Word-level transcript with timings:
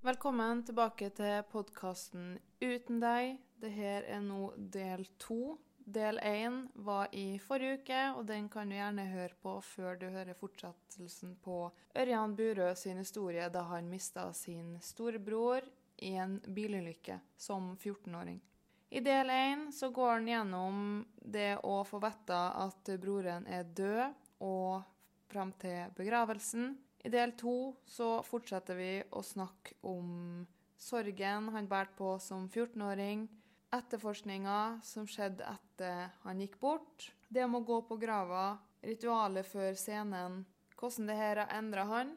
Velkommen 0.00 0.62
tilbake 0.64 1.10
til 1.12 1.42
podkasten 1.52 2.38
Uten 2.64 3.02
deg. 3.02 3.34
Dette 3.60 3.98
er 4.08 4.22
nå 4.24 4.46
del 4.56 5.02
to. 5.20 5.58
Del 5.84 6.16
én 6.24 6.62
var 6.86 7.12
i 7.12 7.34
forrige 7.44 7.82
uke, 7.82 7.98
og 8.16 8.22
den 8.30 8.46
kan 8.48 8.72
du 8.72 8.78
gjerne 8.78 9.04
høre 9.10 9.36
på 9.44 9.58
før 9.60 10.00
du 10.00 10.06
hører 10.08 10.38
fortsettelsen 10.40 11.36
på 11.44 11.58
Ørjan 11.92 12.32
Burø 12.32 12.70
sin 12.80 12.96
historie 12.96 13.50
da 13.52 13.66
han 13.74 13.92
mista 13.92 14.24
sin 14.32 14.78
storebror 14.80 15.68
i 16.00 16.14
en 16.16 16.40
bilulykke 16.48 17.20
som 17.36 17.74
14-åring. 17.76 18.40
I 18.88 19.04
del 19.04 19.36
én 19.36 19.68
så 19.68 19.92
går 19.92 20.14
han 20.14 20.32
gjennom 20.32 20.84
det 21.20 21.58
å 21.60 21.82
få 21.84 22.00
vite 22.00 22.40
at 22.64 22.96
broren 23.04 23.44
er 23.44 23.68
død, 23.68 24.30
og 24.48 24.80
fram 25.28 25.52
til 25.60 25.92
begravelsen. 25.92 26.78
I 27.00 27.08
del 27.08 27.32
to 27.32 27.72
så 27.88 28.18
fortsetter 28.26 28.76
vi 28.76 28.90
å 29.16 29.22
snakke 29.24 29.78
om 29.88 30.44
sorgen 30.80 31.48
han 31.54 31.68
bærte 31.68 31.96
på 31.96 32.12
som 32.20 32.44
14-åring, 32.48 33.24
etterforskninga 33.72 34.80
som 34.84 35.06
skjedde 35.08 35.46
etter 35.48 36.10
han 36.24 36.40
gikk 36.42 36.58
bort, 36.60 37.08
det 37.28 37.46
om 37.46 37.56
å 37.56 37.64
gå 37.64 37.78
på 37.88 37.96
grava, 38.02 38.58
ritualet 38.84 39.48
før 39.48 39.78
scenen, 39.78 40.42
hvordan 40.76 41.08
det 41.08 41.16
her 41.16 41.40
har 41.42 41.54
endra 41.56 41.86
han, 41.88 42.16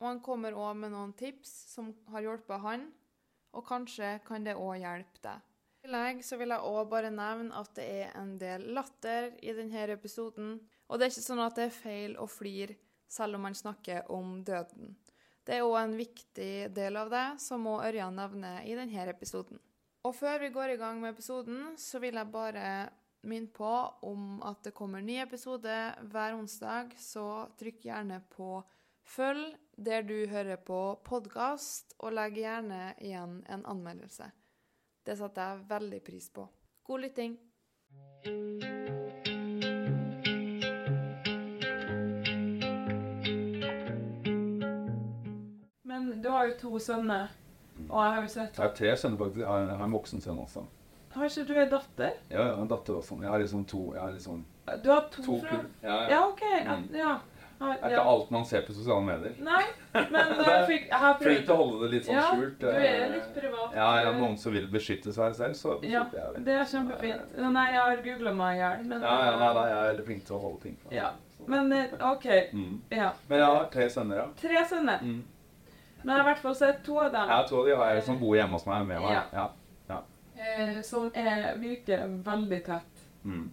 og 0.00 0.08
han 0.08 0.22
kommer 0.24 0.56
òg 0.56 0.78
med 0.80 0.94
noen 0.94 1.12
tips 1.18 1.52
som 1.74 1.92
har 2.12 2.24
hjulpet 2.24 2.64
han, 2.64 2.86
og 3.52 3.66
kanskje 3.68 4.18
kan 4.24 4.46
det 4.46 4.56
òg 4.56 4.78
hjelpe 4.80 5.20
deg. 5.26 5.42
I 5.84 5.84
tillegg 5.84 6.24
så 6.24 6.38
vil 6.40 6.54
jeg 6.54 6.64
òg 6.64 6.88
bare 6.88 7.12
nevne 7.12 7.60
at 7.60 7.74
det 7.76 7.84
er 8.06 8.16
en 8.16 8.38
del 8.40 8.70
latter 8.72 9.34
i 9.44 9.52
denne 9.52 9.84
episoden, 9.92 10.56
og 10.88 10.96
det 10.96 11.06
er 11.06 11.12
ikke 11.12 11.28
sånn 11.28 11.44
at 11.44 11.60
det 11.60 11.68
er 11.68 11.76
feil 11.76 12.16
å 12.16 12.24
flire 12.30 12.78
selv 13.08 13.38
om 13.38 13.46
man 13.46 13.54
snakker 13.54 14.10
om 14.12 14.38
døden. 14.44 14.96
Det 15.44 15.58
er 15.58 15.66
òg 15.66 15.76
en 15.82 15.96
viktig 15.98 16.52
del 16.74 16.96
av 16.96 17.10
det, 17.12 17.26
som 17.44 17.66
òg 17.68 17.84
Ørjan 17.90 18.16
nevner 18.16 18.64
i 18.64 18.76
denne 18.78 19.08
episoden. 19.12 19.60
Og 20.04 20.14
før 20.16 20.38
vi 20.40 20.52
går 20.52 20.74
i 20.74 20.80
gang 20.80 21.00
med 21.00 21.14
episoden, 21.14 21.74
så 21.80 22.00
vil 22.00 22.16
jeg 22.20 22.32
bare 22.32 22.68
minne 23.24 23.48
på 23.52 23.72
om 24.04 24.42
at 24.44 24.64
det 24.66 24.74
kommer 24.76 25.00
ny 25.00 25.18
episode 25.22 25.76
hver 26.12 26.36
onsdag, 26.36 26.92
så 27.00 27.46
trykk 27.60 27.86
gjerne 27.88 28.20
på 28.32 28.58
følg 29.04 29.54
der 29.76 30.04
du 30.06 30.26
hører 30.30 30.60
på 30.60 30.80
podkast, 31.04 31.96
og 31.98 32.14
legg 32.14 32.38
gjerne 32.40 32.94
igjen 33.00 33.40
en 33.48 33.64
anmeldelse. 33.66 34.30
Det 35.04 35.18
setter 35.20 35.50
jeg 35.50 35.66
veldig 35.72 36.04
pris 36.04 36.30
på. 36.32 36.48
God 36.84 37.08
lytting. 37.08 37.38
Men 46.04 46.22
du 46.22 46.30
har 46.30 46.48
jo 46.50 46.56
to 46.60 46.78
sønner, 46.78 47.28
og 47.88 47.98
jeg 47.98 48.14
har 48.14 48.22
jo 48.22 48.32
sett 48.32 48.58
Jeg 48.58 48.64
har 48.64 48.74
tre 48.78 48.96
sønner, 48.96 49.18
faktisk. 49.18 49.42
Jeg 49.42 49.48
har, 49.48 49.68
jeg 49.68 49.78
har 49.82 49.84
en 49.88 49.98
voksen 49.98 50.24
sønn 50.24 50.40
også. 50.44 50.64
Har 51.14 51.30
ikke 51.30 51.44
du 51.46 51.54
en 51.60 51.70
datter? 51.70 52.16
Ja, 52.30 52.40
jeg 52.40 52.54
har 52.54 52.62
en 52.62 52.70
datter 52.72 52.96
også. 52.98 53.20
Jeg 53.22 53.30
har 53.30 53.38
liksom 53.38 53.64
to 53.70 53.84
jeg 53.94 54.02
har 54.02 54.10
liksom 54.12 54.42
Du 54.82 54.90
har 54.90 55.06
to, 55.12 55.22
to 55.22 55.38
fra 55.40 55.48
kull. 55.54 55.70
Ja, 55.82 55.94
ja. 55.94 56.10
Ja, 56.10 56.26
OK. 56.28 56.42
Ja. 56.50 56.76
Mm. 56.76 56.88
ja. 56.98 57.14
Det 57.58 57.66
er 57.70 57.76
ja. 57.82 57.88
ikke 57.88 58.10
alt 58.10 58.30
man 58.34 58.44
ser 58.44 58.64
på 58.66 58.74
sosiale 58.74 59.04
medier. 59.06 59.34
Nei, 59.46 59.62
men 59.94 60.32
jeg 60.48 60.64
fikk 60.68 60.88
Jeg 60.90 60.98
har 61.00 61.20
Flink 61.20 61.44
til 61.46 61.54
å 61.54 61.58
holde 61.60 61.84
det 61.84 61.90
litt 61.92 62.08
sånn 62.08 62.18
Ja, 62.18 62.24
skjult. 62.32 62.56
du 62.60 62.66
er 62.68 62.86
eh, 62.88 63.04
litt 63.12 63.28
privat. 63.36 63.76
Ja, 63.78 63.90
ja, 64.02 64.14
noen 64.18 64.34
som 64.42 64.56
vil 64.56 64.66
beskytte 64.72 65.14
seg 65.14 65.36
selv, 65.38 65.54
så 65.58 65.76
Ja, 65.86 66.02
beskytter 66.02 66.18
jeg 66.18 66.32
vel. 66.34 66.46
det 66.48 66.56
er 66.58 66.66
kjempefint. 66.72 67.38
Nei, 67.58 67.66
jeg 67.70 67.80
har 67.80 68.02
googla 68.08 68.34
meg 68.40 68.56
i 68.56 68.58
hjel, 68.60 68.82
men 68.90 69.06
Ja, 69.06 69.14
ja, 69.28 69.36
nei, 69.38 69.52
nei, 69.60 69.68
jeg 69.70 69.78
er 69.78 69.88
veldig 69.92 70.08
flink 70.10 70.26
til 70.26 70.36
å 70.36 70.42
holde 70.48 70.60
ting. 70.66 70.76
Ja. 70.98 71.12
Men 71.54 71.72
eh, 71.78 71.94
OK. 72.10 72.26
Mm. 72.56 72.74
Ja. 72.90 73.12
Men 73.30 73.44
jeg 73.44 73.54
har 73.54 73.70
tre 73.76 73.88
sønner, 73.96 74.20
ja. 74.24 74.26
Tre 74.42 74.66
sønner. 74.74 75.06
Mm. 75.06 75.22
Men 76.04 76.12
jeg 76.12 76.20
har 76.20 76.24
i 76.24 76.28
hvert 76.32 76.42
fall 76.44 76.56
sett 76.58 76.80
to 76.84 76.98
av 77.00 77.10
dem 77.14 77.30
Ja, 77.32 77.40
to 77.48 77.60
av 77.62 77.66
de 77.68 77.76
har 77.80 78.00
som 78.04 78.18
bor 78.20 78.36
hjemme 78.36 78.58
hos 78.58 78.66
meg 78.68 78.86
med 78.86 79.00
meg. 79.00 79.16
Ja. 79.32 79.48
Ja. 79.88 80.00
eh, 80.36 80.80
som 80.84 81.10
er, 81.16 81.54
virker 81.58 82.06
veldig 82.26 82.60
tett. 82.66 83.04
Mm. 83.24 83.46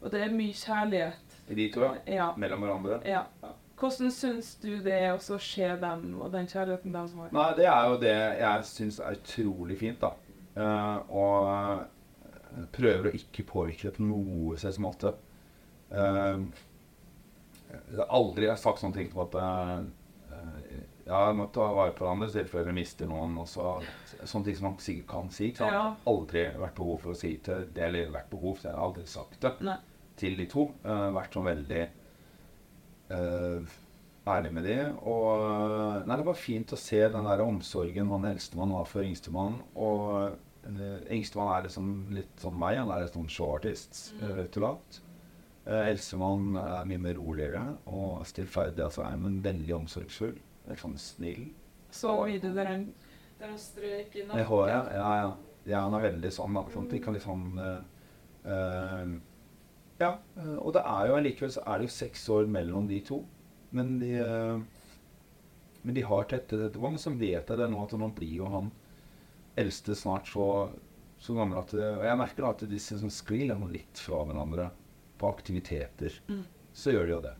Og 0.00 0.10
det 0.14 0.22
er 0.24 0.32
mye 0.32 0.54
kjærlighet. 0.56 1.38
I 1.48 1.54
De 1.58 1.66
to, 1.74 1.82
ja. 1.84 1.94
Ja. 2.06 2.28
Mellom 2.36 2.64
hverandre. 2.64 3.00
ja. 3.04 3.24
Ja. 3.42 3.54
Hvordan 3.78 4.10
syns 4.10 4.56
du 4.58 4.80
det 4.82 4.90
er 4.96 5.12
å 5.14 5.36
se 5.38 5.68
dem, 5.78 6.06
og 6.18 6.32
den 6.32 6.48
kjærligheten 6.50 6.90
de 6.96 7.02
har? 7.14 7.28
Nei, 7.30 7.44
det 7.54 7.66
er 7.70 7.84
jo 7.86 7.98
det 8.02 8.14
jeg 8.40 8.64
syns 8.66 8.98
er 8.98 9.14
utrolig 9.20 9.76
fint, 9.78 10.02
da. 10.02 10.10
Uh, 10.58 10.96
og 11.14 12.66
prøver 12.74 13.06
å 13.06 13.14
ikke 13.14 13.44
påvirke 13.46 13.86
det 13.86 13.94
på 14.00 14.02
noe 14.08 14.58
slags 14.58 14.80
måte. 14.82 15.12
Uh, 15.92 16.42
jeg 17.70 18.00
har 18.00 18.10
aldri 18.18 18.50
sagt 18.58 18.82
sånne 18.82 18.96
ting 18.98 19.12
som 19.12 19.22
at 19.26 19.34
eh, 19.38 19.80
Ja, 21.08 21.22
jeg 21.30 21.38
må 21.38 21.46
ta 21.52 21.64
vare 21.72 21.94
på 21.96 22.04
hverandre 22.04 22.28
i 22.28 22.34
tilfelle 22.34 22.68
jeg 22.68 22.76
mister 22.76 23.08
noen. 23.08 23.36
Også. 23.40 23.78
sånne 24.28 24.48
ting 24.48 24.56
som 24.58 24.66
man 24.68 24.78
sikkert 24.84 25.08
kan 25.08 25.30
si. 25.32 25.50
Ikke? 25.54 25.68
Ja. 25.72 25.84
Aldri 26.10 26.44
vært 26.60 26.76
behov 26.76 26.98
for 27.04 27.14
å 27.14 27.18
si 27.18 27.32
til 27.44 27.68
det, 27.72 27.84
eller 27.86 28.10
vært 28.12 28.28
behov, 28.32 28.58
for 28.58 28.68
jeg 28.68 28.76
har 28.76 28.84
aldri 28.84 29.04
sagt 29.08 29.38
det 29.40 29.54
Nei. 29.64 29.78
til 30.20 30.36
de 30.36 30.48
to. 30.52 30.66
Uh, 30.84 31.08
vært 31.16 31.36
sånn 31.36 31.48
veldig 31.48 31.84
uh, 33.14 33.76
ærlig 34.28 34.52
med 34.58 34.68
de. 34.68 34.76
Og 35.08 36.04
nei, 36.04 36.18
det 36.20 36.26
var 36.28 36.42
fint 36.42 36.76
å 36.76 36.80
se 36.80 37.00
den 37.14 37.30
der 37.30 37.44
omsorgen 37.46 38.12
han 38.12 38.28
eldstemann 38.28 38.76
har 38.76 38.90
for 38.90 39.08
yngstemann. 39.08 39.56
Og 39.80 40.04
uh, 40.28 40.98
yngstemann 41.08 41.54
er 41.54 41.68
liksom 41.70 41.94
litt 42.18 42.44
sånn 42.44 42.58
meg, 42.60 42.82
han 42.82 42.92
er 42.92 43.06
litt 43.06 43.16
sånn 43.16 43.32
showartist, 43.32 44.10
mm. 44.18 44.26
rett 44.42 44.60
og 44.60 44.66
slett. 44.66 45.04
Eldstemann 45.68 46.54
er 46.56 46.86
mye 46.88 47.00
mer 47.04 47.18
roligere 47.18 47.60
og 47.92 48.22
stillferdig, 48.24 48.86
altså 48.86 49.02
er 49.04 49.18
men 49.20 49.34
veldig 49.44 49.74
omsorgsfull. 49.76 50.38
Litt 50.68 50.82
sånn 50.82 50.98
snill. 51.00 51.48
Så 51.94 52.14
mye 52.20 52.40
det 52.42 52.52
der 52.56 52.72
en, 52.72 52.88
der 53.40 53.52
en 53.52 53.60
strøk 53.60 54.16
i 54.16 54.24
Det 54.28 54.48
håret, 54.48 54.74
ja. 54.74 54.82
ja, 54.98 55.12
ja. 55.22 55.30
Ja, 55.68 55.82
han 55.84 55.96
er 55.98 56.06
veldig 56.06 56.30
sånn. 56.32 56.56
da, 56.56 56.64
Sånn, 56.72 56.88
ikke 56.96 57.12
liksom 57.12 57.44
uh, 57.60 57.80
uh, 58.48 59.16
Ja. 60.00 60.10
og 60.62 60.72
det 60.76 60.82
er 60.86 61.08
jo 61.10 61.16
allikevel 61.18 61.50
så 61.52 61.64
er 61.66 61.80
det 61.80 61.88
jo 61.88 61.94
seks 61.96 62.22
år 62.32 62.48
mellom 62.48 62.88
de 62.88 63.00
to. 63.04 63.22
Men 63.76 63.98
de 64.00 64.14
uh, 64.22 64.60
Men 65.82 65.94
de 65.94 66.04
har 66.08 66.28
tette 66.28 66.56
tette 66.56 66.80
bånd. 66.80 67.00
Så 67.00 67.12
vet 67.16 67.48
jeg 67.48 67.60
det 67.60 67.68
nå 67.70 67.82
at 67.84 67.96
nå 68.00 68.08
blir 68.16 68.40
jo 68.40 68.48
han 68.52 68.70
eldste 69.58 69.96
snart 69.98 70.28
så, 70.30 70.68
så 71.20 71.34
gammel 71.36 71.60
at 71.60 71.74
Og 71.74 72.04
jeg 72.06 72.20
merker 72.20 72.44
da 72.44 72.54
at 72.54 72.64
de 72.70 72.80
som 72.80 73.12
sklir 73.12 73.52
litt 73.72 74.00
fra 74.00 74.22
hverandre 74.24 74.70
på 75.18 75.28
aktiviteter. 75.28 76.16
Mm. 76.28 76.42
Så 76.72 76.94
gjør 76.94 77.06
de 77.06 77.14
jo 77.16 77.22
det. 77.24 77.34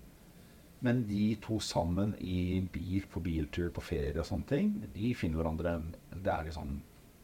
Men 0.85 1.03
de 1.09 1.33
to 1.43 1.59
sammen 1.61 2.15
i 2.23 2.61
bil, 2.73 3.07
på 3.11 3.21
biltur, 3.21 3.71
på 3.75 3.83
ferie 3.83 4.19
og 4.19 4.27
sånne 4.29 4.47
ting, 4.47 4.73
de 4.95 5.13
finner 5.19 5.41
hverandre 5.41 5.75
Det 6.13 6.31
er 6.33 6.45
liksom 6.47 6.77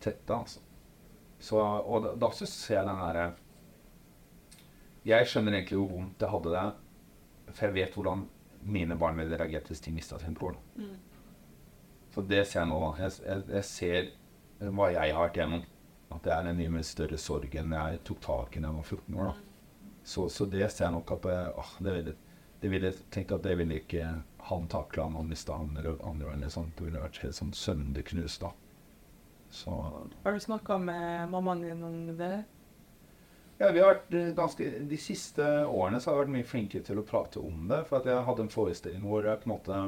tette, 0.03 0.35
altså. 0.35 0.61
Så, 1.39 1.59
og 1.61 2.03
da, 2.05 2.15
da 2.19 2.31
ser 2.35 2.79
jeg 2.79 2.87
den 2.89 3.01
derre 3.03 3.25
Jeg 5.05 5.29
skjønner 5.29 5.59
egentlig 5.59 5.81
hvor 5.81 5.91
vondt 5.93 6.23
jeg 6.25 6.33
hadde 6.33 6.55
det, 6.55 6.67
for 7.53 7.67
jeg 7.67 7.77
vet 7.77 7.97
hvordan 7.99 8.27
mine 8.75 8.97
barn 8.97 9.19
ville 9.21 9.37
reagert 9.37 9.69
hvis 9.69 9.83
de 9.85 9.93
mista 9.93 10.19
sin 10.19 10.35
bror. 10.35 10.57
Så 12.15 12.23
det 12.25 12.45
ser 12.49 12.63
jeg 12.63 12.71
nå. 12.71 12.79
Jeg, 12.99 13.13
jeg, 13.27 13.43
jeg 13.53 13.65
ser 13.69 14.71
hva 14.73 14.89
jeg 14.95 15.13
har 15.13 15.27
vært 15.27 15.41
gjennom. 15.43 15.65
At 16.15 16.23
det 16.25 16.33
er 16.33 16.49
en 16.49 16.57
mye 16.57 16.73
mer 16.77 16.87
større 16.87 17.19
sorg 17.21 17.57
enn 17.59 17.75
jeg 17.75 18.01
tok 18.07 18.21
tak 18.25 18.57
i 18.57 18.63
da 18.63 18.71
jeg 18.71 18.79
var 18.79 18.89
14 18.89 19.19
år. 19.19 19.33
da. 19.33 19.91
Så, 20.05 20.29
så 20.29 20.47
det 20.49 20.69
ser 20.71 20.87
jeg 20.87 20.95
nok 20.95 21.13
at 21.17 21.29
jeg, 21.29 21.53
åh, 21.61 21.73
det 21.85 21.95
ville, 21.99 22.15
det 22.65 22.71
ville 22.73 22.93
tenkt 23.13 23.33
at 23.35 23.43
det 23.45 23.59
ville 23.61 23.77
ikke 23.77 24.07
han 24.49 24.69
takla 24.73 25.05
om 25.05 25.19
han 25.19 25.27
mista 25.29 25.59
eller 25.61 25.99
andre 26.01 26.31
veien. 26.31 26.45
Sånn. 26.49 26.71
Det 26.73 26.87
ville 26.87 27.03
vært 27.03 27.19
helt 27.21 27.37
sånn 27.37 27.51
sønderknust 27.53 28.41
da. 28.41 28.55
Så 29.53 29.75
Har 30.23 30.33
du 30.33 30.41
snakka 30.41 30.79
med 30.81 31.29
mammaen 31.29 31.61
din 31.61 31.83
om 31.85 31.99
det? 32.17 32.39
Ja, 33.59 33.69
vi 33.69 33.83
har 33.83 33.91
vært 33.91 34.17
eh, 34.17 34.31
ganske, 34.35 34.71
De 34.89 34.97
siste 34.97 35.45
årene 35.69 36.01
så 36.01 36.09
har 36.09 36.17
jeg 36.17 36.23
vært 36.23 36.33
mye 36.39 36.47
flinkere 36.49 36.87
til 36.87 37.03
å 37.03 37.05
prate 37.07 37.43
om 37.45 37.67
det. 37.69 37.83
For 37.91 38.01
at 38.01 38.09
jeg 38.09 38.25
hadde 38.31 38.47
en 38.47 38.55
forestilling 38.55 39.05
hvor 39.05 39.29
jeg 39.29 39.43
på 39.43 39.51
en 39.51 39.53
måte 39.53 39.83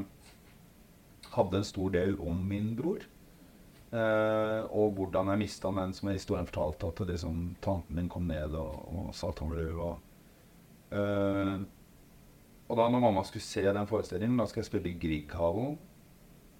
hadde 1.38 1.62
en 1.62 1.68
stor 1.70 1.94
del 1.96 2.20
om 2.20 2.42
min 2.50 2.74
bror. 2.76 3.08
Eh, 3.96 4.60
og 4.68 5.00
hvordan 5.00 5.32
jeg 5.32 5.42
mista 5.46 5.72
den, 5.80 5.96
som 5.96 6.12
historien 6.12 6.52
fortalte, 6.52 6.92
at 6.92 7.08
liksom, 7.08 7.40
tanten 7.64 7.96
min 7.96 8.12
kom 8.12 8.28
ned 8.28 8.52
og, 8.52 8.84
og 8.92 9.16
sa 9.16 9.32
at 9.32 9.40
han 9.40 9.54
ble 9.54 9.64
død. 9.70 10.04
Eh, 11.00 11.56
og 12.66 12.78
da 12.78 12.86
når 12.90 13.02
mamma 13.04 13.22
skulle 13.26 13.46
se 13.46 13.62
den 13.62 13.86
forestillingen, 13.86 14.38
da 14.40 14.46
skal 14.50 14.62
jeg 14.62 14.70
spille 14.70 14.90
i 14.90 14.98
Grieghallen. 14.98 15.76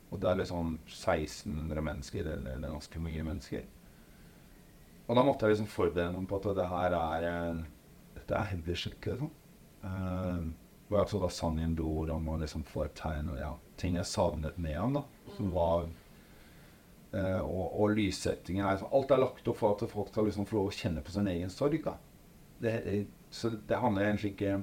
Og 0.07 0.21
det 0.23 0.29
er 0.31 0.39
liksom 0.39 0.77
1600 0.87 1.83
mennesker, 1.83 2.29
eller, 2.31 2.53
eller 2.55 2.77
ganske 2.77 3.01
mye 3.03 3.25
mennesker. 3.27 3.65
Og 5.07 5.19
da 5.19 5.25
måtte 5.27 5.47
jeg 5.47 5.57
liksom 5.57 5.71
forberede 5.71 6.15
meg 6.15 6.29
på 6.31 6.39
at 6.39 6.47
det 6.59 6.69
her 6.71 6.95
er 6.99 7.59
Dette 8.17 8.39
er 8.39 8.49
Hebblerskikk, 8.53 9.11
liksom. 9.11 9.33
Uh, 9.83 10.47
og 10.87 10.97
jeg 11.01 11.11
så 11.11 11.19
da 11.23 11.29
sang 11.35 11.59
en 11.63 11.75
bror 11.79 12.11
om 12.15 12.31
å 12.33 12.39
liksom 12.41 12.63
få 12.67 12.87
et 12.87 12.95
tegn 12.99 13.29
og 13.35 13.39
ja, 13.39 13.51
ting 13.79 13.99
jeg 13.99 14.09
savnet 14.09 14.57
med 14.63 14.79
ham, 14.79 14.97
da. 14.99 15.03
Som 15.37 15.51
var 15.55 15.85
uh, 15.87 17.43
og, 17.43 17.67
og 17.83 17.95
lyssettingen 17.99 18.67
er, 18.67 18.83
Alt 18.95 19.15
er 19.15 19.23
lagt 19.23 19.51
opp 19.51 19.59
for 19.61 19.75
at 19.75 19.91
folk 19.91 20.11
skal 20.11 20.31
liksom 20.31 20.47
få 20.49 20.59
lov 20.61 20.71
å 20.71 20.75
kjenne 20.79 21.03
på 21.07 21.15
sin 21.15 21.31
egen 21.35 21.53
sorg. 21.53 21.83
da. 21.87 21.99
Det- 22.63 23.07
så 23.37 23.51
det 23.51 23.77
handler 23.83 24.07
egentlig 24.07 24.33
ikke 24.37 24.61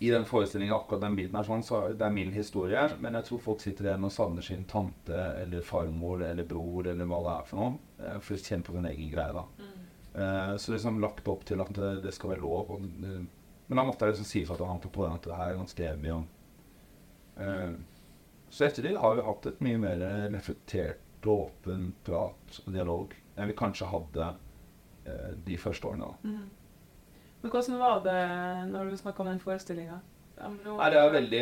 I 0.00 0.10
den 0.10 0.24
forestillingen, 0.26 0.74
akkurat 0.74 1.04
den 1.04 1.16
biten 1.16 1.36
her, 1.38 1.46
sånn, 1.46 1.62
så 1.62 1.80
det 1.94 2.02
er 2.06 2.14
min 2.14 2.32
historie. 2.34 2.82
Men 3.00 3.14
jeg 3.20 3.28
tror 3.28 3.42
folk 3.44 3.62
sitter 3.62 3.88
igjen 3.88 4.06
og 4.08 4.12
savner 4.12 4.44
sin 4.44 4.64
tante 4.70 5.20
eller 5.42 5.64
farmor 5.64 6.24
eller 6.26 6.46
bror 6.48 6.88
eller 6.90 7.08
hva 7.08 7.20
det 7.24 7.34
er 7.36 7.48
for 7.50 7.60
noe. 7.60 7.78
eh, 8.00 8.18
For 8.18 8.34
å 8.34 8.42
kjenne 8.42 8.66
på 8.66 8.74
sin 8.74 8.90
egen 8.90 9.12
greie. 9.12 9.32
da. 9.32 9.44
Eh, 10.14 10.56
så 10.56 10.72
liksom 10.72 11.00
lagt 11.02 11.28
opp 11.28 11.44
til 11.44 11.62
at 11.62 11.72
det, 11.74 11.94
det 12.04 12.14
skal 12.14 12.34
være 12.34 12.44
lov. 12.44 12.74
Og, 12.76 12.84
uh, 13.04 13.22
men 13.66 13.80
da 13.80 13.84
måtte 13.86 14.06
jeg 14.06 14.14
liksom 14.14 14.28
si 14.28 14.44
fra 14.46 14.58
til 14.58 14.68
han 14.68 14.82
på 14.82 15.06
den 15.06 15.16
at 15.16 15.26
det 15.26 15.38
her 15.38 15.52
er 15.52 15.60
ganske 15.62 15.88
evig. 15.88 16.18
Uh, 17.38 17.46
eh, 17.46 17.72
så 18.50 18.68
etter 18.68 18.86
det 18.86 18.96
har 19.00 19.16
vi 19.18 19.26
hatt 19.26 19.46
et 19.50 19.62
mye 19.64 19.80
mer 19.82 20.04
reflektert, 20.30 21.00
åpen 21.24 21.94
prat 22.04 22.58
og 22.66 22.74
dialog 22.74 23.14
enn 23.36 23.48
vi 23.48 23.56
kanskje 23.56 23.88
hadde 23.88 24.26
eh, 25.08 25.30
de 25.46 25.56
første 25.58 25.88
årene. 25.88 26.10
da. 26.10 26.34
Men 27.44 27.52
hvordan 27.52 27.76
var 27.76 27.98
det 28.00 28.20
når 28.70 28.88
du 28.88 28.96
snakka 28.96 29.20
om 29.20 29.28
den 29.28 29.40
forestillinga? 29.42 29.98
Nei, 30.40 30.86
det 30.90 30.96
er 30.98 31.10
veldig, 31.12 31.40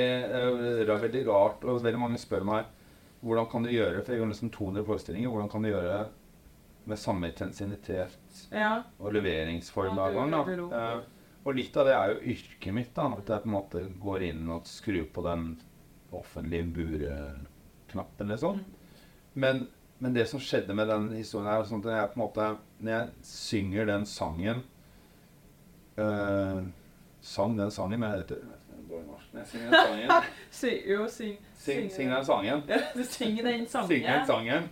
det 0.82 0.88
er 0.90 1.04
veldig 1.04 1.20
rart, 1.28 1.62
og 1.62 1.78
veldig 1.84 2.00
mange 2.02 2.18
spør 2.18 2.42
meg 2.48 2.66
hvordan 3.22 3.46
kan 3.52 3.62
du 3.62 3.70
gjøre, 3.70 4.00
for 4.02 4.10
jeg 4.16 4.18
har 4.18 4.30
nesten 4.32 4.50
200 4.50 4.82
forestillinger, 4.88 5.30
hvordan 5.30 5.50
kan 5.52 5.62
du 5.62 5.68
gjøre 5.70 5.98
med 6.90 6.98
samme 6.98 7.28
intensitet 7.30 8.40
Ja. 8.50 8.82
og 8.98 9.14
leveringsform 9.14 9.94
hver 9.94 10.10
ja, 10.10 10.24
gang. 10.26 10.34
da. 10.34 10.80
Eh, 10.80 11.04
og 11.46 11.54
litt 11.54 11.78
av 11.78 11.86
det 11.86 11.94
er 11.94 12.16
jo 12.16 12.34
yrket 12.34 12.74
mitt, 12.74 12.90
da, 12.96 13.06
at 13.14 13.30
jeg 13.30 13.44
på 13.44 13.50
en 13.52 13.54
måte 13.54 13.84
går 14.02 14.26
inn 14.32 14.50
og 14.50 14.66
skrur 14.66 15.06
på 15.14 15.22
den 15.22 15.46
offentlige 16.10 16.66
bureknappen, 16.80 18.34
liksom. 18.34 18.58
sånn. 18.58 18.66
Men, 19.38 19.68
men 20.02 20.18
det 20.18 20.26
som 20.34 20.42
skjedde 20.42 20.74
med 20.74 20.90
den 20.90 21.12
historien 21.14 21.46
her, 21.46 21.62
er 21.62 21.70
sånn 21.70 21.86
at 21.86 21.94
jeg 21.94 22.10
på 22.10 22.18
en 22.18 22.24
måte, 22.26 22.50
når 22.82 22.96
jeg 22.96 23.30
synger 23.30 23.92
den 23.94 24.10
sangen 24.10 24.66
eh, 25.96 26.62
Sang 27.22 27.56
den 27.56 27.70
sangen, 27.70 28.00
med 28.00 28.24
Si, 30.50 30.70
jo, 30.86 31.08
syng. 31.08 31.36
Syng, 31.56 31.90
syng 31.90 32.10
den 32.10 32.24
sangen. 32.24 32.62
Du 32.66 33.04
den 33.04 33.66
sangen. 33.66 33.88
Synge 33.88 34.12
den 34.12 34.26
sangen. 34.26 34.68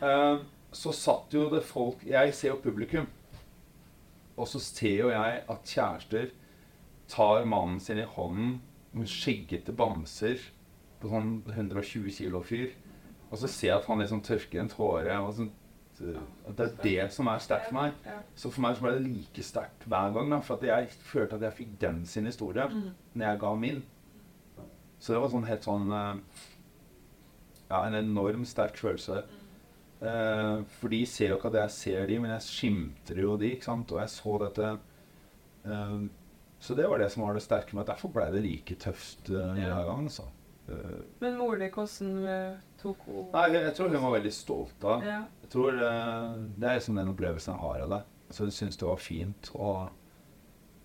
Uh, 0.00 0.40
så 0.72 0.92
satt 0.92 1.34
jo 1.34 1.48
det 1.50 1.64
folk 1.66 2.04
Jeg 2.06 2.34
ser 2.34 2.54
jo 2.54 2.60
publikum. 2.62 3.06
Og 4.38 4.48
så 4.48 4.60
ser 4.62 5.02
jo 5.02 5.10
jeg 5.10 5.42
at 5.50 5.66
kjærester 5.66 6.30
tar 7.10 7.46
mannen 7.48 7.80
sin 7.80 7.98
i 7.98 8.06
hånden 8.06 8.58
med 8.92 9.10
skjeggete 9.10 9.74
bamser 9.76 10.40
på 11.00 11.10
sånn 11.10 11.40
120 11.50 12.10
kilo 12.14 12.42
fyr. 12.46 12.70
Og 13.28 13.40
så 13.40 13.50
ser 13.50 13.72
jeg 13.72 13.80
at 13.80 13.88
han 13.90 14.00
liksom 14.02 14.22
tørker 14.24 14.62
en 14.62 14.70
tåre. 14.72 15.18
Og 15.20 15.34
sånn, 15.36 15.50
at 16.00 16.58
det 16.58 16.66
er 16.66 16.82
det 16.82 17.06
som 17.14 17.28
er 17.30 17.42
sterkt 17.42 17.70
for 17.70 17.78
meg. 17.78 18.10
Så 18.38 18.50
for 18.54 18.64
meg 18.64 18.76
så 18.76 18.84
ble 18.84 18.94
det 18.96 19.06
like 19.06 19.44
sterkt 19.46 19.86
hver 19.88 20.12
gang. 20.14 20.30
da, 20.32 20.40
For 20.44 20.64
jeg 20.64 20.90
følte 20.92 21.38
at 21.38 21.46
jeg 21.48 21.56
fikk 21.62 21.72
den 21.80 22.04
sin 22.06 22.28
historie 22.30 22.68
når 22.70 23.24
jeg 23.26 23.40
ga 23.42 23.54
min. 23.58 23.82
Så 24.98 25.14
det 25.14 25.22
var 25.22 25.32
sånn 25.32 25.46
helt 25.46 25.66
sånn 25.66 25.92
eh, 25.94 26.46
Ja, 27.68 27.82
en 27.84 27.98
enorm 27.98 28.46
sterk 28.48 28.78
følelse. 28.80 29.22
Eh, 29.98 30.54
for 30.78 30.94
de 30.94 31.02
ser 31.10 31.32
jo 31.32 31.38
ikke 31.38 31.50
at 31.52 31.60
jeg 31.62 31.74
ser 31.74 32.08
de, 32.10 32.18
men 32.22 32.32
jeg 32.36 32.46
skimter 32.46 33.20
jo 33.22 33.36
de, 33.40 33.52
ikke 33.54 33.68
sant. 33.70 33.94
Og 33.94 34.02
jeg 34.02 34.14
så 34.14 34.38
dette 34.44 34.72
eh, 35.66 36.00
Så 36.62 36.74
det 36.78 36.88
var 36.90 37.02
det 37.02 37.10
som 37.14 37.26
var 37.26 37.38
det 37.38 37.44
sterke 37.44 37.76
med 37.76 37.86
at 37.86 37.94
derfor 37.94 38.14
ble 38.14 38.26
det 38.34 38.42
like 38.42 38.74
tøft 38.82 39.30
uh, 39.30 39.54
hver 39.54 39.84
gang. 39.86 40.08
altså. 40.10 40.26
Eh, 40.68 40.98
Men 41.18 41.38
moren 41.38 41.60
din, 41.60 41.72
hvordan 41.72 42.26
eh, 42.28 42.58
tok 42.82 43.06
hun 43.06 43.30
nei, 43.32 43.46
jeg, 43.54 43.72
tror 43.76 43.88
hun 43.92 44.02
var 44.04 44.14
veldig 44.18 44.32
stolt 44.34 44.84
av 44.84 45.06
Ja. 45.06 45.22
Jeg 45.42 45.52
tror 45.54 45.78
uh, 45.80 46.34
Det 46.60 46.68
er 46.68 46.76
liksom 46.76 46.98
den 47.00 47.08
opplevelsen 47.14 47.54
jeg 47.54 47.62
har 47.62 47.84
av 47.86 47.94
det. 47.94 48.02
Så 48.30 48.44
hun 48.44 48.52
syntes 48.52 48.76
det 48.76 48.88
var 48.88 49.00
fint. 49.00 49.50
Og 49.54 49.88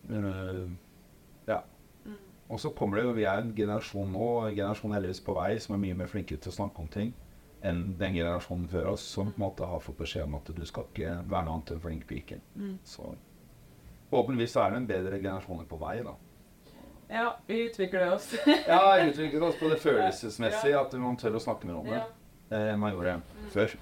uh, 0.09 0.69
ja. 1.49 1.59
Og 2.47 2.59
så 2.59 2.71
kommer 2.71 2.97
det 2.97 3.03
jo 3.05 3.17
Vi 3.17 3.27
er 3.27 3.41
en 3.41 3.51
generasjon 3.55 4.15
nå, 4.15 4.29
en 4.47 4.55
generasjon 4.55 4.95
heldigvis 4.95 5.23
på 5.25 5.35
vei, 5.35 5.57
som 5.59 5.75
er 5.75 5.83
mye 5.83 5.99
mer 5.99 6.11
flinkere 6.11 6.39
til 6.39 6.53
å 6.53 6.57
snakke 6.61 6.83
om 6.83 6.89
ting 6.91 7.13
enn 7.63 7.93
den 7.95 8.11
generasjonen 8.11 8.67
før 8.67 8.89
oss, 8.91 9.03
som 9.07 9.29
på 9.31 9.39
en 9.39 9.45
måte 9.45 9.67
har 9.67 9.79
fått 9.79 9.95
beskjed 10.01 10.25
om 10.25 10.33
at 10.35 10.49
du 10.51 10.65
skal 10.67 10.89
ikke 10.89 11.13
være 11.31 11.45
noe 11.47 11.53
annet 11.53 11.69
enn 11.71 11.79
flink 11.79 12.03
pike. 12.09 12.41
Så 12.83 13.13
forhåpentligvis 14.09 14.55
er 14.59 14.73
det 14.73 14.81
en 14.81 14.89
bedre 14.89 15.19
generasjon 15.21 15.63
på 15.69 15.79
vei, 15.79 15.93
da. 16.03 16.17
Ja, 17.09 17.37
vi 17.47 17.61
utvikler 17.67 18.13
oss. 18.13 18.29
Ja, 18.67 18.81
vi 19.01 19.09
utviklet 19.11 19.41
oss 19.49 19.55
på 19.59 19.69
det 19.71 19.79
følelsesmessige, 19.83 20.79
at 20.79 20.93
man 21.01 21.17
tør 21.17 21.37
å 21.39 21.43
snakke 21.43 21.67
mer 21.69 21.79
om 21.81 21.87
det 21.89 22.01
eh, 22.01 22.73
enn 22.73 22.79
man 22.81 22.93
gjorde 22.93 23.19
før. 23.53 23.75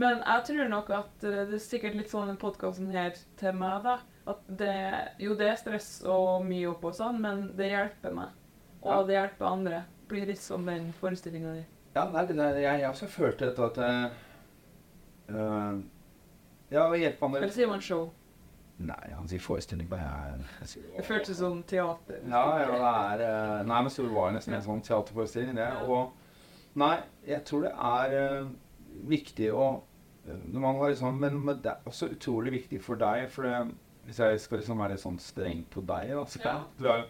Men 0.00 0.20
jeg 0.22 0.44
tror 0.46 0.68
nok 0.70 0.90
at 0.94 1.24
eh, 1.26 1.42
det 1.50 1.58
er 1.58 1.62
sikkert 1.64 1.96
litt 1.98 2.10
sånn 2.12 2.30
den 2.30 2.38
podkasten 2.40 2.90
her 2.94 3.14
til 3.40 3.56
meg, 3.58 3.82
da. 3.86 3.98
At 4.30 4.44
det, 4.60 4.74
jo, 5.22 5.34
det 5.38 5.48
er 5.50 5.58
stress 5.58 5.88
og 6.06 6.44
mye 6.46 6.68
opp 6.70 6.84
og 6.86 6.94
sånn, 6.96 7.18
men 7.22 7.48
det 7.58 7.72
hjelper 7.72 8.14
meg. 8.14 8.36
Og 8.82 8.92
Ja. 8.92 9.02
det 9.08 9.16
hjelper 9.16 9.46
andre. 9.48 9.82
Blir 10.10 10.26
litt 10.26 10.42
som 10.42 10.64
den 10.66 10.92
forestillinga 11.00 11.54
di. 11.58 11.64
Ja, 11.94 12.04
nei, 12.10 12.22
nei, 12.34 12.48
jeg, 12.62 12.80
jeg 12.84 12.88
også 12.90 13.06
følte 13.10 13.48
dette 13.50 13.66
at 13.66 13.78
uh, 15.34 15.78
Ja, 16.70 16.84
å 16.86 16.94
hjelpe 16.94 17.26
andre 17.26 17.40
Eller 17.42 17.54
sier 17.54 17.66
man 17.70 17.82
show? 17.82 18.12
Nei, 18.80 19.10
han 19.12 19.28
sier 19.28 19.42
forestilling 19.44 19.88
bare 19.90 20.06
jeg, 20.06 20.46
jeg 20.62 20.84
Det 20.96 21.04
føltes 21.04 21.36
som 21.36 21.60
teater. 21.68 22.22
Ja, 22.24 22.44
ja, 22.62 22.70
det 22.72 22.78
er 22.88 23.24
eh, 23.26 23.66
Nei, 23.68 23.82
men 23.84 23.92
så 23.92 24.06
var 24.08 24.30
det 24.30 24.38
nesten 24.38 24.56
en 24.56 24.64
sånn 24.64 24.82
teaterforestilling, 24.86 25.58
det. 25.58 25.68
Og 25.84 26.16
Nei, 26.80 26.96
jeg 27.26 27.42
tror 27.48 27.66
det 27.66 27.72
er 27.74 28.14
uh, 28.14 28.50
viktig 29.10 29.48
å 29.52 29.64
eh, 30.24 30.44
når 30.52 30.62
man 30.62 30.78
var 30.78 30.92
liksom, 30.92 31.18
men, 31.20 31.40
men 31.44 31.58
det 31.64 31.72
er 31.72 31.88
også 31.90 32.12
utrolig 32.14 32.54
viktig 32.54 32.78
for 32.84 33.00
deg, 33.00 33.26
for 33.32 33.48
det, 33.48 33.56
hvis 34.06 34.20
jeg 34.22 34.44
skal 34.44 34.62
liksom 34.62 34.80
være 34.80 35.00
sånn 35.02 35.18
streng 35.20 35.64
på 35.72 35.82
deg 35.84 36.14
da, 36.14 36.24
så 36.30 36.44
Ja. 36.44 36.54
du 36.78 36.88
er 36.88 37.08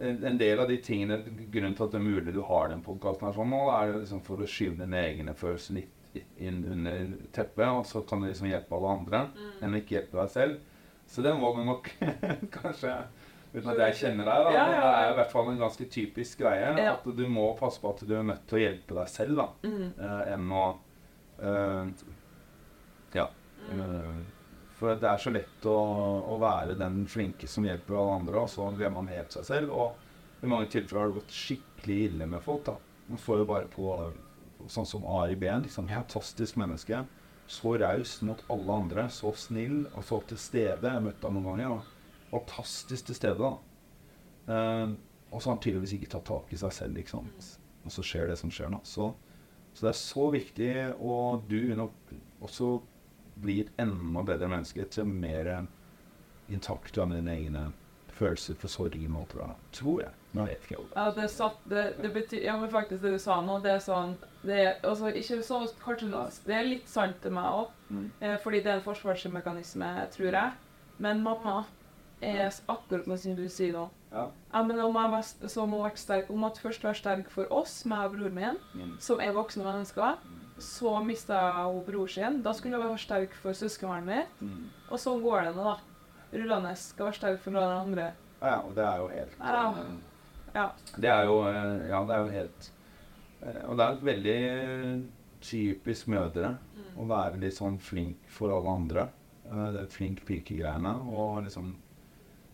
en, 0.00 0.38
del 0.40 0.60
av 0.62 0.68
de 0.68 0.78
tingene, 0.80 1.18
grunnen 1.52 1.74
til 1.76 1.86
at 1.86 1.94
det 1.94 2.00
er 2.00 2.06
mulig 2.06 2.34
du 2.36 2.42
har 2.46 2.70
den 2.70 2.84
podkasten 2.84 3.26
her 3.28 3.36
sånn 3.36 3.50
nå, 3.52 3.64
er 3.74 3.96
liksom 3.98 4.22
for 4.24 4.40
å 4.40 4.48
skyve 4.48 4.78
dine 4.78 5.00
egne 5.10 5.34
følelser 5.36 5.80
litt 5.80 6.22
inn 6.40 6.62
under 6.66 7.10
teppet, 7.34 7.66
og 7.68 7.84
så 7.86 8.02
kan 8.06 8.22
du 8.22 8.28
liksom 8.30 8.48
hjelpe 8.50 8.76
alle 8.76 8.94
andre, 8.98 9.24
enn 9.62 9.76
ikke 9.78 9.98
hjelpe 9.98 10.20
deg 10.20 10.32
selv. 10.32 10.69
Så 11.10 11.24
det 11.26 11.32
må 11.38 11.50
du 11.56 11.64
nok 11.66 11.90
kanskje 12.60 12.94
Uten 13.50 13.66
at 13.72 13.80
jeg 13.82 13.94
kjenner 13.98 14.28
deg, 14.28 14.44
da. 14.46 14.50
Ja, 14.54 14.64
ja, 14.70 14.74
ja, 14.78 14.90
Det 14.94 14.98
er 15.08 15.08
i 15.10 15.14
hvert 15.18 15.32
fall 15.32 15.48
en 15.50 15.56
ganske 15.58 15.86
typisk 15.90 16.38
greie. 16.44 16.68
At 16.92 17.06
du 17.18 17.22
må 17.26 17.48
passe 17.58 17.80
på 17.82 17.90
at 17.90 18.04
du 18.06 18.12
er 18.14 18.22
nødt 18.28 18.44
til 18.46 18.60
å 18.60 18.62
hjelpe 18.62 18.94
deg 19.00 19.08
selv, 19.10 19.40
da. 19.40 19.46
Mm. 19.66 19.88
Uh, 19.98 20.20
enn 20.36 20.52
å 20.54 20.60
uh, 21.42 22.04
Ja. 23.16 23.24
eh, 23.74 24.20
For 24.78 24.94
det 25.02 25.08
er 25.10 25.18
så 25.18 25.32
lett 25.34 25.66
å, 25.66 25.74
å 26.30 26.38
være 26.38 26.78
den 26.78 27.02
flinke 27.10 27.50
som 27.50 27.66
hjelper 27.66 27.98
alle 27.98 28.20
andre, 28.20 28.44
og 28.44 28.52
så 28.54 28.68
glemmer 28.70 29.02
man 29.02 29.10
helt 29.16 29.34
seg 29.34 29.48
selv. 29.50 29.74
Og 29.74 30.46
i 30.46 30.48
mange 30.54 30.70
tilfeller 30.70 31.02
har 31.02 31.10
det 31.10 31.18
gått 31.18 31.34
skikkelig 31.40 31.98
ille 32.06 32.30
med 32.30 32.46
folk. 32.46 32.62
da. 32.70 32.76
Man 33.10 33.18
får 33.18 33.42
jo 33.42 33.48
bare 33.50 33.66
på 33.74 33.90
sånn 34.70 34.86
som 34.86 35.10
Ari 35.10 35.34
Behn. 35.42 35.66
Liksom, 35.66 35.90
fantastisk 35.90 36.54
menneske. 36.62 37.02
Så 37.50 37.74
raus 37.82 38.20
mot 38.22 38.44
alle 38.52 38.76
andre. 38.84 39.08
Så 39.10 39.32
snill 39.36 39.82
og 39.90 40.04
så 40.06 40.20
til 40.30 40.38
stede. 40.38 40.92
Jeg 40.92 41.02
møtte 41.02 41.26
ham 41.26 41.38
noen 41.38 41.48
ganger. 41.50 41.64
ja. 41.64 41.96
fantastisk 42.30 43.06
til 43.06 43.18
stede. 43.18 43.38
da. 43.38 43.56
Eh, 44.54 44.92
og 45.30 45.42
så 45.42 45.50
har 45.50 45.56
han 45.56 45.62
tydeligvis 45.62 45.96
ikke 45.98 46.12
tatt 46.14 46.28
tak 46.30 46.52
i 46.52 46.60
seg 46.60 46.72
selv. 46.72 47.02
sant? 47.06 47.50
Og 47.84 47.92
så 47.92 48.02
skjer 48.06 48.30
det 48.30 48.38
som 48.38 48.50
skjer 48.50 48.70
nå. 48.70 48.80
Så, 48.84 49.10
så 49.74 49.86
det 49.86 49.90
er 49.90 49.98
så 49.98 50.30
viktig, 50.30 50.72
og 51.00 51.44
du 51.50 51.74
nok 51.74 52.14
også 52.40 52.80
blir 53.40 53.64
et 53.64 53.72
enda 53.80 54.22
bedre 54.26 54.48
menneske 54.48 54.84
til 54.92 55.06
mer 55.08 55.66
intakt 56.50 56.98
av 56.98 57.12
dine 57.14 57.34
egne 57.34 57.70
følelser 58.20 58.58
for 58.60 58.68
sorg 58.72 58.96
i 59.00 59.08
alt 59.08 59.34
det. 59.36 59.48
Tror 59.80 60.02
jeg. 60.04 60.12
Nå 60.36 60.44
vet 60.46 60.62
ikke 60.66 60.76
jeg. 60.76 60.86
Ja, 60.94 61.08
det, 61.16 61.26
satt, 61.32 61.56
det, 61.70 61.84
det 61.98 62.12
betyr 62.14 62.44
Ja, 62.44 62.52
men 62.60 62.70
faktisk 62.70 63.02
det 63.02 63.16
du 63.16 63.18
sa 63.18 63.40
nå, 63.42 63.56
det 63.64 63.72
er 63.72 63.80
sånn 63.82 64.12
Det 64.46 64.58
er 64.62 64.76
altså 64.86 65.10
ikke 65.10 65.40
så 65.42 65.58
kanskje 65.82 66.22
Det 66.46 66.54
er 66.54 66.68
litt 66.68 66.88
sant 66.88 67.18
til 67.24 67.34
meg 67.34 67.48
òg, 67.50 67.72
eh, 68.22 68.36
fordi 68.44 68.60
det 68.62 68.70
er 68.70 68.78
en 68.78 68.84
forsvarsmekanisme, 68.86 69.88
tror 70.14 70.30
jeg. 70.38 70.52
Men 71.02 71.22
mamma 71.24 71.64
er 72.22 72.52
akkurat 72.68 73.06
med 73.08 73.18
som 73.18 73.34
du 73.34 73.48
sier 73.48 73.72
nå. 73.74 73.88
Ja. 74.12 74.26
Ja, 74.52 74.62
men 74.62 74.78
om 74.82 74.94
jeg 74.98 75.10
var, 75.14 75.22
så 75.48 75.66
må 75.66 75.82
vært 75.82 75.98
sterk, 75.98 76.30
om 76.30 76.44
at 76.44 76.58
først 76.60 76.82
være 76.84 76.98
sterk 76.98 77.30
for 77.32 77.50
oss, 77.54 77.80
meg 77.88 78.06
og 78.10 78.16
broren 78.18 78.34
min, 78.36 78.58
Mm. 78.74 78.96
som 79.00 79.20
er 79.20 79.32
voksne 79.32 79.64
mennesker. 79.64 80.18
Så 80.60 80.92
mista 81.04 81.32
jeg 81.40 81.84
bror 81.86 82.06
sin. 82.08 82.42
Da 82.42 82.52
skulle 82.52 82.76
jeg 82.76 82.84
være 82.86 82.98
sterk 82.98 83.34
for 83.42 83.52
søskenbarnet 83.56 84.06
mitt. 84.06 84.40
Mm. 84.42 84.68
Og 84.90 84.98
så 85.00 85.14
går 85.22 85.44
det 85.48 85.56
nå, 85.56 85.64
da. 85.64 85.78
Rullende 86.32 86.74
sterk 86.78 87.40
for 87.42 87.50
noen 87.56 87.72
andre. 87.80 88.12
Ja, 88.40 88.46
ja, 88.54 88.58
og 88.64 88.74
det 88.76 88.84
er 88.86 88.96
jo 89.02 89.08
helt 89.08 89.38
Ja. 89.40 89.64
eh, 89.70 89.96
Ja. 90.54 90.66
Det 90.96 91.10
er 91.10 91.24
jo 91.28 91.38
eh, 91.48 91.88
Ja, 91.90 92.04
det 92.06 92.14
er 92.16 92.24
jo 92.24 92.30
helt 92.34 92.70
eh, 93.42 93.68
Og 93.68 93.76
det 93.78 93.84
er 93.86 94.00
veldig 94.08 94.36
eh, 94.50 95.00
typisk 95.40 96.08
mødre 96.08 96.56
å 96.98 97.06
være 97.08 97.38
litt 97.40 97.54
sånn 97.56 97.78
flink 97.80 98.18
for 98.28 98.50
alle 98.52 98.68
andre. 98.76 99.08
Eh, 99.46 99.70
Det 99.72 99.80
er 99.82 99.86
flink 99.92 100.24
pike-greiene. 100.26 100.94
Og 101.12 101.42
liksom 101.44 101.74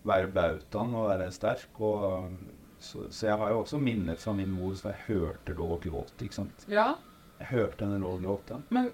være 0.06 0.28
bautaen 0.32 0.94
og 0.94 1.08
være 1.10 1.30
sterk. 1.32 1.80
Og, 1.80 2.30
så, 2.78 3.06
så 3.10 3.26
jeg 3.30 3.38
har 3.38 3.50
jo 3.50 3.62
også 3.64 3.78
minner 3.80 4.14
fra 4.16 4.32
min 4.36 4.50
mor 4.52 4.74
så 4.74 4.92
jeg 4.92 5.04
hørte 5.08 5.54
lå 5.56 5.78
gråt. 5.82 6.12
ikke 6.22 6.34
sant? 6.42 6.66
ja. 6.68 6.94
Jeg 7.38 7.46
hørte 7.50 7.84
henne 7.84 7.98
lå 8.00 8.14
og 8.16 8.22
gråte. 8.22 8.62
Men 8.70 8.86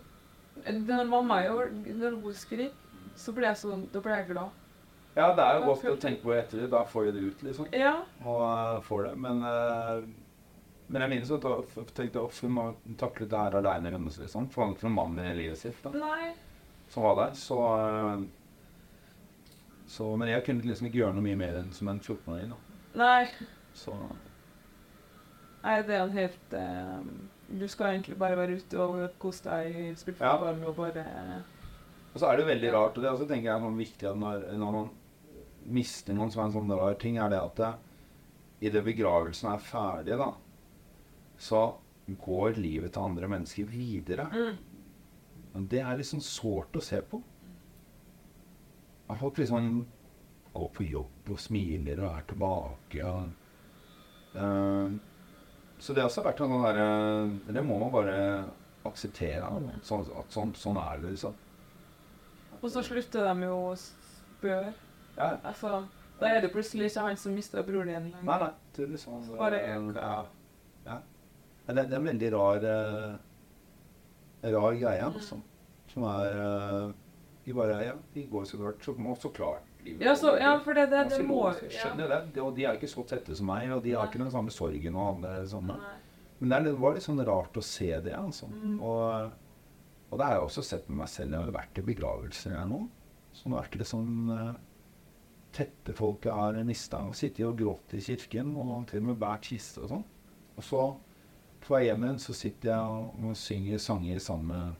når 0.66 1.04
mamma 1.06 1.36
gjør 1.44 1.68
Når 1.94 2.16
hun 2.24 2.34
skriver, 2.34 2.72
så 3.16 3.32
blir 3.32 3.46
jeg 3.46 3.56
sånn 3.60 3.84
Da 3.92 4.00
blir 4.00 4.16
jeg 4.16 4.26
glad. 4.32 4.50
Ja, 5.14 5.34
det 5.36 5.44
er 5.44 5.58
jo 5.58 5.64
godt 5.68 5.82
å 5.90 5.96
tenke 6.00 6.24
på 6.24 6.32
etter 6.32 6.62
det. 6.62 6.70
Da 6.72 6.84
får 6.88 7.06
jeg 7.06 7.14
det 7.18 7.22
ut, 7.28 7.42
liksom. 7.44 7.66
Ja. 7.76 7.96
og 8.24 8.42
uh, 8.42 8.78
får 8.86 9.10
det. 9.10 9.16
Men, 9.20 9.42
uh, 9.44 10.00
men 10.88 11.04
jeg 11.04 11.12
minnes 11.12 11.32
at 11.36 11.44
jeg 11.44 11.88
tenkte 11.92 12.22
at 12.22 12.38
hun 12.40 12.54
må 12.56 12.64
takle 13.00 13.28
det 13.28 13.42
her 13.42 13.58
aleine. 13.60 13.92
Liksom. 14.08 14.48
For 14.52 14.64
han 14.64 14.72
ikke 14.72 14.88
noen 14.88 14.96
mann 14.96 15.20
i 15.20 15.34
livet 15.36 15.60
sitt 15.60 15.84
da, 15.84 15.92
Nei. 15.92 16.30
som 16.92 17.04
var 17.04 17.18
der. 17.20 17.36
Så, 17.36 17.58
uh, 17.60 18.24
så 19.92 20.08
Men 20.16 20.32
jeg 20.32 20.46
kunne 20.46 20.64
liksom 20.64 20.88
ikke 20.88 21.02
gjøre 21.02 21.18
noe 21.18 21.26
mye 21.26 21.40
mer 21.42 21.60
enn 21.60 21.72
som 21.76 21.92
en 21.92 22.00
14-åring. 22.00 22.54
da. 22.54 22.78
Nei. 23.02 23.26
Så 23.76 23.92
Nei, 25.62 25.76
det 25.86 25.94
er 25.94 26.00
en 26.02 26.16
helt 26.16 26.54
Du 27.60 27.68
skal 27.70 27.92
egentlig 27.92 28.16
bare 28.18 28.36
være 28.36 28.56
ute 28.58 28.80
og 28.82 29.12
kose 29.22 29.44
deg, 29.46 29.92
spille 29.96 30.18
Ja. 30.18 30.32
fotball 30.34 30.64
og 30.66 30.74
bare 30.76 31.04
Og 32.12 32.18
så 32.20 32.26
er 32.32 32.36
det 32.40 32.46
veldig 32.48 32.72
rart, 32.74 32.96
og 32.96 33.04
det 33.04 33.12
også 33.12 33.28
tenker 33.28 33.48
jeg 33.50 33.54
er 33.54 33.62
sånn 33.62 33.78
viktig 33.78 34.08
at 34.10 34.18
når, 34.18 34.48
når 34.58 34.74
man 34.74 34.90
mister 35.66 36.16
noen 36.16 36.32
som 36.32 36.42
er 36.42 36.50
en 36.50 36.56
sånn 36.56 36.74
rar 36.76 36.98
ting, 37.00 37.18
er 37.20 37.32
det 37.32 37.40
at 37.40 37.60
det, 37.60 37.72
i 38.62 38.70
det 38.72 38.82
begravelsen 38.86 39.50
er 39.52 39.64
ferdig, 39.64 40.18
da, 40.20 40.30
så 41.42 41.62
går 42.06 42.58
livet 42.60 42.94
til 42.94 43.06
andre 43.06 43.28
mennesker 43.30 43.66
videre. 43.70 44.28
Men 45.52 45.66
det 45.70 45.82
er 45.82 45.98
liksom 45.98 46.22
sårt 46.24 46.76
å 46.76 46.82
se 46.84 47.00
på. 47.04 47.20
At 49.10 49.18
folk 49.20 49.38
liksom 49.38 49.84
går 50.52 50.68
på 50.76 50.86
jobb 50.86 51.32
og 51.32 51.40
smiler 51.40 52.02
og 52.02 52.10
er 52.10 52.26
tilbake. 52.28 53.08
Og, 53.08 53.32
uh, 54.36 54.94
så 55.82 55.94
det 55.94 56.04
har 56.04 56.10
også 56.10 56.24
vært 56.24 56.42
en 56.44 56.52
sånn 56.52 56.66
derre 56.66 57.54
Det 57.56 57.64
må 57.66 57.78
man 57.80 57.92
bare 57.94 58.16
akseptere. 58.88 59.50
Sånn, 59.86 60.06
at 60.18 60.34
sånn, 60.34 60.54
sånn 60.58 60.80
er 60.80 61.02
det, 61.02 61.16
liksom. 61.16 61.36
Og 62.62 62.70
så 62.70 62.82
slutter 62.86 63.26
de 63.26 63.48
jo 63.48 63.58
å 63.72 63.76
spørre. 63.78 64.72
Ja. 65.16 65.36
Altså, 65.44 65.82
da 66.20 66.30
er 66.30 66.40
det 66.44 66.52
plutselig 66.54 66.88
ikke 66.90 67.06
han 67.08 67.16
som 67.20 67.34
mista 67.36 67.62
broren 67.66 67.88
din 67.90 68.10
Nei, 68.10 68.20
lenger. 68.22 68.46
nei. 68.46 68.50
Det 68.76 68.84
er 68.84 68.92
liksom 68.94 69.26
Bare- 69.38 69.60
ja. 69.66 70.24
ja. 70.86 70.98
Men 71.66 71.76
Det, 71.76 71.84
det 71.90 71.94
er 71.94 72.00
en 72.00 72.06
veldig 72.10 72.32
rar 72.32 72.64
uh, 72.64 73.16
rar 74.54 74.78
greie, 74.78 75.02
altså. 75.04 75.40
Som 75.92 76.06
er 76.08 76.38
uh, 76.38 76.92
De 77.44 77.52
bare 77.54 77.82
Ja, 77.84 77.92
de 78.14 78.24
går 78.30 78.44
så 78.44 78.56
klart. 78.58 78.84
Så, 78.84 78.94
må 78.98 79.16
så 79.16 79.28
klart 79.28 79.62
Ja, 80.00 80.14
så, 80.16 80.36
ja, 80.38 80.56
for 80.64 80.74
det, 80.74 80.88
det, 80.90 81.04
det 81.10 81.24
må 81.26 81.50
Jeg 81.60 81.70
skjønner 81.74 82.08
det. 82.08 82.40
Og 82.40 82.56
de 82.56 82.64
er 82.64 82.78
ikke 82.78 82.90
så 82.90 83.04
tette 83.06 83.36
som 83.36 83.46
meg, 83.50 83.70
og 83.74 83.82
de 83.82 83.92
har 83.96 84.06
ikke 84.06 84.22
den 84.22 84.30
samme 84.30 84.50
sorgen 84.54 84.94
og 84.96 85.16
alle 85.16 85.46
sånne. 85.50 85.76
Nei. 85.78 85.98
Men 86.38 86.50
det, 86.50 86.72
er, 86.72 86.76
var 86.78 86.94
litt 86.96 87.04
sånn 87.06 87.22
rart 87.26 87.56
å 87.58 87.62
se 87.62 87.88
det, 88.02 88.14
altså. 88.18 88.48
Mm. 88.50 88.78
Og, 88.82 89.32
og 90.10 90.18
det 90.18 90.26
har 90.26 90.36
jeg 90.38 90.46
også 90.48 90.62
sett 90.66 90.88
med 90.88 91.02
meg 91.02 91.10
selv. 91.10 91.34
Jeg 91.36 91.44
har 91.44 91.54
vært 91.54 91.78
i 91.78 91.84
begravelser 91.86 92.56
her 92.58 92.66
nå. 92.70 92.80
Som 93.32 93.54
har 93.56 93.68
ikke 93.68 93.78
det 93.82 93.86
sånn 93.88 94.30
eh, 94.34 94.48
tette 95.52 95.92
folket 95.96 96.32
er 96.32 96.62
nista. 96.64 97.02
Og 97.08 97.14
sitter 97.18 97.48
og 97.50 97.58
gråter 97.58 97.98
i 97.98 98.04
kirken, 98.06 98.54
og 98.56 98.86
til 98.90 99.02
og 99.02 99.08
med 99.10 99.18
bært 99.20 99.42
kiste 99.48 99.82
og 99.84 99.88
sånn. 99.92 100.04
Og 100.56 100.64
så 100.66 100.82
på 101.62 101.74
vei 101.76 101.84
hjem 101.86 102.04
igjen 102.08 102.18
så 102.18 102.34
sitter 102.34 102.72
jeg 102.72 102.78
og, 103.22 103.36
synger 103.38 103.78
sanger 103.78 104.18
sammen 104.18 104.46
med 104.50 104.74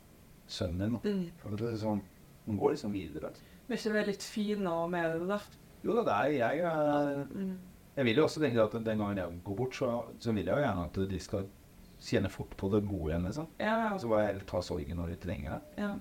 sønnen 0.50 0.97
min. 0.99 1.00
Mm. 1.05 1.57
Det 1.57 1.69
er 1.73 1.76
sånn, 1.81 2.02
Man 2.47 2.57
går 2.59 2.73
liksom 2.75 2.93
videre. 2.93 3.29
Men 3.69 3.79
ikke 3.79 3.93
være 3.95 4.07
litt 4.09 4.23
fin 4.26 4.67
og 4.67 4.88
med 4.91 5.12
det, 5.21 5.29
da? 5.29 5.37
Jo 5.85 5.95
da, 5.95 6.02
det 6.02 6.12
er 6.12 6.33
jeg. 6.50 6.59
er- 6.67 7.26
Mm. 7.33 7.59
Jeg 7.97 8.05
vil 8.05 8.17
jo 8.17 8.25
også 8.25 8.41
tenke 8.41 8.62
at 8.62 8.73
den 8.85 8.99
gangen 8.99 9.17
jeg 9.19 9.41
går 9.45 9.55
bort, 9.57 9.75
så, 9.76 10.05
så 10.19 10.33
vil 10.33 10.45
jeg 10.47 10.55
jo 10.57 10.62
gjerne 10.64 10.85
at 10.85 11.11
de 11.11 11.19
skal 11.21 11.47
kjenne 12.00 12.31
fort 12.31 12.57
på 12.57 12.69
det 12.73 12.88
gode 12.88 13.12
igjen. 13.12 13.23
liksom. 13.25 13.47
Ja, 13.61 13.76
ja. 13.93 13.99
Så 13.99 14.09
bare 14.09 14.41
ta 14.47 14.61
sorgen 14.61 14.97
når 14.97 15.07
de 15.12 15.17
trenger 15.17 15.50
det. 15.50 15.61
ja. 15.85 15.95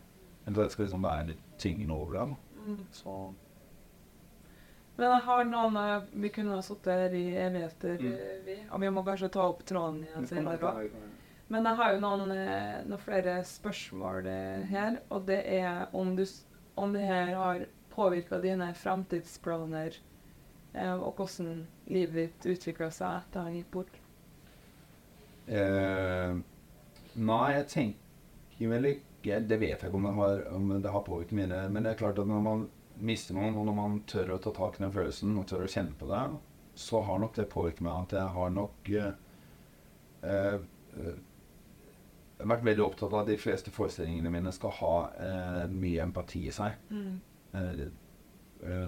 Men 0.45 0.53
det 0.55 0.71
skal 0.71 0.85
liksom 0.85 1.03
være 1.03 1.27
litt 1.27 1.41
tyngende 1.59 1.93
over 1.93 2.13
dem. 2.13 2.35
Mm. 2.65 2.77
Så 2.91 3.33
Men 5.01 5.15
jeg 5.15 5.23
har 5.25 5.47
noen 5.49 5.77
eh, 5.81 6.03
Vi 6.23 6.29
kunne 6.35 6.53
ha 6.59 6.61
sittet 6.65 6.93
her 6.93 7.15
i 7.17 7.23
evigheter, 7.41 7.97
Mm. 8.01 8.13
eh, 8.13 8.37
vi. 8.45 8.55
Og 8.69 8.81
vi 8.83 8.89
må 8.93 9.01
kanskje 9.07 9.31
ta 9.33 9.47
opp 9.49 9.63
tråden 9.65 10.03
igjen 10.05 10.27
senere 10.29 10.71
òg. 10.71 10.91
Men 11.51 11.65
jeg 11.67 11.75
har 11.81 11.93
jo 11.95 11.99
noen, 12.03 12.31
eh, 12.31 12.83
noen 12.87 13.01
flere 13.01 13.33
spørsmål 13.43 14.29
her, 14.69 14.99
og 15.11 15.25
det 15.27 15.41
er 15.57 15.87
om, 15.97 16.13
du, 16.15 16.23
om 16.77 16.93
det 16.93 17.01
her 17.09 17.33
har 17.35 17.65
påvirka 17.91 18.39
dine 18.41 18.69
fremtidsplaner, 18.77 19.97
eh, 20.75 20.93
og 20.93 21.15
hvordan 21.17 21.65
livet 21.91 22.13
ditt 22.39 22.47
utvikla 22.53 22.87
seg 22.93 23.17
etter 23.25 23.41
han 23.49 23.57
gikk 23.57 23.71
bort. 23.73 23.97
Eh, 25.47 26.35
nei, 27.15 27.47
jeg 27.57 27.65
tenker 27.67 28.69
vel 28.71 28.85
ikke 28.93 29.39
Det 29.49 29.57
vet 29.59 29.81
jeg 29.81 29.89
ikke 29.89 29.97
om 29.97 30.05
det 30.05 30.13
har, 30.15 30.43
om 30.55 30.69
det 30.81 30.91
har 30.93 31.01
påvirket 31.03 31.33
mine 31.35 31.57
Men 31.73 31.83
det 31.83 31.91
er 31.91 31.97
klart 31.99 32.19
at 32.21 32.27
når 32.29 32.41
man 32.45 32.61
mister 33.01 33.35
man, 33.37 33.55
og 33.57 33.65
når 33.67 33.75
man 33.77 33.99
tør 34.09 34.35
å 34.35 34.39
ta 34.41 34.53
tak 34.55 34.77
i 34.79 34.83
den 34.85 34.93
følelsen 34.93 35.35
og 35.41 35.47
tør 35.49 35.65
å 35.65 35.71
kjenne 35.71 35.95
på 35.97 36.07
det, 36.09 36.21
så 36.81 37.01
har 37.07 37.19
nok 37.21 37.35
det 37.37 37.49
påvirket 37.51 37.83
meg 37.85 38.05
at 38.05 38.15
jeg 38.17 38.33
har 38.37 38.53
nok 38.55 38.91
eh, 38.95 39.11
eh, 40.23 40.59
eh, 41.01 41.19
vært 42.41 42.65
veldig 42.65 42.85
opptatt 42.85 43.11
av 43.13 43.23
at 43.23 43.31
de 43.31 43.37
fleste 43.41 43.73
forestillingene 43.73 44.31
mine 44.33 44.53
skal 44.55 44.73
ha 44.79 44.93
eh, 45.17 45.65
mye 45.73 46.05
empati 46.05 46.45
i 46.47 46.53
seg. 46.55 46.77
Mm. 46.93 47.19
eh, 47.57 47.87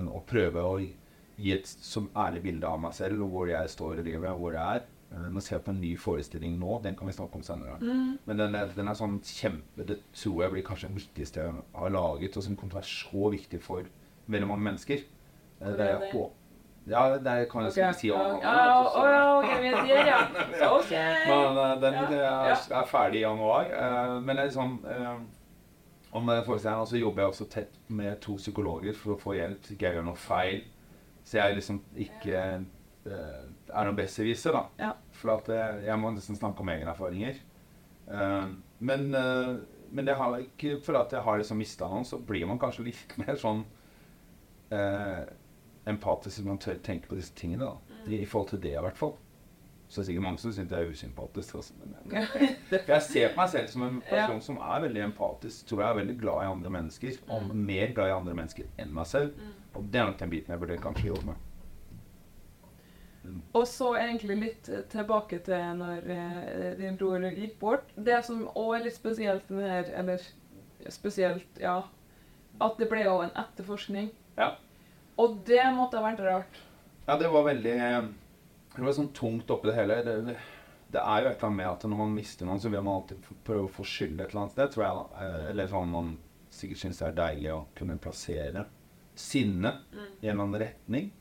og 0.07 0.23
prøve 0.29 0.61
å 0.63 0.75
gi 0.79 1.51
et 1.55 1.65
så 1.65 2.05
ærlig 2.15 2.43
bilde 2.45 2.69
av 2.69 2.77
meg 2.81 2.93
selv 2.93 3.23
og 3.25 3.31
hvor 3.33 3.49
jeg 3.49 3.71
står 3.73 3.99
i 3.99 4.05
livet, 4.11 4.37
hvor 4.37 4.53
jeg 4.53 4.79
er. 4.79 4.85
Eh, 5.13 5.27
Nå 5.33 5.41
ser 5.41 5.57
jeg 5.57 5.65
på 5.65 5.73
en 5.73 5.81
ny 5.81 5.95
forestilling 5.99 6.55
nå, 6.61 6.77
den 6.85 6.95
kan 6.97 7.09
vi 7.09 7.15
snakke 7.17 7.39
om 7.41 7.45
senere. 7.45 7.79
Men 8.29 8.39
den 8.39 8.55
er, 8.57 8.71
den 8.77 8.87
er 8.89 8.97
sånn 8.97 9.19
kjempe 9.25 9.85
Det 9.89 9.99
tror 10.13 10.43
jeg 10.45 10.53
blir 10.55 10.65
kanskje 10.69 10.89
den 10.91 11.01
viktigste 11.01 11.43
jeg 11.47 11.65
har 11.81 11.93
laget, 11.93 12.37
og 12.37 12.45
som 12.45 12.55
kommer 12.55 12.77
til 12.77 12.79
å 12.79 12.81
være 12.83 12.93
så 12.93 13.33
viktig 13.35 13.61
for 13.65 13.91
veldig 14.27 14.47
mange 14.47 14.65
mennesker. 14.69 15.03
Eh, 15.61 15.67
Det 15.67 15.79
er 15.85 15.93
jeg 15.97 16.09
på 16.13 16.31
Ja, 16.87 17.03
det 17.15 17.49
kan 17.51 17.63
jeg 17.63 17.71
okay. 17.71 17.93
si 17.95 18.11
om. 18.11 18.39
Ja, 18.43 18.53
ja, 18.67 18.79
å, 18.83 19.03
ja, 19.07 19.21
ok, 19.39 19.51
vi 19.61 19.69
er 19.71 19.85
der, 19.87 20.09
ja. 20.09 20.17
Så, 20.59 20.71
OK. 20.79 20.91
Men 21.29 21.59
uh, 21.59 21.69
den 21.79 21.93
Ja, 21.93 22.33
er, 22.51 22.65
er 22.81 22.89
ferdig 22.89 23.21
i 23.21 23.23
januar. 23.23 23.69
Uh, 23.71 24.17
men 24.19 24.35
det 24.35 24.43
er 24.43 24.49
liksom 24.49 24.73
eh, 24.91 25.13
Om 26.11 26.27
den 26.27 26.43
forestillingen 26.45 26.89
så 26.91 26.99
jobber 26.99 27.23
jeg 27.23 27.31
også 27.31 27.47
tett 27.49 27.77
med 27.87 28.19
to 28.21 28.35
psykologer 28.35 28.93
for 28.99 29.15
å 29.15 29.21
få 29.21 29.37
hjelp 29.37 29.63
så 29.63 29.73
ikke 29.73 29.87
jeg 29.87 29.97
gjør 29.97 30.09
noe 30.09 30.19
feil. 30.19 30.59
Så 31.23 31.39
jeg 31.39 31.55
liksom 31.57 31.79
ikke 31.95 32.43
eh, 33.07 33.39
er 33.71 33.87
noen 33.87 33.97
besserwisser, 33.97 34.53
da. 34.55 34.65
Ja. 34.83 34.91
For 35.17 35.37
at 35.37 35.49
eh, 35.53 35.85
jeg 35.87 35.99
må 36.01 36.11
nesten 36.13 36.37
snakke 36.37 36.63
om 36.63 36.71
egne 36.73 36.91
erfaringer. 36.91 37.39
Uh, 38.03 38.51
men, 38.83 39.07
uh, 39.15 39.55
men 39.95 40.05
det 40.05 40.17
har 40.19 40.35
ikke 40.43 40.75
for 40.83 40.99
at 40.99 41.13
jeg 41.15 41.23
har 41.23 41.39
liksom 41.39 41.61
mista 41.63 41.87
noen, 41.87 42.03
så 42.05 42.19
blir 42.19 42.43
man 42.49 42.59
kanskje 42.59 42.89
litt 42.89 43.15
mer 43.21 43.39
sånn 43.39 43.63
eh, 44.73 45.21
empatisk 45.89 46.39
hvis 46.39 46.47
man 46.47 46.61
tør 46.61 46.79
tenke 46.83 47.09
på 47.09 47.19
disse 47.19 47.35
tingene. 47.35 47.65
da. 47.65 47.99
I, 48.07 48.21
I 48.21 48.25
forhold 48.25 48.49
til 48.49 48.63
det, 48.63 48.73
i 48.77 48.83
hvert 48.83 48.99
fall. 48.99 49.15
Så 49.87 50.01
det 50.01 50.03
er 50.03 50.05
sikkert 50.07 50.23
mange 50.25 50.41
som 50.41 50.53
syns 50.55 50.71
jeg 50.71 50.81
er 50.81 50.91
usympatisk. 50.91 51.55
Altså. 51.55 51.73
Men, 51.83 51.95
jeg, 52.11 52.27
jeg 52.87 53.01
ser 53.05 53.33
på 53.33 53.41
meg 53.41 53.49
selv 53.53 53.67
som 53.69 53.87
en 53.87 54.01
person 54.09 54.41
som 54.41 54.57
er 54.57 54.85
veldig 54.87 55.03
empatisk. 55.05 55.67
Tror 55.69 55.83
jeg 55.83 55.89
er 55.89 55.99
veldig 56.01 56.19
glad 56.19 56.45
i 56.45 56.51
andre 56.51 56.75
mennesker. 56.77 57.17
Og 57.29 57.55
mer 57.55 57.93
glad 57.95 58.09
i 58.09 58.15
andre 58.17 58.37
mennesker 58.41 58.69
enn 58.81 58.93
meg 58.95 59.09
selv. 59.11 59.35
Og 59.73 59.89
det 59.93 60.01
er 60.01 60.09
nok 60.09 60.19
den 60.19 60.31
biten 60.33 60.55
jeg 60.55 60.63
burde 60.63 60.79
kanskje 60.81 61.11
jobbe 61.11 61.33
med. 61.33 61.49
Og 63.55 63.67
så 63.69 63.93
egentlig 63.95 64.35
litt 64.41 64.69
tilbake 64.91 65.39
til 65.45 65.77
når 65.79 66.09
eh, 66.11 66.71
din 66.79 66.97
bror 66.99 67.23
gikk 67.29 67.55
bort. 67.61 67.93
Det 67.95 68.17
som 68.25 68.43
òg 68.49 68.79
er 68.79 68.87
litt 68.87 68.97
spesielt 68.97 69.49
med 69.53 69.63
det 69.63 69.71
her, 69.71 69.91
eller 70.01 70.25
spesielt, 70.91 71.61
ja 71.61 71.77
At 72.61 72.75
det 72.77 72.89
ble 72.91 73.05
jo 73.05 73.19
en 73.23 73.31
etterforskning. 73.39 74.11
Ja. 74.37 74.55
Og 75.21 75.39
det 75.45 75.61
måtte 75.75 75.99
ha 75.99 76.05
vært 76.07 76.23
rart. 76.25 76.59
Ja, 77.05 77.17
det 77.19 77.29
var 77.29 77.43
veldig 77.45 77.73
Det 78.73 78.81
var 78.81 78.95
sånn 78.95 79.11
tungt 79.13 79.51
oppi 79.53 79.69
det 79.69 79.75
hele. 79.77 79.97
Det, 80.05 80.13
det, 80.29 80.35
det 80.93 81.01
er 81.01 81.25
jo 81.25 81.29
et 81.29 81.35
eller 81.35 81.47
annet 81.49 81.59
med 81.59 81.69
at 81.69 81.83
når 81.89 81.99
man 81.99 82.13
mister 82.15 82.47
noen, 82.47 82.61
så 82.63 82.71
vil 82.73 82.81
man 82.85 82.99
alltid 83.01 83.27
prøve 83.45 83.67
å 83.67 83.73
få 83.75 83.85
skyld 83.85 84.21
et 84.21 84.31
eller 84.31 84.43
annet 84.45 84.55
sted, 84.55 84.71
tror 84.73 84.85
jeg. 84.85 84.95
da. 85.01 85.25
Eh, 85.27 85.49
Eller 85.51 85.69
sånn 85.69 85.91
man 85.93 86.13
sikkert 86.53 86.81
syns 86.83 87.01
det 87.01 87.07
er 87.09 87.19
deilig 87.19 87.51
å 87.53 87.59
kunne 87.77 87.99
plassere 88.01 88.65
sinne 89.17 89.71
i 89.93 90.29
en 90.29 90.33
eller 90.33 90.43
annen 90.47 90.61
retning. 90.63 91.11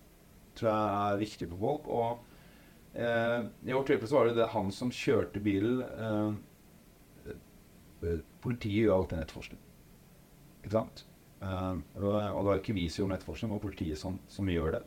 Tror 0.57 0.71
jeg 0.71 1.13
er 1.13 1.21
viktig 1.23 1.49
for 1.53 1.63
folk. 1.67 1.89
Og 1.93 2.97
eh, 2.97 3.39
i 3.69 3.77
vårt 3.77 3.89
tilfelle 3.93 4.09
så 4.11 4.19
var 4.21 4.31
det, 4.31 4.39
det 4.41 4.51
han 4.55 4.73
som 4.73 4.93
kjørte 4.93 5.41
bilen. 5.45 5.81
Eh, 5.83 7.33
eh, 8.09 8.19
politiet 8.45 8.87
gjør 8.87 8.97
alltid 9.03 9.19
en 9.19 9.25
etterforskning. 9.27 9.63
Ikke 10.63 10.75
sant? 10.79 11.05
Eh, 11.43 11.77
og, 11.99 12.09
det 12.15 12.49
var 12.49 12.61
ikke 12.61 12.77
vi 12.77 12.89
som 12.89 13.03
gjorde 13.03 13.17
nettforskning, 13.17 13.51
det 13.51 13.57
var 13.57 13.65
politiet 13.65 13.99
som, 13.99 14.19
som 14.31 14.51
gjør 14.51 14.77
det. 14.77 14.83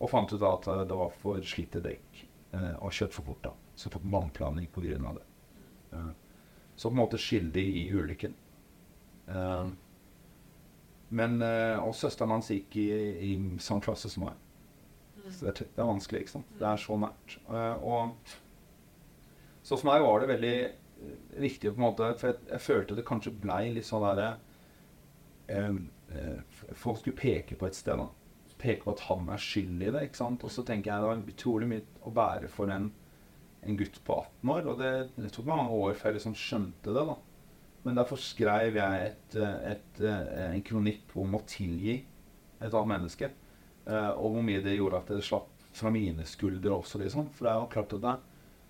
Og 0.00 0.10
fant 0.10 0.32
ut 0.32 0.46
at 0.48 0.68
eh, 0.72 0.84
det 0.88 0.98
var 0.98 1.14
for 1.20 1.46
slitte 1.46 1.82
dekk 1.84 2.22
eh, 2.56 2.74
og 2.78 2.94
kjørt 2.96 3.16
for 3.16 3.28
fort. 3.28 3.42
da. 3.44 3.54
Så 3.76 3.92
fikk 3.92 4.06
vannplaning 4.12 4.68
av 5.08 5.20
det. 5.20 5.28
Så 6.76 6.88
på 6.88 6.94
en 6.94 7.00
måte 7.02 7.20
skyldig 7.20 7.62
i 7.62 7.82
ulykken. 7.92 8.34
Men 11.12 11.34
Og 11.42 11.92
søsteren 11.96 12.32
hans 12.32 12.48
gikk 12.52 12.76
i, 12.80 12.86
i 13.28 13.30
samme 13.60 13.84
klasse 13.84 14.08
som 14.12 14.24
meg. 14.26 14.38
Så 15.28 15.46
det 15.46 15.50
er, 15.52 15.68
det 15.72 15.82
er 15.82 15.88
vanskelig, 15.88 16.22
ikke 16.22 16.34
sant. 16.34 16.54
Det 16.60 16.68
er 16.68 16.80
så 16.80 16.96
nært. 17.00 17.36
Og 17.84 18.32
så 19.64 19.76
for 19.76 19.88
meg 19.88 20.04
var 20.04 20.20
det 20.20 20.30
veldig 20.32 20.54
viktig 21.44 21.72
på 21.72 21.80
en 21.80 21.86
måte, 21.86 22.12
for 22.20 22.32
jeg, 22.32 22.40
jeg 22.52 22.64
følte 22.68 22.96
det 22.98 23.08
kanskje 23.08 23.36
blei 23.44 23.64
litt 23.76 23.88
sånn 23.88 24.04
derre 24.04 24.30
Folk 26.78 27.00
skulle 27.00 27.16
peke 27.18 27.56
på 27.58 27.66
et 27.66 27.76
sted, 27.76 27.98
da. 27.98 28.08
Peke 28.62 28.84
på 28.84 28.92
at 28.92 29.02
han 29.08 29.30
er 29.32 29.40
skyld 29.42 29.80
i 29.82 29.90
det. 29.90 30.02
ikke 30.06 30.20
sant? 30.20 30.44
Og 30.46 30.52
så 30.54 30.62
tenker 30.66 30.92
jeg 30.92 31.02
det 31.02 31.08
var 31.10 31.34
utrolig 31.34 31.68
mye 31.70 32.06
å 32.06 32.12
bære 32.14 32.50
for 32.52 32.70
en, 32.70 32.90
en 33.66 33.78
gutt 33.80 33.98
på 34.06 34.18
18 34.20 34.52
år. 34.54 34.68
Og 34.70 34.82
det, 34.82 34.92
det 35.16 35.32
tok 35.34 35.48
mange 35.50 35.74
år 35.74 35.96
før 35.98 36.12
jeg 36.12 36.20
liksom 36.20 36.36
skjønte 36.38 36.94
det. 36.94 37.06
da. 37.10 37.16
Men 37.82 37.98
derfor 37.98 38.20
skrev 38.22 38.76
jeg 38.78 39.06
et, 39.06 39.36
eh, 39.36 39.70
et, 39.72 40.00
eh, 40.00 40.50
en 40.52 40.62
kronikk 40.62 41.16
om 41.18 41.34
å 41.34 41.42
tilgi 41.46 41.96
et 42.60 42.70
annet 42.70 42.92
menneske. 42.94 43.30
Eh, 43.86 44.10
og 44.10 44.36
hvor 44.36 44.44
mye 44.46 44.62
det 44.62 44.76
gjorde 44.76 45.00
at 45.02 45.10
det 45.10 45.24
slapp 45.26 45.50
fra 45.74 45.90
mine 45.90 46.24
skuldre 46.28 46.76
også, 46.76 47.00
liksom. 47.02 47.32
For 47.34 47.46
det 47.46 47.52
er 47.52 47.58
jo 47.58 47.72
klart 47.72 47.96
at 47.96 48.04
det, 48.04 48.12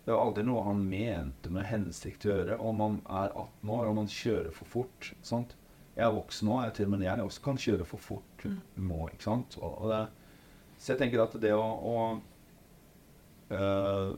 det 0.06 0.14
var 0.14 0.22
aldri 0.24 0.44
noe 0.46 0.64
han 0.64 0.80
mente 0.88 1.52
med 1.52 1.68
hensikt 1.68 2.24
å 2.24 2.32
gjøre. 2.32 2.58
Om 2.58 2.80
man 2.80 3.00
er 3.04 3.34
18 3.34 3.74
år 3.76 3.90
og 3.90 3.98
man 4.00 4.08
kjører 4.08 4.54
for 4.56 4.70
fort. 4.78 5.12
sant? 5.20 5.56
Jeg 5.92 6.06
er 6.06 6.14
voksen 6.16 6.48
nå, 6.48 6.58
jeg 6.64 6.74
til 6.78 6.88
og 6.88 6.92
med 6.94 7.04
jeg 7.04 7.24
også 7.26 7.42
kan 7.44 7.58
kjøre 7.60 7.86
for 7.88 8.00
fort 8.00 8.44
nå. 8.80 9.00
ikke 9.12 9.26
sant? 9.26 9.56
Og, 9.60 9.72
og 9.84 9.90
det, 9.92 10.02
så 10.78 10.94
jeg 10.94 11.02
tenker 11.02 11.22
at 11.22 11.34
det 11.42 11.52
å, 11.54 11.62
å 11.62 11.96
øh, 13.52 14.14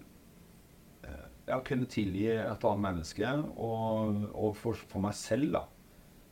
ja, 1.48 1.58
kunne 1.66 1.88
tilgi 1.90 2.28
et 2.32 2.66
annet 2.68 2.84
menneske, 2.86 3.32
og, 3.60 4.22
og 4.32 4.54
for, 4.58 4.78
for 4.90 5.04
meg 5.04 5.16
selv, 5.18 5.50
da 5.58 5.64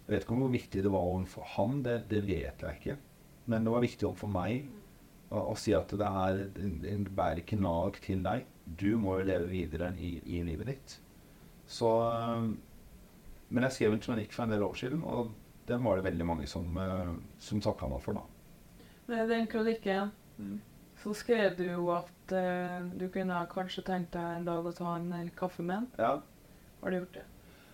Jeg 0.06 0.14
vet 0.14 0.24
ikke 0.24 0.34
om 0.34 0.44
hvor 0.44 0.54
viktig 0.54 0.84
det 0.84 0.92
var 0.92 1.08
overfor 1.10 1.50
han, 1.56 1.82
det, 1.84 1.98
det 2.10 2.22
vet 2.26 2.64
jeg 2.64 2.78
ikke. 2.78 2.96
Men 3.50 3.66
det 3.66 3.74
var 3.74 3.84
viktig 3.84 4.08
overfor 4.08 4.32
meg 4.32 4.66
å, 5.30 5.44
å 5.52 5.54
si 5.58 5.74
at 5.76 5.92
det 5.98 6.08
er 6.08 6.42
en 6.90 7.06
bærer 7.06 7.42
ikke 7.42 7.60
nag 7.60 7.98
til 8.02 8.24
deg. 8.24 8.46
Du 8.66 8.96
må 9.00 9.18
jo 9.18 9.28
leve 9.30 9.48
videre 9.50 9.92
i, 9.98 10.16
i 10.26 10.42
livet 10.46 10.72
ditt. 10.72 10.96
Så 11.70 11.88
Men 13.52 13.68
jeg 13.68 13.76
skrev 13.76 13.96
en 13.96 14.02
kronikk 14.02 14.34
for 14.34 14.46
en 14.46 14.54
del 14.54 14.64
år 14.64 14.76
siden, 14.80 15.02
og 15.04 15.32
den 15.68 15.84
var 15.84 15.98
det 15.98 16.06
veldig 16.08 16.26
mange 16.26 16.48
som, 16.50 16.66
øh, 16.80 17.14
som 17.38 17.60
takka 17.62 17.88
meg 17.90 18.02
for, 18.02 18.18
da. 18.18 18.24
Med 19.12 19.28
den 19.28 19.46
kronikken 19.50 20.12
så 21.02 21.12
skrev 21.18 21.56
du 21.58 21.64
jo 21.66 21.88
at 21.94 22.32
uh, 22.32 22.84
du 22.94 23.08
kunne 23.12 23.40
kanskje 23.50 23.82
tenkt 23.86 24.14
deg 24.14 24.38
en 24.38 24.46
dag 24.46 24.66
å 24.66 24.72
ta 24.76 24.96
en 24.96 25.08
eh, 25.16 25.30
kaffe 25.36 25.64
med 25.66 25.80
han. 25.80 25.88
Ja. 25.98 26.12
Har 26.82 26.90
du 26.94 26.98
gjort 27.00 27.16
det? 27.16 27.24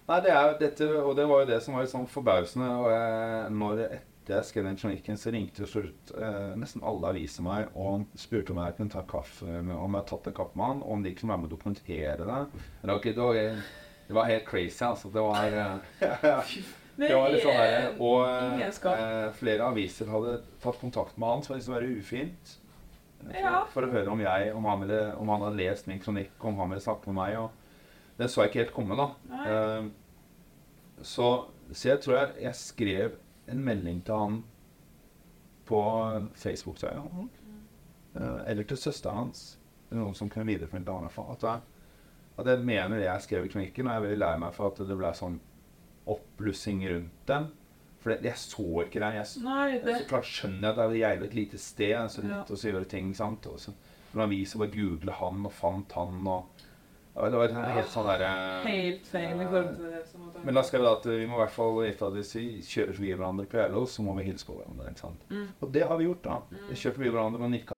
Nei, 0.08 0.20
det 0.24 0.30
er 0.32 0.46
jo 0.46 0.54
dette, 0.62 0.86
og 1.02 1.10
det 1.18 1.26
var 1.28 1.42
jo 1.42 1.48
det 1.50 1.58
som 1.60 1.76
var 1.76 1.84
litt 1.84 1.92
sånn 1.92 2.08
forbausende. 2.08 2.68
Og 2.80 2.88
jeg, 2.94 3.50
når 3.60 3.82
etter 3.84 4.38
jeg 4.38 4.48
skrev 4.48 4.68
den 4.68 4.78
kronikken, 4.80 5.20
så 5.20 5.32
ringte 5.34 5.64
jo 5.64 5.68
slutt 5.68 6.14
eh, 6.16 6.54
nesten 6.60 6.84
alle 6.88 7.12
aviser 7.12 7.44
meg 7.44 7.76
og 7.76 8.06
spurte 8.16 8.54
om 8.54 8.62
jeg 8.62 8.78
kunne 8.78 8.92
ta 8.92 9.04
kaffe 9.08 9.48
med, 9.48 9.74
om 9.76 9.92
jeg 9.92 9.98
hadde 9.98 10.08
tatt 10.10 10.30
en 10.30 10.38
kaffe 10.40 10.60
med 10.60 10.72
han, 10.72 10.82
om 10.96 11.04
de 11.04 11.12
kunne 11.16 11.34
være 11.34 11.42
med 11.42 11.50
å 11.50 11.54
dokumentere 11.54 12.16
det. 12.30 12.40
Det 12.80 12.88
var, 12.88 13.02
ikke, 13.02 13.14
var, 13.20 13.60
det 14.08 14.14
var 14.16 14.24
helt 14.24 14.46
crazy, 14.48 14.84
altså. 14.84 15.10
Det 15.12 15.20
var 15.20 15.52
eh, 15.52 16.54
Det 16.98 17.14
var 17.14 17.30
litt 17.30 17.44
sånn 17.44 17.54
her, 17.54 17.92
Og 18.02 18.24
eh, 18.26 19.28
flere 19.38 19.68
aviser 19.68 20.08
hadde 20.10 20.40
tatt 20.62 20.80
kontakt 20.80 21.18
med 21.20 21.30
han, 21.30 21.44
så 21.44 21.54
det 21.54 21.68
være 21.70 21.92
ufint. 22.00 22.56
For, 23.18 23.68
for 23.74 23.86
å 23.86 23.92
høre 23.92 24.10
om 24.14 24.20
jeg, 24.22 24.50
om 24.54 24.66
han, 24.66 24.82
ville, 24.82 24.98
om 25.18 25.30
han 25.30 25.44
hadde 25.46 25.60
lest 25.60 25.86
min 25.90 26.00
kronikk, 26.02 26.34
om 26.40 26.58
han 26.58 26.72
ville 26.72 26.82
snakke 26.82 27.10
med 27.10 27.18
meg. 27.20 27.38
Og 27.44 28.18
det 28.18 28.30
så 28.32 28.42
jeg 28.42 28.50
ikke 28.50 28.62
helt 28.64 28.74
komme, 28.74 28.98
da. 28.98 29.08
Eh, 29.46 31.02
så, 31.06 31.28
så 31.70 31.92
jeg 31.92 32.02
tror 32.02 32.18
jeg, 32.18 32.34
jeg 32.48 32.58
skrev 32.64 33.18
en 33.48 33.64
melding 33.64 34.02
til 34.06 34.24
han 34.24 34.40
på 35.68 35.80
Facebook, 36.34 36.80
tror 36.80 36.96
jeg. 36.96 37.28
Eh, 38.18 38.40
eller 38.50 38.66
til 38.66 38.80
søsteren 38.80 39.22
hans. 39.22 39.50
Noen 39.94 40.16
som 40.16 40.30
kunne 40.32 40.48
videreformidle 40.48 40.98
han. 40.98 41.06
At 41.06 41.12
det 41.12 41.52
fall, 41.52 41.66
At 42.38 42.46
jeg, 42.46 42.62
mener 42.62 42.96
det 43.00 43.06
jeg 43.08 43.24
skrev 43.26 43.46
i 43.46 43.48
kronikken, 43.52 43.86
og 43.88 43.92
jeg 43.92 43.98
er 43.98 44.04
veldig 44.06 44.18
lei 44.22 44.34
meg 44.38 44.52
for 44.54 44.70
at 44.70 44.82
det 44.88 44.96
ble 44.98 45.10
sånn 45.18 45.40
oppblussing 46.08 46.84
rundt 46.88 47.24
den. 47.26 47.48
For 47.98 48.14
det, 48.14 48.20
jeg 48.30 48.38
så 48.38 48.66
ikke 48.84 49.00
det. 49.02 49.10
Jeg, 49.18 49.42
Nei, 49.42 49.78
det 49.82 49.96
så 49.98 50.06
klart 50.12 50.28
skjønner 50.30 50.68
jeg 50.68 50.70
at 50.70 50.78
det 50.78 50.86
er 50.86 51.02
jævlig 51.02 51.28
et 51.28 51.34
lite 51.40 51.58
sted, 51.58 51.96
så 52.14 52.22
Ja. 52.22 52.28
lett 52.38 52.52
å 52.54 52.60
gjøre 52.62 52.88
ting, 52.88 53.12
sant. 53.14 53.46
Og 53.50 53.58
så 53.58 53.74
når 54.14 54.22
aviser 54.28 54.58
bare 54.62 54.70
googlet 54.72 55.14
han 55.18 55.44
og 55.46 55.52
fant 55.52 55.92
han 55.98 56.26
og 56.26 56.46
Det 57.18 57.34
var 57.34 57.48
helt 57.74 57.88
sånn 57.90 58.06
derre 58.06 58.62
helt 58.62 59.06
feil 59.10 59.40
i 59.42 59.44
forhold 59.44 59.72
til 59.74 59.88
det 59.90 60.02
som 60.06 60.20
var 60.28 60.44
Men 60.44 60.54
da 60.54 60.62
skrev 60.62 60.84
jeg 60.86 60.92
at 60.92 61.06
vi 61.10 61.26
må 61.26 61.34
i 61.34 61.40
hvert 61.42 61.50
fall 61.50 61.72
vite 61.82 62.06
at 62.06 62.12
hvis 62.14 62.30
vi 62.36 62.44
kjører 62.62 62.94
forbi 62.94 63.10
hverandre 63.16 63.46
på 63.50 63.58
Jello, 63.58 63.82
så 63.90 64.04
må 64.06 64.14
vi 64.20 64.28
hilse 64.28 64.46
på 64.46 64.54
hverandre. 64.54 64.92
ikke 64.92 65.00
sant? 65.02 65.24
Og 65.60 65.72
det 65.74 65.82
har 65.88 65.98
vi 65.98 66.04
gjort, 66.06 66.22
da. 66.22 66.38
Vi 66.68 66.76
kjørte 66.78 66.94
forbi 67.00 67.10
hverandre 67.10 67.42
og 67.42 67.50
nikka 67.50 67.77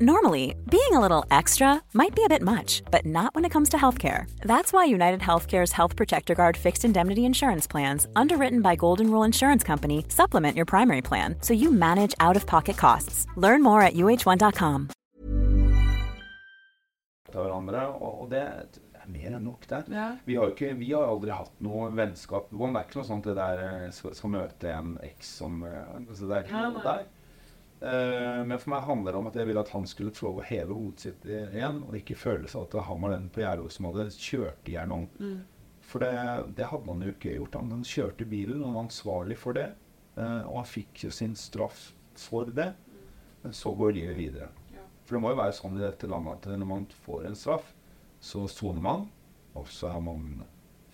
Normally, 0.00 0.54
being 0.70 0.92
a 0.92 1.00
little 1.00 1.26
extra 1.30 1.82
might 1.92 2.14
be 2.14 2.24
a 2.24 2.28
bit 2.28 2.40
much, 2.40 2.82
but 2.90 3.04
not 3.04 3.34
when 3.34 3.44
it 3.44 3.50
comes 3.52 3.68
to 3.70 3.76
healthcare. 3.76 4.24
That's 4.40 4.72
why 4.72 4.86
United 4.86 5.20
Healthcare's 5.20 5.72
Health 5.72 5.96
Protector 5.96 6.34
Guard 6.34 6.56
fixed 6.56 6.84
indemnity 6.84 7.24
insurance 7.26 7.66
plans, 7.66 8.06
underwritten 8.16 8.62
by 8.62 8.74
Golden 8.74 9.10
Rule 9.10 9.22
Insurance 9.22 9.62
Company, 9.62 10.04
supplement 10.08 10.56
your 10.56 10.64
primary 10.64 11.02
plan 11.02 11.36
so 11.42 11.52
you 11.52 11.70
manage 11.70 12.14
out 12.20 12.36
of 12.36 12.46
pocket 12.46 12.76
costs. 12.78 13.26
Learn 13.36 13.62
more 13.62 13.82
at 13.82 13.94
uh1.com. 13.94 14.88
av 17.32 17.46
hverandre, 17.46 17.86
og 17.96 18.22
og 18.22 18.30
det 18.32 18.40
er 18.42 19.06
mer 19.08 19.36
enn 19.36 19.44
nok 19.46 19.62
der. 19.68 19.86
Ja. 19.88 20.08
Vi 20.26 20.34
har 20.36 20.50
jo 20.50 20.52
ikke, 20.52 20.74
vi 20.76 20.90
har 20.92 21.08
aldri 21.08 21.32
hatt 21.32 21.54
noe 21.64 21.88
vennskap. 21.96 22.50
Det 22.50 22.68
er 22.68 22.84
ikke 22.84 22.98
noe 23.00 23.08
sånt 23.08 23.24
det 23.28 23.36
der 23.38 23.62
eh, 23.64 23.86
skal, 23.92 24.14
skal 24.16 24.32
møte 24.34 24.68
en 24.72 24.98
eks 25.04 25.30
som 25.40 25.62
eh, 25.64 25.94
altså 25.96 26.28
Det 26.28 26.36
er 26.36 26.44
ikke 26.44 26.58
Nei, 26.58 26.70
noe 26.74 26.84
der. 26.84 27.06
Eh, 27.82 28.40
men 28.46 28.58
for 28.62 28.70
meg 28.70 28.84
handler 28.86 29.14
det 29.14 29.18
om 29.18 29.28
at 29.30 29.36
jeg 29.40 29.48
ville 29.48 29.62
at 29.64 29.72
han 29.74 29.88
skulle 29.90 30.14
få 30.14 30.28
lov 30.28 30.42
å 30.42 30.46
heve 30.46 30.76
hodet 30.76 31.06
sitt 31.06 31.24
igjen, 31.26 31.80
og 31.82 31.96
ikke 31.98 32.18
føle 32.18 32.50
seg 32.50 32.68
at 32.68 32.76
han 32.86 33.02
var 33.02 33.16
den 33.16 33.26
på 33.32 33.42
Gjerdet 33.42 33.74
som 33.74 33.88
hadde 33.90 34.06
kjørt 34.14 34.70
i 34.70 34.76
hjel 34.76 34.92
noen. 34.92 35.08
Mm. 35.18 35.40
For 35.92 36.04
det, 36.04 36.12
det 36.56 36.68
hadde 36.70 36.88
han 36.92 37.02
jo 37.02 37.12
ikke 37.12 37.34
gjort. 37.34 37.58
Han, 37.58 37.82
kjørte 37.84 38.28
bilen, 38.30 38.62
han 38.62 38.76
var 38.78 38.86
ansvarlig 38.86 39.38
for 39.40 39.58
det. 39.58 39.72
eh, 40.14 40.42
og 40.46 40.60
han 40.60 40.68
fikk 40.68 41.06
jo 41.08 41.10
sin 41.10 41.34
straff 41.36 41.90
for 42.14 42.52
det. 42.54 42.70
Men 43.42 43.56
så 43.58 43.72
går 43.74 43.96
livet 43.98 44.18
videre. 44.20 44.52
For 45.02 45.16
det 45.18 45.22
må 45.24 45.32
jo 45.32 45.40
være 45.40 45.54
sånn 45.56 45.74
i 45.80 45.82
dette 45.82 46.06
landet 46.06 46.46
at 46.46 46.60
når 46.60 46.68
man 46.70 46.84
får 47.02 47.26
en 47.26 47.36
straff, 47.36 47.72
så 48.22 48.44
soner 48.48 48.84
man, 48.84 49.08
og 49.58 49.66
så 49.68 49.90
er 49.90 50.04
man 50.06 50.44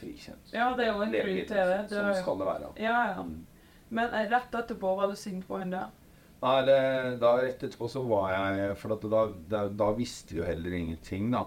frikjent. 0.00 0.48
Ja, 0.54 0.70
det 0.78 0.86
er 0.86 0.94
jo 0.94 1.04
en 1.04 1.12
grunn 1.12 1.42
til 1.44 1.52
det. 1.52 1.78
det 1.90 1.92
Sånn 1.92 2.14
skal 2.22 2.40
det 2.40 2.48
være. 2.48 2.70
Ja, 2.80 2.96
ja. 3.12 3.26
Men 3.88 4.14
eh, 4.16 4.28
rett 4.32 4.56
etterpå 4.56 4.94
var 4.96 5.12
du 5.12 5.16
sint 5.20 5.44
på 5.48 5.60
henne? 5.60 5.84
Nei, 6.38 6.58
det, 6.68 6.78
da 7.18 7.32
rett 7.40 7.62
etterpå 7.66 7.88
så 7.90 8.04
var 8.06 8.30
jeg 8.30 8.74
For 8.78 8.94
at 8.94 9.06
da, 9.10 9.24
da, 9.50 9.62
da 9.74 9.88
visste 9.96 10.36
vi 10.36 10.40
jo 10.40 10.46
heller 10.46 10.76
ingenting 10.78 11.32
da, 11.34 11.44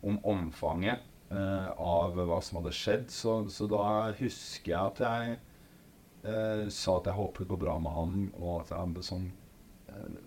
om 0.00 0.16
omfanget 0.24 1.04
eh, 1.28 1.68
av 1.76 2.16
hva 2.16 2.38
som 2.44 2.60
hadde 2.60 2.72
skjedd. 2.76 3.10
Så, 3.12 3.36
så 3.52 3.68
da 3.70 3.84
husker 4.16 4.72
jeg 4.72 4.80
at 4.80 5.02
jeg 5.04 5.36
eh, 6.24 6.64
sa 6.72 6.96
at 6.96 7.10
jeg 7.10 7.18
håpet 7.18 7.50
på 7.50 7.60
bra 7.60 7.76
med 7.82 7.96
han, 7.96 8.26
og 8.40 8.62
at 8.62 8.72
jeg 8.72 9.06
sånn 9.10 9.28
eh, 9.92 10.18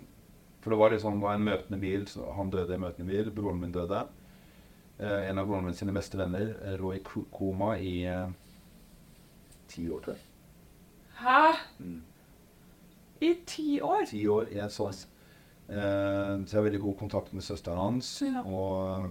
For 0.62 0.76
det 0.76 0.82
var 0.84 0.94
liksom 0.94 1.18
det 1.18 1.26
var 1.26 1.40
en 1.40 1.50
møtende 1.50 1.82
bil. 1.82 2.06
Så 2.12 2.30
han 2.38 2.54
døde 2.54 2.78
i 2.78 2.86
møtende 2.86 3.10
bil. 3.10 3.34
Broren 3.34 3.66
min 3.66 3.74
døde. 3.74 4.06
Eh, 5.00 5.30
en 5.32 5.42
av 5.42 5.50
broren 5.50 5.66
min 5.66 5.78
sine 5.78 5.96
beste 5.96 6.22
venner 6.22 6.54
eh, 6.62 6.78
lå 6.78 6.94
i 6.94 7.02
koma 7.34 7.74
i 7.82 8.04
eh, 8.06 8.30
ti 9.74 9.90
år, 9.90 10.06
tror 10.06 10.14
jeg. 10.16 10.28
Hæ? 11.18 11.46
Mm. 11.82 12.02
I 13.24 13.34
ti 13.48 13.80
år? 13.82 14.06
ti 14.10 14.24
år 14.28 14.50
i 14.52 14.60
en 14.64 14.70
sånn. 14.74 14.94
Eh, 15.70 16.34
så 16.44 16.50
jeg 16.50 16.58
har 16.60 16.66
veldig 16.68 16.82
god 16.84 16.98
kontakt 17.00 17.34
med 17.34 17.44
søsteren 17.46 17.80
hans. 17.80 18.10
Ja. 18.26 18.42
Og 18.44 19.06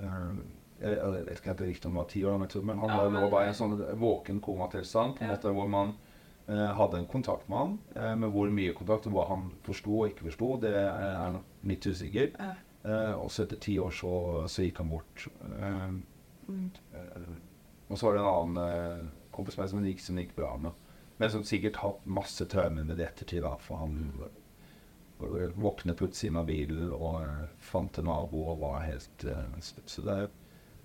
eh, 0.00 0.36
jeg, 0.80 0.96
jeg 0.96 1.12
vet 1.26 1.38
ikke 1.40 1.50
helt 1.52 1.64
riktig 1.66 1.88
om 1.88 1.96
det 1.96 2.02
var 2.02 2.10
ti 2.12 2.22
år, 2.24 2.38
men 2.38 2.66
men 2.68 2.78
han 2.84 2.88
Ja, 2.90 2.96
var- 3.02 3.10
men- 3.10 3.30
bare 3.32 3.46
i 3.46 3.48
en 3.48 3.54
sånn 3.58 3.78
våken 3.98 4.40
komatilstand, 4.40 5.16
på 5.18 5.22
en 5.24 5.30
Ja. 5.30 5.34
måte, 5.36 5.52
hvor 5.56 5.68
man 5.68 5.94
eh, 6.48 6.74
hadde 6.78 6.98
en 6.98 7.06
kontakt 7.10 7.48
med 7.48 7.58
han. 7.58 7.78
Eh, 7.96 8.14
men 8.14 8.30
hvor 8.30 8.48
mye 8.50 8.72
kontakt, 8.74 9.06
og 9.08 9.12
hva 9.12 9.28
han 9.28 9.50
forsto 9.64 9.90
og 10.00 10.08
ikke 10.12 10.28
forsto, 10.30 10.60
det 10.60 10.74
er, 10.76 11.32
nok 11.32 11.42
litt 11.64 11.86
usikker. 11.86 12.30
Ja. 12.38 12.52
Eh, 12.84 13.14
og 13.18 13.30
så 13.30 13.42
etter 13.42 13.56
ti 13.58 13.78
år 13.82 13.90
så, 13.90 14.46
så 14.46 14.62
gikk 14.62 14.78
han 14.78 14.88
bort. 14.90 15.26
Mm. 16.48 16.70
og 17.90 17.98
så 17.98 18.06
var 18.06 18.12
det 18.14 18.20
en 18.22 18.28
annen 18.30 19.10
kompis 19.32 19.56
med 19.58 19.68
som 19.70 19.82
det 19.82 19.90
gikk, 19.94 20.00
som 20.04 20.16
det 20.16 20.26
gikk 20.28 20.36
bra 20.36 20.56
med. 20.56 20.72
Men 21.16 21.30
som 21.32 21.44
sikkert 21.48 21.80
hatt 21.80 22.02
masse 22.04 22.44
traumer 22.50 22.84
med 22.84 22.98
det 23.00 23.06
ettertid, 23.06 23.42
da, 23.44 23.54
for 23.62 23.80
han 23.80 24.10
våknet 25.54 25.96
plutselig 25.96 26.32
med 26.32 26.46
bilen 26.46 26.90
og 26.92 27.22
eh, 27.22 27.46
fant 27.62 27.98
en 27.98 28.08
nabo 28.10 28.42
og 28.52 28.60
var 28.60 28.84
helt 28.84 29.24
uh. 29.24 29.46
Så 29.60 30.04
det 30.04 30.12
er, 30.16 30.26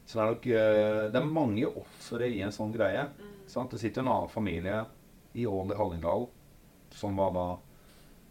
så 0.05 0.17
det 0.17 0.23
er 0.23 0.31
nok 0.31 0.47
uh, 0.47 1.01
Det 1.11 1.19
er 1.19 1.33
mange 1.39 1.67
ofre 1.67 2.29
i 2.29 2.39
en 2.45 2.55
sånn 2.55 2.71
greie. 2.75 3.09
Sant? 3.51 3.73
Det 3.73 3.81
sitter 3.81 4.05
en 4.05 4.13
annen 4.13 4.31
familie 4.31 4.85
i 5.33 5.47
Ål 5.47 5.73
i 5.73 5.79
Hallingdal 5.79 6.29
som 6.95 7.19
var 7.19 7.35
da 7.35 7.45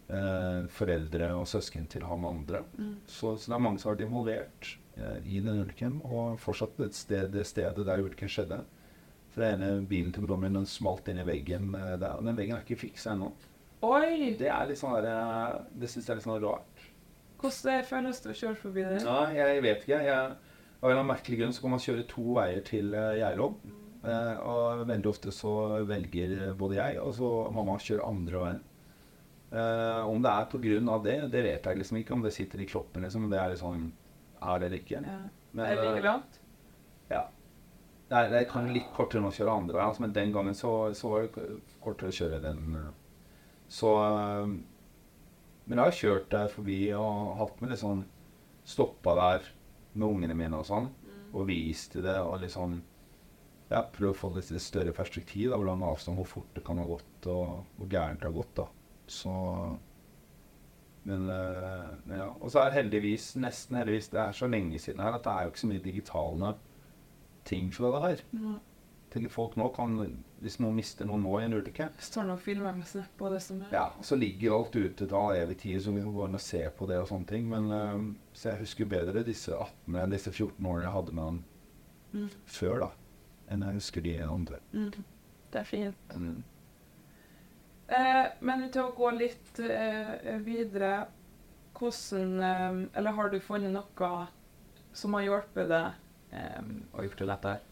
uh, 0.09 0.67
foreldre 0.73 1.31
og 1.37 1.47
søsken 1.49 1.87
til 1.89 2.05
han 2.05 2.25
andre. 2.25 2.65
Så, 3.05 3.37
så 3.37 3.51
det 3.51 3.57
er 3.57 3.65
mange 3.67 3.81
som 3.81 3.91
har 3.91 3.99
vært 3.99 4.07
involvert 4.09 4.75
i 5.25 5.39
den 5.39 5.61
ulykken, 5.63 6.01
og 6.03 6.35
fortsatt 6.37 6.75
et 6.83 6.93
sted, 6.93 7.29
det 7.33 7.45
stedet 7.47 7.85
der 7.87 8.01
ulykken 8.03 8.29
skjedde. 8.29 8.59
For 9.31 9.45
den 9.45 9.63
ene 9.63 9.87
bilen 9.87 10.11
til 10.15 10.25
broren 10.25 10.43
min 10.45 10.59
den 10.59 10.67
smalt 10.67 11.07
inn 11.11 11.21
i 11.21 11.27
veggen 11.27 11.73
eh, 11.77 11.95
der, 12.01 12.19
og 12.19 12.27
den 12.27 12.37
veggen 12.39 12.57
er 12.57 12.65
ikke 12.65 12.81
fiksa 12.83 13.15
ennå. 13.15 13.31
Oi! 13.87 14.33
Det 14.37 14.49
er 14.51 14.69
litt 14.69 14.81
sånn 14.81 14.97
der, 14.97 15.09
eh, 15.11 15.59
det 15.81 15.89
syns 15.91 16.07
jeg 16.07 16.15
er 16.15 16.21
litt 16.21 16.27
sånn 16.27 16.41
rart. 16.43 16.87
Hvordan 17.41 17.85
føles 17.87 18.19
det 18.21 18.33
å 18.33 18.39
kjøre 18.43 18.59
forbi 18.59 18.83
det? 18.85 19.03
Ja, 19.05 19.21
jeg 19.33 19.61
vet 19.65 19.85
ikke. 19.85 20.01
Jeg, 20.05 20.33
av 20.81 20.89
en 20.89 20.91
eller 20.91 20.99
annen 20.99 21.13
merkelig 21.15 21.39
grunn 21.39 21.55
så 21.55 21.63
kan 21.63 21.73
man 21.73 21.81
kjøre 21.81 22.09
to 22.09 22.25
veier 22.37 22.61
til 22.67 22.93
uh, 22.93 23.15
Geilo. 23.17 23.55
Eh, 24.01 24.37
og 24.49 24.81
veldig 24.89 25.09
ofte 25.11 25.31
så 25.33 25.51
velger 25.85 26.31
eh, 26.39 26.53
både 26.57 26.79
jeg 26.79 27.01
og 27.03 27.11
så 27.13 27.27
mamma 27.53 27.77
kjøre 27.81 28.07
andre 28.07 28.39
veien. 28.41 28.61
Eh, 29.51 30.07
om 30.09 30.23
det 30.23 30.31
er 30.31 30.87
av 30.89 31.03
det, 31.05 31.17
det 31.33 31.43
vet 31.45 31.67
jeg 31.69 31.81
liksom 31.81 31.99
ikke. 32.01 32.15
Om 32.15 32.25
det 32.25 32.33
sitter 32.33 32.63
i 32.63 32.69
kroppen, 32.69 33.05
liksom. 33.05 33.29
Det 33.29 33.37
er 33.37 33.53
litt 33.53 33.61
sånn 33.61 33.91
Er 34.41 34.59
det 34.59 34.71
eller 34.71 34.79
ikke? 34.79 35.03
Ja. 35.05 35.19
Men, 35.51 35.65
er 35.65 35.75
det 35.75 35.85
like 35.85 36.01
eh, 36.01 36.07
langt? 36.07 36.40
Ja. 38.11 38.25
Det 38.27 38.41
er, 38.41 38.47
kan 38.51 38.67
litt 38.75 38.89
kortere 38.95 39.21
enn 39.21 39.29
å 39.29 39.35
kjøre 39.35 39.53
andre 39.55 39.77
veien, 39.77 39.87
altså, 39.87 40.03
men 40.03 40.15
den 40.15 40.33
gangen 40.35 40.57
så, 40.57 40.71
så 40.97 41.11
var 41.13 41.27
det 41.27 41.45
kortere 41.83 42.11
å 42.11 42.17
kjøre 42.17 42.41
den. 42.43 42.75
eh. 42.75 42.89
Så 43.71 43.91
eh, 44.03 44.53
Men 45.65 45.79
jeg 45.79 45.85
har 45.85 45.99
kjørt 46.01 46.31
der 46.33 46.51
forbi 46.51 46.79
og 46.97 47.37
hatt 47.39 47.61
med 47.61 47.71
litt 47.71 47.79
sånn 47.83 48.01
Stoppa 48.67 49.13
der 49.17 49.47
med 49.93 50.07
ungene 50.07 50.35
mine 50.37 50.59
og 50.59 50.67
sånn, 50.67 50.89
og 51.31 51.47
vist 51.47 51.95
det 52.03 52.17
og 52.19 52.41
liksom 52.43 52.75
ja, 53.71 53.79
Prøve 53.95 54.11
å 54.11 54.19
få 54.19 54.33
litt 54.35 54.51
større 54.61 54.91
perspektiv, 54.95 55.49
da, 55.49 55.57
hvordan 55.57 55.85
avstand, 55.87 56.19
hvor 56.19 56.27
fort 56.27 56.51
det 56.57 56.63
kan 56.67 56.77
ha 56.81 56.85
gått, 56.89 57.27
og 57.31 57.63
hvor 57.77 57.89
gærent 57.89 58.19
det 58.19 58.27
har 58.27 58.35
gått. 58.35 58.51
da. 58.59 58.67
Så 59.07 59.31
men, 61.03 61.29
eh, 61.29 61.85
men 62.05 62.19
ja. 62.19 62.27
Og 62.39 62.51
så 62.51 62.61
er 62.61 62.75
heldigvis, 62.75 63.31
nesten 63.41 63.79
heldigvis, 63.79 64.11
det 64.13 64.19
er 64.21 64.35
så 64.37 64.49
lenge 64.51 64.79
siden 64.79 65.01
her 65.01 65.15
at 65.17 65.23
det 65.25 65.31
er 65.33 65.47
jo 65.47 65.53
ikke 65.53 65.63
så 65.63 65.69
mye 65.71 65.85
digitale 65.87 66.51
ting 67.45 67.71
fra 67.73 67.91
det 67.95 68.01
her. 68.07 68.21
Ja. 68.33 68.57
Til 69.11 69.25
folk 69.29 69.57
nå 69.59 69.67
kan, 69.75 69.97
Hvis 70.41 70.55
noen 70.63 70.75
mister 70.77 71.05
noen 71.05 71.21
nå 71.25 71.33
i 71.41 71.43
en 71.45 71.53
ulykke, 71.53 71.89
Står 71.99 72.23
med 72.77 72.85
snap 72.87 73.09
på 73.19 73.29
det 73.29 73.41
som 73.43 73.59
er? 73.61 73.67
ja, 73.75 73.91
så 74.01 74.15
ligger 74.15 74.53
alt 74.55 74.75
ute 74.75 75.07
all 75.13 75.35
evig 75.35 75.57
tid, 75.57 75.81
så 75.83 75.91
vi 75.91 76.01
kan 76.01 76.13
gå 76.15 76.25
inn 76.29 76.35
og 76.39 76.41
se 76.41 76.61
på 76.77 76.87
det 76.87 76.97
og 77.01 77.07
sånne 77.09 77.27
ting. 77.27 77.49
Men 77.49 77.71
eh, 77.71 78.15
Så 78.33 78.49
jeg 78.49 78.59
husker 78.63 78.85
bedre 78.85 79.23
disse 79.27 79.51
18 79.53 79.95
enn 79.99 80.09
disse 80.15 80.31
14 80.31 80.65
årene 80.65 80.83
jeg 80.87 80.91
hadde 80.95 81.11
med 81.13 81.23
han 81.23 81.43
Mm. 82.13 82.29
før, 82.45 82.79
da. 82.79 82.87
Enn 83.49 83.61
jeg 83.63 83.73
husker 83.73 84.01
de 84.01 84.17
andre. 84.23 84.57
Mm. 84.73 84.91
Det 85.53 85.59
er 85.59 85.63
fint. 85.63 85.95
Mm. 86.15 86.43
Eh, 87.87 88.25
men 88.41 88.65
til 88.71 88.81
å 88.87 88.93
gå 88.95 89.09
litt 89.17 89.59
eh, 89.59 90.37
videre 90.45 91.07
Hvordan 91.77 92.33
eh, 92.43 92.97
Eller 92.99 93.11
har 93.17 93.29
du 93.33 93.39
funnet 93.43 93.71
noe 93.73 94.27
som 94.93 95.13
har 95.15 95.23
hjulpet 95.23 95.69
deg 95.71 95.93
eh, 96.31 96.61
å 96.93 97.05
gjøre 97.05 97.27
dette 97.31 97.55
her? 97.55 97.65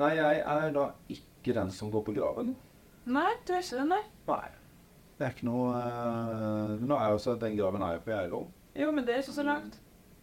Nei, 0.00 0.14
jeg 0.16 0.40
er 0.48 0.72
da 0.72 0.86
ikke 1.12 1.54
den 1.56 1.70
som 1.74 1.90
går 1.92 2.06
på 2.06 2.14
graven. 2.16 2.54
Nei, 3.10 3.28
du 3.46 3.52
er 3.52 3.62
ikke 3.64 3.80
det, 3.82 3.86
nei? 3.90 4.02
Nei. 4.30 4.48
Det 5.20 5.26
er 5.26 5.34
ikke 5.34 5.48
noe 5.50 5.76
eh, 5.76 6.74
Nå 6.80 6.96
er 6.96 7.10
jo 7.12 7.16
også 7.18 7.34
Den 7.36 7.56
graven 7.58 7.82
er 7.84 7.98
jo 7.98 8.02
på 8.06 8.12
Geilo. 8.14 8.40
Jo, 8.78 8.88
men 8.96 9.04
det 9.04 9.14
er 9.14 9.24
ikke 9.24 9.36
så 9.36 9.44
langt. 9.44 9.76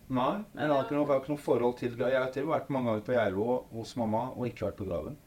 Nei, 0.08 0.34
jeg 0.56 0.72
har 0.72 0.86
ikke 0.86 0.96
noe, 0.98 1.17
ikke 1.20 1.34
noe 1.34 1.43
forhold 1.43 1.78
til 1.82 1.96
graven. 1.98 2.13
Jeg 2.15 2.24
har 2.24 2.34
til 2.34 2.48
og 2.48 2.54
vært 2.56 2.70
mange 2.74 2.89
ganger 2.89 3.06
på 3.06 3.17
Geilo 3.17 3.48
hos 3.76 3.96
mamma 4.00 4.24
og 4.34 4.48
ikke 4.50 4.70
vært 4.70 4.80
på 4.80 4.88
graven. 4.89 5.17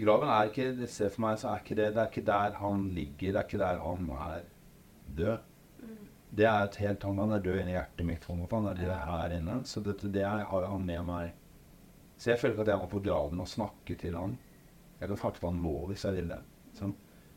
Graven 0.00 0.30
er 0.34 0.50
ikke 0.50 0.88
Se 0.90 1.10
for 1.12 1.22
meg 1.22 1.38
så 1.38 1.52
er 1.52 1.62
ikke 1.62 1.76
det, 1.78 1.90
det 1.94 2.02
er 2.02 2.10
ikke 2.10 2.26
der 2.26 2.56
han 2.58 2.88
ligger, 2.96 3.28
det 3.30 3.38
er 3.38 3.46
ikke 3.46 3.60
der 3.62 3.82
han 3.84 4.08
er 4.16 4.48
død. 5.20 5.50
Det 6.34 6.46
er 6.50 6.64
et 6.66 6.76
helt 6.82 7.04
annet. 7.06 7.22
Han 7.22 7.36
er 7.36 7.42
død 7.44 7.60
inni 7.60 7.74
hjertet 7.76 8.06
mitt. 8.08 8.24
Han 8.26 8.66
er 8.70 8.78
det 8.78 8.90
her 9.06 9.34
inne. 9.36 9.60
Så 9.68 9.82
dette, 9.84 10.10
det 10.10 10.22
er- 10.22 10.44
har 10.50 10.66
han 10.66 10.86
med 10.86 11.04
meg. 11.06 11.32
Så 12.18 12.30
jeg 12.30 12.40
føler 12.40 12.60
at 12.60 12.68
jeg 12.68 12.78
må 12.78 12.86
på 12.90 13.02
graven 13.02 13.40
og 13.40 13.48
snakke 13.48 13.96
til 13.98 14.16
han. 14.16 14.38
Jeg 15.00 15.08
kan 15.08 15.16
snakke 15.16 15.38
til 15.40 15.48
han 15.50 15.62
nå 15.62 15.86
hvis 15.90 16.04
jeg 16.04 16.14
vil 16.14 16.28
det. 16.28 16.40
Sånn. 16.78 16.94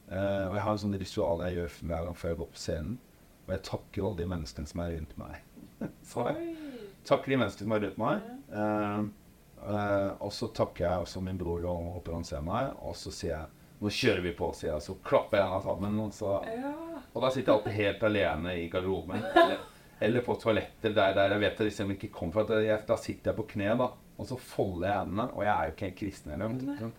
Uh, 0.08 0.48
og 0.48 0.56
jeg 0.56 0.64
har 0.64 0.72
en 0.72 0.78
sånn 0.78 1.00
ritual 1.00 1.42
jeg 1.44 1.58
gjør 1.58 1.74
hver 1.84 2.06
gang 2.06 2.16
før 2.16 2.30
jeg 2.30 2.38
går 2.38 2.52
på 2.54 2.62
scenen. 2.62 2.98
Og 3.48 3.54
jeg 3.54 3.64
takker 3.68 4.06
alle 4.06 4.18
de 4.18 4.28
menneskene 4.32 4.68
som 4.68 4.80
er 4.80 4.94
rundt 4.96 5.18
meg. 5.18 5.36
Så 6.10 6.28
jeg 6.30 6.56
takker 7.04 7.34
de 7.34 7.40
menneskene 7.42 7.68
som 7.68 7.76
er 7.76 7.84
rundt 7.86 7.98
meg. 7.98 8.22
Uh, 8.54 9.02
uh, 9.68 10.12
og 10.24 10.32
så 10.32 10.48
takker 10.56 10.86
jeg 10.86 11.04
også 11.04 11.22
min 11.22 11.38
bror 11.38 11.66
og 11.68 11.92
håper 11.98 12.14
han 12.14 12.24
ser 12.24 12.42
meg. 12.46 12.72
Og 12.80 12.96
så 12.96 13.12
sier 13.12 13.34
jeg 13.36 13.57
nå 13.82 13.92
kjører 13.94 14.24
vi 14.26 14.32
på, 14.38 14.48
sier 14.58 14.72
jeg. 14.74 14.82
Så 14.88 14.96
klapper 15.06 15.38
jeg 15.42 15.48
henne 15.52 15.64
sammen. 15.66 16.00
Og, 16.02 16.14
så, 16.18 16.32
Ja. 16.50 16.72
og 17.14 17.22
da 17.22 17.30
sitter 17.30 17.52
jeg 17.52 17.58
alltid 17.60 17.78
helt 17.78 18.04
alene 18.10 18.56
i 18.58 18.68
garderoben. 18.74 19.22
Eller, 19.36 19.60
eller 20.02 20.22
på 20.26 20.36
toaletter 20.42 20.94
der, 20.98 21.14
der 21.18 21.36
jeg 21.36 21.44
vet 21.46 21.60
at 21.62 21.68
liksom 21.70 21.92
ikke 21.94 22.10
kommer 22.14 22.34
fra. 22.48 22.62
Jeg, 22.66 22.82
da 22.90 22.98
sitter 22.98 23.32
jeg 23.32 23.38
på 23.38 23.48
kne, 23.54 23.70
da. 23.78 23.92
Og 24.18 24.26
så 24.26 24.38
folder 24.42 24.88
jeg 24.90 25.00
hendene. 25.04 25.28
Og 25.38 25.44
jeg 25.46 25.54
er 25.54 25.70
jo 25.70 25.76
ikke 25.76 25.86
helt 25.92 26.00
kristen 26.02 26.34
heller. 26.34 26.58
sånn. 26.82 26.94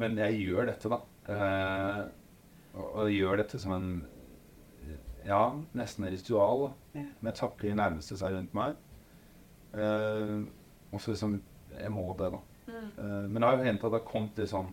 Men 0.00 0.16
jeg 0.22 0.38
gjør 0.46 0.70
dette, 0.70 0.88
da. 0.94 1.00
Eh, 1.34 2.00
og, 2.78 2.84
og 2.86 3.00
jeg 3.10 3.18
gjør 3.20 3.42
dette 3.42 3.58
som 3.60 3.72
en 3.74 3.90
ja, 5.26 5.40
nesten 5.76 6.06
et 6.08 6.14
ritual. 6.14 6.68
da. 6.94 7.02
Med 7.20 7.32
jeg 7.32 7.38
takker 7.42 7.68
de 7.68 7.74
nærmeste 7.76 8.16
seg 8.16 8.32
rundt 8.38 8.54
meg. 8.56 8.78
Eh, 9.74 10.38
og 10.90 10.98
så 11.02 11.12
liksom 11.12 11.36
Jeg 11.78 11.90
må 11.94 12.06
det, 12.18 12.30
da. 12.34 12.40
Eh, 12.70 13.26
men 13.30 13.36
det 13.38 13.46
har 13.46 13.58
jo 13.58 13.66
hendt 13.68 13.84
at 13.84 13.92
det 13.92 14.00
har 14.00 14.08
kommet 14.08 14.38
litt 14.40 14.50
sånn 14.50 14.70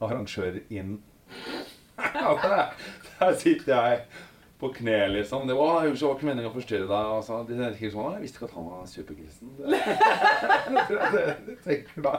arrangører 0.00 0.62
inn. 0.70 0.98
Der, 1.98 2.74
der 3.18 3.32
sitter 3.34 3.72
jeg 3.74 4.02
på 4.58 4.68
kne, 4.74 5.08
liksom. 5.08 5.46
Det 5.48 5.54
var 5.54 5.86
jo 5.86 5.94
ikke 5.94 6.26
meningen 6.26 6.50
å 6.50 6.54
forstyrre 6.54 6.86
deg. 6.86 7.10
Altså. 7.16 7.40
så, 7.40 7.46
de 7.46 7.58
tenker 7.58 7.92
sånn 7.94 8.16
Jeg 8.16 8.24
visste 8.24 8.40
ikke 8.40 8.48
at 8.48 8.56
han 8.56 8.68
var 8.70 8.88
superkristen. 8.90 9.52
Det, 11.14 11.56
tenker 11.64 12.06
da. 12.06 12.14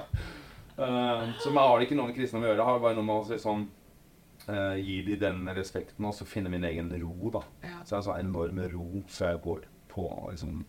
Uh, 0.79 1.31
så 1.43 1.51
meg 1.51 1.67
har 1.67 1.83
ikke 1.83 1.97
noe 1.99 2.09
med 2.09 2.15
kristne 2.15 2.39
å 2.39 2.47
gjøre. 2.47 2.61
Jeg 2.61 2.69
har 2.69 2.83
bare 2.83 2.97
noe 2.99 3.07
med 3.09 3.17
å 3.17 3.27
si 3.27 3.39
sånn 3.43 3.65
uh, 4.47 4.75
Gi 4.79 5.01
de 5.07 5.17
den 5.19 5.41
respekten, 5.55 6.07
og 6.07 6.15
så 6.15 6.27
finne 6.27 6.51
min 6.53 6.67
egen 6.67 6.91
ro, 7.01 7.33
da. 7.35 7.43
Ja. 7.65 7.81
Så 7.83 7.95
jeg 7.95 7.97
har 7.97 8.05
så 8.07 8.19
enorm 8.19 8.61
ro 8.71 9.03
før 9.11 9.33
jeg 9.33 9.43
går 9.47 9.65
på 9.91 10.05
liksom 10.29 10.61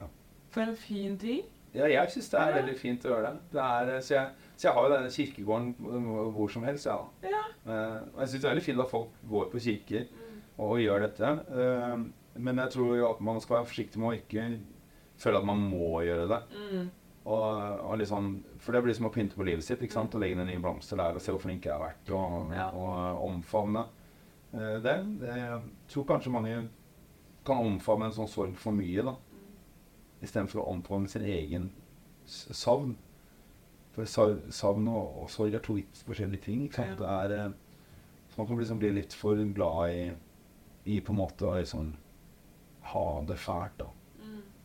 ja. 0.00 0.08
For 0.54 0.64
en 0.64 0.78
fin 0.78 1.18
tid. 1.20 1.44
Ja, 1.74 1.86
jeg 1.88 2.10
syns 2.12 2.28
det 2.30 2.40
er 2.40 2.52
veldig 2.58 2.74
fint 2.76 3.04
å 3.04 3.08
gjøre 3.14 3.28
det. 3.30 3.38
det 3.54 3.60
er, 3.64 3.90
eh, 3.94 4.00
så, 4.04 4.14
jeg, 4.14 4.28
så 4.56 4.66
jeg 4.68 4.74
har 4.76 4.88
jo 4.88 4.94
denne 4.94 5.10
kirkegården 5.14 5.74
hvor- 5.80 6.32
hvor 6.36 6.50
som 6.52 6.62
helst, 6.68 6.86
ja. 6.86 6.98
Ja. 7.22 7.44
Eh, 7.66 8.00
og 8.14 8.18
jeg 8.20 8.28
syns 8.28 8.40
det 8.42 8.44
er 8.44 8.54
veldig 8.54 8.64
fint 8.66 8.80
at 8.80 8.90
folk 8.90 9.08
går 9.30 9.50
på 9.50 9.60
kirker 9.66 10.06
og 10.58 10.78
gjør 10.78 11.00
dette. 11.06 11.30
Eh, 11.50 11.96
men 12.36 12.56
jeg 12.56 12.70
tror 12.70 12.96
jo 12.96 13.10
at 13.10 13.20
man 13.20 13.40
skal 13.40 13.56
være 13.56 13.66
forsiktig 13.70 13.96
med 13.98 14.08
å 14.10 14.18
ikke 14.20 14.58
føle 15.18 15.38
at 15.38 15.44
man 15.44 15.58
må 15.70 16.02
gjøre 16.04 16.28
det. 16.28 16.42
Mm. 16.72 16.90
Og, 17.24 17.80
og 17.88 17.98
liksom, 17.98 18.44
for 18.58 18.72
det 18.72 18.82
blir 18.82 18.94
som 18.94 19.06
å 19.06 19.12
pynte 19.14 19.36
på 19.38 19.44
livet 19.46 19.62
sitt. 19.64 19.80
ikke 19.80 19.92
sant? 19.94 20.14
Å 20.14 20.18
legge 20.18 20.36
ned 20.36 20.48
nye 20.48 20.58
blomster 20.60 20.96
der 20.98 21.14
og 21.14 21.20
se 21.22 21.30
hvor 21.32 21.40
flink 21.40 21.64
jeg 21.64 21.72
har 21.72 21.80
vært, 21.88 22.10
og, 22.12 22.52
Ja. 22.52 22.68
og 22.74 23.28
omfavne 23.30 23.84
eh, 24.52 24.78
det. 24.82 24.96
det. 25.20 25.36
Jeg 25.38 25.60
tror 25.88 26.04
kanskje 26.04 26.32
mange 26.34 26.68
kan 27.46 27.56
omfavne 27.64 28.06
en 28.10 28.12
sånn 28.12 28.28
sorg 28.28 28.56
for 28.56 28.72
mye, 28.72 29.02
da. 29.06 29.14
Istedenfor 30.22 30.62
å 30.62 30.68
omfavne 30.70 31.08
sin 31.10 31.22
egen 31.26 31.70
savn. 32.26 32.96
For 33.92 34.04
sa- 34.08 34.38
savn 34.50 34.86
og, 34.88 35.24
sorg 35.30 35.54
er 35.54 35.58
to 35.64 35.74
vidt 35.74 36.02
forskjellige 36.06 36.42
ting. 36.46 36.68
Det 36.70 37.00
er, 37.08 37.32
eh, 37.32 37.50
så 38.30 38.38
man 38.38 38.46
kan 38.46 38.56
liksom 38.58 38.78
bli 38.78 38.90
litt 38.92 39.12
for 39.12 39.34
glad 39.54 39.90
i, 39.90 40.12
i 40.86 41.00
på 41.00 41.12
en 41.12 41.18
måte 41.18 41.42
å 41.46 41.56
liksom 41.58 41.92
ha 42.92 43.20
det 43.28 43.36
fælt, 43.38 43.76
da. 43.78 43.86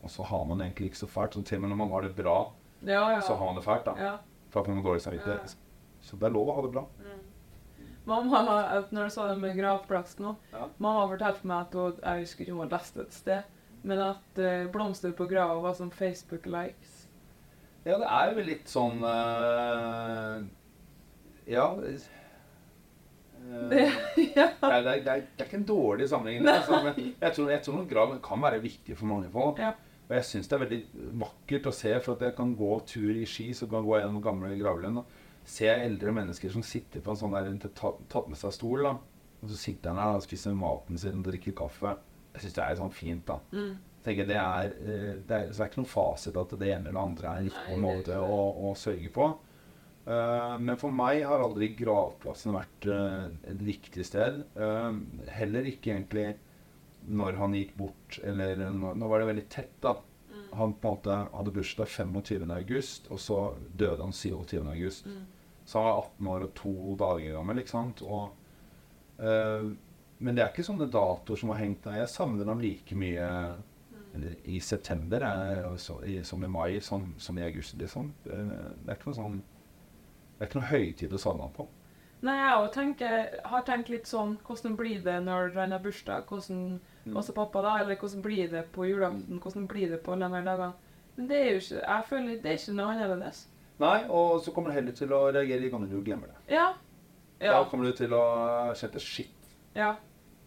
Og 0.02 0.10
så 0.10 0.22
har 0.24 0.44
man 0.46 0.60
egentlig 0.62 0.90
ikke 0.92 1.02
så 1.02 1.08
fælt. 1.10 1.34
Så 1.34 1.42
til 1.44 1.58
og 1.58 1.62
med 1.62 1.70
når 1.70 1.76
man 1.82 1.90
har 1.90 2.02
det 2.02 2.14
bra, 2.16 2.52
Ja, 2.86 3.10
ja. 3.12 3.20
så 3.20 3.34
har 3.36 3.46
man 3.46 3.56
det 3.56 3.64
fælt. 3.64 3.84
da. 3.84 3.94
ja. 3.98 4.16
For 4.50 4.60
at 4.60 4.68
man 4.68 4.76
har 4.78 4.84
dårlig 4.84 5.02
samvittighet. 5.02 5.56
Så 6.00 6.16
det 6.16 6.22
er 6.28 6.30
lov 6.32 6.48
å 6.48 6.54
ha 6.54 6.62
det 6.62 6.72
bra. 6.72 6.86
Mamma, 8.06 8.40
når 8.90 9.04
du 9.04 9.10
sa 9.10 9.26
det 9.28 9.38
med 9.42 9.56
gravplass 9.58 10.14
nå, 10.18 10.36
Ja. 10.52 10.68
mamma 10.78 11.06
fortalte 11.10 11.44
meg 11.44 11.66
at 11.66 11.74
hun, 11.74 11.98
jeg 12.02 12.20
husker 12.24 12.52
hun 12.54 12.68
leste 12.70 13.00
et 13.02 13.12
sted, 13.12 13.42
men 13.82 14.00
at 14.02 14.40
uh, 14.42 14.68
blomster 14.72 15.12
på 15.16 15.28
grava 15.30 15.60
var 15.62 15.74
som 15.78 15.90
Facebook-likes. 15.94 16.94
Ja, 17.86 17.96
det 17.98 18.08
er 18.10 18.32
jo 18.32 18.46
litt 18.46 18.70
sånn 18.70 19.02
uh, 19.04 20.40
Ja. 21.48 21.72
Uh, 21.78 22.08
Det, 23.38 23.84
ja. 24.36 24.48
det, 24.60 24.68
er, 24.68 24.82
det, 24.82 24.92
er, 24.92 25.02
det, 25.04 25.12
er, 25.12 25.44
ikke 25.44 25.60
en 25.60 25.68
dårlig 25.68 26.08
sammenligning. 26.10 26.48
Altså, 26.52 26.80
men 26.84 27.12
jeg 27.20 27.36
tror, 27.36 27.50
jeg 27.52 27.62
tror 27.64 27.76
noen 27.78 27.88
grav 27.88 28.16
kan 28.24 28.42
være 28.42 28.58
viktig 28.60 28.96
for 28.98 29.08
mange 29.08 29.30
folk. 29.32 29.62
Ja. 29.62 29.70
Og 30.08 30.16
jeg 30.16 30.24
syns 30.24 30.48
det 30.48 30.56
er 30.56 30.62
veldig 30.64 30.80
vakkert 31.20 31.68
å 31.68 31.72
se, 31.76 31.92
for 32.04 32.16
at 32.16 32.24
jeg 32.24 32.36
kan 32.36 32.54
gå 32.56 32.70
tur 32.88 33.12
i 33.12 33.26
Ski, 33.28 33.50
så 33.56 33.68
kan 33.68 33.82
jeg 33.82 33.88
gå 33.88 33.98
gjennom 34.00 34.24
gamle 34.24 34.52
gravlund 34.56 35.02
og 35.02 35.16
se 35.48 35.68
eldre 35.68 36.12
mennesker 36.16 36.52
som 36.52 36.64
sitter 36.64 37.04
på 37.04 37.12
en 37.12 37.20
sånn 37.20 37.36
der 37.36 37.70
tatt 37.76 38.28
med 38.28 38.40
seg 38.40 38.54
stol. 38.56 38.84
da. 38.88 38.94
Og 39.38 39.52
så 39.52 39.58
sitter 39.60 39.92
han 39.92 40.00
der 40.00 40.18
og 40.18 40.24
spiser 40.24 40.56
maten 40.56 41.00
sin 41.00 41.20
og 41.20 41.28
drikker 41.28 41.56
kaffe. 41.60 41.94
Jeg 42.34 42.44
syns 42.44 42.56
det 42.58 42.64
er 42.64 42.78
sånn 42.78 42.94
fint, 42.94 43.26
da. 43.28 43.38
Mm. 43.52 43.76
Tenker 44.04 44.28
det 44.28 44.38
er, 44.38 44.72
eh, 44.78 45.12
det 45.26 45.36
er, 45.36 45.50
så 45.50 45.58
det 45.58 45.64
er 45.64 45.70
ikke 45.72 45.82
noen 45.82 45.90
fasit 45.90 46.38
at 46.40 46.54
det 46.60 46.72
ene 46.72 46.90
eller 46.90 47.02
andre 47.02 47.34
er 47.34 47.46
riktig 47.48 47.78
måte 47.82 48.18
å, 48.22 48.40
å 48.68 48.74
sørge 48.78 49.12
på. 49.14 49.28
Uh, 50.08 50.54
men 50.56 50.78
for 50.80 50.94
meg 50.94 51.20
har 51.28 51.42
aldri 51.44 51.74
gravplassen 51.76 52.54
vært 52.54 52.86
uh, 52.88 53.26
et 53.50 53.64
riktig 53.66 54.06
sted. 54.08 54.40
Uh, 54.56 54.96
heller 55.34 55.68
ikke 55.68 55.92
egentlig 55.92 56.30
når 57.08 57.36
han 57.40 57.56
gikk 57.56 57.74
bort, 57.76 58.16
eller 58.24 58.62
nå, 58.72 58.94
nå 58.96 59.10
var 59.10 59.20
det 59.20 59.28
veldig 59.28 59.44
tett, 59.52 59.74
da. 59.84 59.98
Han 60.56 60.72
på 60.80 60.88
en 60.88 60.96
måte 60.96 61.16
hadde 61.34 61.52
bursdag 61.52 61.90
25. 61.92 62.48
august, 62.54 63.10
og 63.12 63.20
så 63.20 63.38
døde 63.76 64.00
han 64.00 64.16
27. 64.16 64.62
august. 64.62 65.08
Så 65.68 65.76
han 65.76 65.86
var 65.90 66.00
18 66.06 66.30
år 66.32 66.46
og 66.46 66.54
to 66.56 66.74
dager 67.00 67.36
gammel, 67.36 67.60
ikke 67.60 67.74
sant. 67.74 68.00
Og, 68.08 68.32
men 70.18 70.34
det 70.34 70.42
er 70.42 70.52
ikke 70.52 70.66
sånne 70.66 70.88
datoer 70.90 71.38
som 71.38 71.52
har 71.52 71.60
hengt 71.62 71.84
der. 71.84 72.00
Jeg 72.00 72.10
savner 72.10 72.48
dem 72.48 72.62
like 72.62 72.96
mye 72.98 73.28
i 74.44 74.60
september 74.60 75.22
så, 75.78 76.00
i, 76.04 76.22
som 76.24 76.44
i 76.44 76.48
mai, 76.50 76.80
som, 76.80 77.14
som 77.18 77.38
i 77.38 77.44
august, 77.44 77.76
liksom. 77.78 78.12
Det, 78.24 78.34
er 78.34 78.96
ikke 78.96 79.10
noe 79.10 79.18
sånn 79.18 79.36
Det 79.42 80.40
er 80.40 80.48
ikke 80.48 80.60
noe 80.60 80.70
høytid 80.72 81.14
å 81.14 81.20
savne 81.22 81.50
på. 81.54 81.68
Nei, 82.26 82.34
jeg 82.34 82.70
tenker, 82.74 83.36
har 83.46 83.62
tenkt 83.62 83.92
litt 83.92 84.08
sånn 84.10 84.32
Hvordan 84.42 84.74
blir 84.78 85.04
det 85.04 85.20
når 85.22 85.52
han 85.54 85.74
har 85.74 85.82
bursdag? 85.84 86.26
Hvordan, 86.26 86.80
Også 87.14 87.34
pappa, 87.36 87.62
da? 87.62 87.76
Eller 87.84 88.00
hvordan 88.00 88.24
blir 88.24 88.50
det 88.50 88.64
på 88.74 88.88
julaften? 88.88 89.38
Hvordan 89.44 89.68
blir 89.70 89.92
det 89.94 90.00
på 90.02 90.16
alle 90.16 90.32
de 90.32 90.42
dagene? 90.48 90.72
Men 91.14 91.30
det 91.30 91.38
er 91.38 91.48
jo 91.52 91.62
ikke 91.62 91.84
Jeg 91.84 92.08
føler 92.08 92.42
det 92.42 92.50
er 92.50 92.58
ikke 92.58 92.74
noe 92.74 92.96
annerledes. 92.96 93.44
Nei, 93.78 94.00
og 94.10 94.40
så 94.42 94.50
kommer 94.50 94.72
du 94.72 94.80
heller 94.80 94.98
til 94.98 95.14
å 95.14 95.22
reagere 95.30 95.62
de 95.62 95.70
gangene 95.70 95.94
du 95.94 96.02
glemmer 96.02 96.32
det. 96.32 96.56
Ja. 96.56 96.72
Ja. 97.38 97.52
Da 97.54 97.62
kommer 97.70 97.86
du 97.86 97.94
til 97.94 98.10
å 98.18 98.24
kjenne 98.74 99.02
shit. 99.02 99.52
ja. 99.78 99.94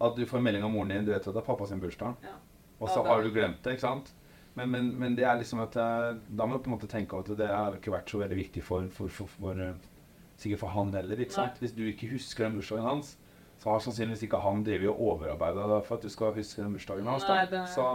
At 0.02 0.16
du 0.18 0.24
får 0.26 0.42
melding 0.42 0.64
av 0.66 0.72
moren 0.74 0.90
din, 0.96 1.06
du 1.06 1.12
vet 1.14 1.22
at 1.28 1.34
det 1.36 1.42
er 1.44 1.46
pappa 1.46 1.68
sin 1.70 1.80
bursdag. 1.84 2.16
Ja. 2.26 2.36
Og 2.82 2.90
så 2.90 3.04
har 3.06 3.22
du 3.22 3.30
glemt 3.36 3.60
det, 3.64 3.76
ikke 3.78 3.86
sant? 3.86 4.08
Men, 4.56 4.72
men, 4.74 4.88
men 5.00 5.14
det 5.16 5.24
er 5.24 5.38
liksom 5.40 5.62
at 5.64 5.76
jeg, 5.78 6.16
da 6.36 6.46
må 6.50 6.58
du 6.58 6.64
på 6.66 6.72
en 6.72 6.76
måte 6.76 6.90
tenke 6.92 7.16
at 7.22 7.30
det 7.40 7.48
har 7.48 7.78
ikke 7.78 7.94
vært 7.94 8.10
så 8.12 8.20
veldig 8.20 8.36
viktig 8.40 8.64
for, 8.66 8.88
for, 8.92 9.08
for, 9.08 9.30
for 9.38 9.62
eh, 9.62 9.76
Sikkert 10.42 10.60
for 10.64 10.74
han 10.74 10.90
heller, 10.98 11.20
ikke 11.22 11.36
sant? 11.36 11.60
Hvis 11.62 11.76
du 11.78 11.84
ikke 11.86 12.10
husker 12.16 12.48
den 12.48 12.56
bursdagen 12.58 12.88
hans, 12.88 13.12
så 13.62 13.70
har 13.70 13.84
sannsynligvis 13.86 14.24
ikke 14.26 14.40
han 14.42 14.64
drevet 14.66 14.90
og 14.90 15.04
overarbeida 15.12 15.68
deg 15.70 15.84
for 15.86 16.00
at 16.00 16.08
du 16.08 16.10
skal 16.10 16.34
huske 16.34 16.64
den 16.64 16.74
bursdagen 16.74 17.06
hans. 17.06 17.28
Nei, 17.30 17.44
det- 17.52 17.68
Så, 17.70 17.86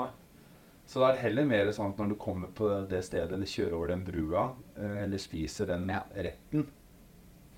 så 0.86 1.00
det 1.02 1.08
er 1.10 1.22
heller 1.24 1.44
mer 1.50 1.72
sånn 1.74 1.90
at 1.90 1.98
når 1.98 2.12
du 2.12 2.14
kommer 2.22 2.52
på 2.54 2.68
det 2.88 3.02
stedet, 3.04 3.32
eller 3.34 3.50
kjører 3.50 3.74
over 3.74 3.90
den 3.90 4.04
brua, 4.06 4.44
eh, 4.78 5.02
eller 5.02 5.18
spiser 5.18 5.66
den 5.66 5.90
retten, 6.14 6.68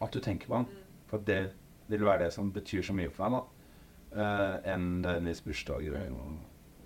at 0.00 0.10
du 0.16 0.20
tenker 0.24 0.48
på 0.48 0.54
han. 0.62 0.66
For 1.12 1.18
det 1.18 1.52
vil 1.92 2.04
være 2.08 2.24
det 2.24 2.32
som 2.32 2.48
betyr 2.52 2.82
så 2.88 2.96
mye 2.96 3.10
for 3.12 3.28
deg, 3.28 3.36
da. 3.36 3.44
Eh, 4.12 4.72
enn 4.72 5.02
deres 5.02 5.40
bursdager. 5.44 6.10
og- 6.12 6.38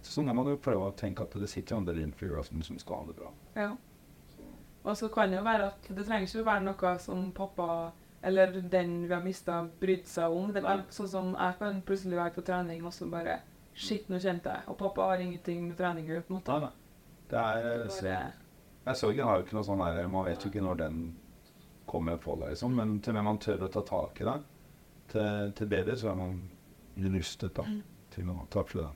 Sånn 0.03 0.27
må 0.27 0.35
man 0.35 0.47
jo 0.47 0.57
prøve 0.57 0.91
å 0.91 0.95
tenke 0.97 1.23
at 1.23 1.31
det 1.31 1.49
sitter 1.49 1.77
andre 1.77 1.95
rundt 1.95 2.17
på 2.19 2.27
julaften 2.27 2.63
som 2.63 2.79
skal 2.79 2.97
ha 2.97 3.05
det 3.07 3.17
bra. 3.17 3.31
Ja. 3.55 3.77
Og 4.85 4.97
så 4.97 5.09
kan 5.09 5.31
det 5.31 5.39
jo 5.39 5.45
være 5.45 5.67
at 5.67 5.83
det 5.95 6.07
trenger 6.07 6.27
ikke 6.27 6.43
å 6.43 6.45
være 6.45 6.65
noe 6.65 6.99
som 6.99 7.33
pappa 7.33 7.93
eller 8.25 8.61
den 8.71 9.09
vi 9.09 9.15
har 9.15 9.23
mista, 9.23 9.69
brydde 9.81 10.07
seg 10.07 10.31
om. 10.33 10.53
Det 10.53 10.65
er 10.65 10.83
sånn 10.91 11.09
som 11.09 11.33
jeg 11.35 11.59
kan 11.59 11.83
plutselig 11.83 12.17
være 12.19 12.35
på 12.35 12.45
trening 12.47 12.85
og 12.85 12.93
så 12.93 13.09
bare 13.11 13.41
Shit, 13.75 14.09
nå 14.11 14.19
kjente 14.21 14.51
jeg. 14.53 14.63
Og 14.69 14.77
pappa 14.77 15.07
har 15.09 15.17
ingenting 15.23 15.69
med 15.69 15.79
trening 15.79 16.05
å 16.05 16.09
gjøre. 16.13 16.23
på 16.27 16.35
en 16.35 16.41
måte. 16.41 16.53
Nei, 16.53 16.61
nei. 16.61 16.71
Det 17.31 17.39
er 17.39 17.89
så, 17.89 18.03
ikke, 18.03 18.33
jeg 18.87 18.97
Sorgen 18.97 19.25
har 19.25 19.39
jo 19.39 19.45
ikke 19.47 19.55
noe 19.55 19.65
sånn 19.65 19.79
der 19.97 20.09
Man 20.09 20.25
vet 20.27 20.45
jo 20.45 20.51
ikke 20.51 20.63
når 20.67 20.77
den 20.77 21.17
kommer 21.87 22.17
på 22.19 22.39
deg, 22.39 22.51
liksom. 22.51 22.75
Men 22.77 23.01
til 23.01 23.15
med 23.15 23.25
man 23.25 23.39
tør 23.39 23.63
å 23.65 23.71
ta 23.73 23.81
tak 23.81 24.21
i 24.21 24.25
det, 24.25 24.43
til, 25.09 25.53
til 25.53 25.67
bedre, 25.67 25.97
så 25.97 26.11
er 26.11 26.15
man 26.21 26.43
rustet 26.97 27.55
da, 27.57 27.65
til 28.15 28.29
å 28.31 28.47
takle 28.53 28.87
det. 28.87 28.93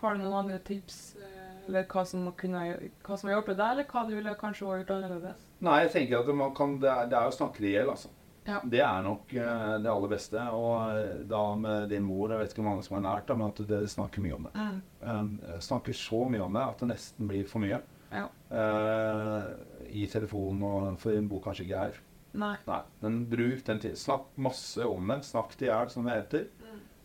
har 0.00 0.14
du 0.14 0.22
noen 0.22 0.38
andre 0.44 0.58
tips? 0.64 1.16
eh, 1.20 1.66
Eller 1.68 1.86
hva 1.90 2.04
som, 2.06 2.28
kunne, 2.38 2.60
hva 3.02 3.16
som 3.18 3.28
har 3.28 3.38
hjulpet 3.38 3.56
deg, 3.58 3.70
eller 3.72 3.88
hva 3.90 4.04
du 4.06 4.14
ville 4.14 4.34
kanskje 4.38 4.66
ha 4.68 4.76
gjort 4.78 4.92
annerledes? 4.94 5.40
Nei, 5.66 5.80
jeg 5.82 5.90
tenker 5.96 6.20
at 6.20 6.34
man 6.36 6.54
kan, 6.54 6.76
det, 6.78 6.92
er, 6.92 7.08
det 7.10 7.18
er 7.18 7.26
å 7.26 7.34
snakke 7.34 7.64
det 7.64 7.72
i 7.72 7.74
hjel, 7.74 7.90
altså. 7.90 8.12
Ja. 8.46 8.60
Det 8.62 8.78
er 8.78 9.00
nok 9.02 9.32
uh, 9.34 9.72
det 9.82 9.90
aller 9.90 10.10
beste. 10.12 10.38
Og 10.54 10.92
eh, 10.94 11.24
da 11.26 11.40
med 11.58 11.88
din 11.90 12.04
mor, 12.06 12.30
jeg 12.30 12.38
vet 12.38 12.52
ikke 12.52 12.62
hvor 12.62 12.68
mange 12.70 12.84
som 12.86 12.94
har 13.00 13.02
lært 13.08 13.26
det, 13.26 13.36
men 13.40 13.50
at 13.50 13.62
dere 13.72 13.88
snakker 13.90 14.22
mye 14.22 14.36
om 14.36 14.46
det. 14.46 14.52
Mm. 14.54 14.76
Um, 15.02 15.32
snakker 15.66 15.96
så 15.98 16.20
mye 16.30 16.44
om 16.44 16.54
det 16.54 16.62
at 16.62 16.84
det 16.84 16.88
nesten 16.92 17.26
blir 17.32 17.48
for 17.50 17.64
mye. 17.64 17.80
Ja. 18.14 18.28
Uh, 18.52 19.48
I 19.90 20.06
telefonen, 20.12 20.62
og, 20.62 20.92
for 21.02 21.18
hun 21.18 21.26
bor 21.32 21.42
kanskje 21.42 21.66
ikke 21.66 21.80
her. 21.88 21.98
Nei. 22.36 22.54
Nei, 22.68 22.82
men 23.02 23.18
bruk 23.32 23.64
den 23.66 23.82
til. 23.82 23.96
Snakk 23.98 24.28
masse 24.44 24.86
om 24.86 25.10
det. 25.10 25.22
Snakk 25.26 25.56
til 25.56 25.70
hjel, 25.72 25.90
som 25.90 26.06
det 26.06 26.18
heter. 26.20 26.46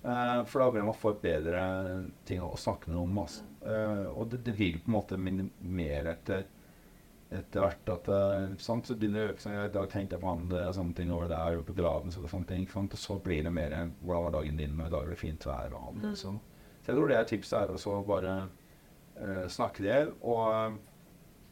Eh, 0.03 0.45
for 0.45 0.59
da 0.63 0.69
vil 0.73 0.85
man 0.87 0.97
få 0.97 1.13
et 1.13 1.21
bedre 1.21 1.63
ting 2.25 2.41
å 2.41 2.55
snakke 2.57 2.93
om. 2.97 3.19
Altså. 3.21 3.45
Uh, 3.61 4.07
og 4.17 4.31
det, 4.31 4.41
det 4.47 4.55
vil 4.57 4.79
på 4.81 4.89
en 4.89 4.95
måte 4.95 5.17
minimere 5.21 6.15
etter, 6.15 6.47
etter 7.29 7.61
hvert 7.61 7.91
at 7.93 8.07
uh, 8.09 8.55
sant? 8.57 8.87
Så 8.89 8.95
begynner 8.97 9.21
det 9.21 9.27
å 9.27 9.33
øke 9.35 9.43
seg. 9.43 9.57
I 9.59 9.73
dag 9.75 9.91
tenkte 9.91 10.17
jeg 10.17 10.23
på 10.23 10.33
det 10.49 10.63
er 10.63 10.73
sånne 10.73 10.97
ting 10.97 11.11
over 11.13 11.29
det 11.29 11.37
er 11.37 11.57
jo 11.59 11.67
på 11.67 11.75
graven, 11.77 12.09
så 12.09 12.23
det 12.23 12.31
er 12.31 12.33
sånne 12.33 12.49
ting. 12.49 12.65
sant? 12.71 12.97
Og 12.97 13.03
så 13.03 13.19
blir 13.21 13.45
det 13.45 13.53
mer 13.53 13.75
hvordan 14.01 14.25
var 14.25 14.33
dagen 14.39 14.57
din, 14.63 14.79
og 14.79 14.87
i 14.87 14.95
dag 14.95 15.05
er 15.05 15.13
det 15.13 15.21
fint 15.21 15.45
vær. 15.45 15.77
og 15.77 15.85
han, 15.91 16.15
så. 16.17 16.33
så 16.81 16.89
jeg 16.89 16.97
tror 16.97 17.13
det 17.13 17.19
er 17.19 17.29
tipset 17.29 17.59
er 17.61 17.91
å 17.93 18.01
bare 18.07 18.35
snakke 19.53 19.85
det. 19.85 19.99
Og, 20.25 20.79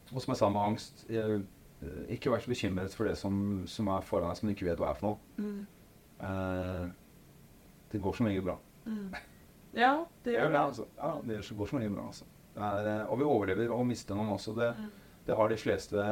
og 0.09 0.23
som 0.23 0.33
jeg 0.33 0.39
sa 0.39 0.49
med 0.49 0.63
angst 0.63 1.03
eh, 1.13 1.35
ikke 2.15 2.31
vær 2.33 2.41
så 2.41 2.49
bekymret 2.49 2.95
for 2.97 3.05
det 3.05 3.13
som, 3.19 3.61
som 3.69 3.91
er 3.93 4.07
foran 4.07 4.31
deg, 4.31 4.39
som 4.39 4.49
du 4.49 4.55
ikke 4.55 4.71
vet 4.71 4.81
hva 4.81 4.89
er 4.89 4.97
for 4.97 5.11
noe. 5.11 5.19
Mm. 5.37 6.95
Eh, 7.89 7.91
det 7.91 8.01
går 8.03 8.13
som 8.13 8.25
regel 8.29 8.43
bra. 8.45 8.57
Ja, 9.73 10.05
det 10.23 10.33
gjør 10.33 10.51
det, 10.51 10.59
altså. 10.59 10.85
Ja, 10.97 11.11
det 11.25 11.41
går 11.57 11.67
så 11.69 11.79
mye 11.79 11.89
bra, 11.93 12.07
altså. 12.07 12.25
Er, 12.59 12.87
eh, 12.87 13.03
og 13.11 13.19
vi 13.19 13.27
overlever 13.27 13.71
å 13.71 13.83
miste 13.85 14.15
noen 14.17 14.33
også. 14.33 14.55
Det, 14.57 14.75
Mm. 14.77 14.89
det 15.25 15.35
har 15.37 15.49
de 15.49 15.57
fleste 15.57 16.05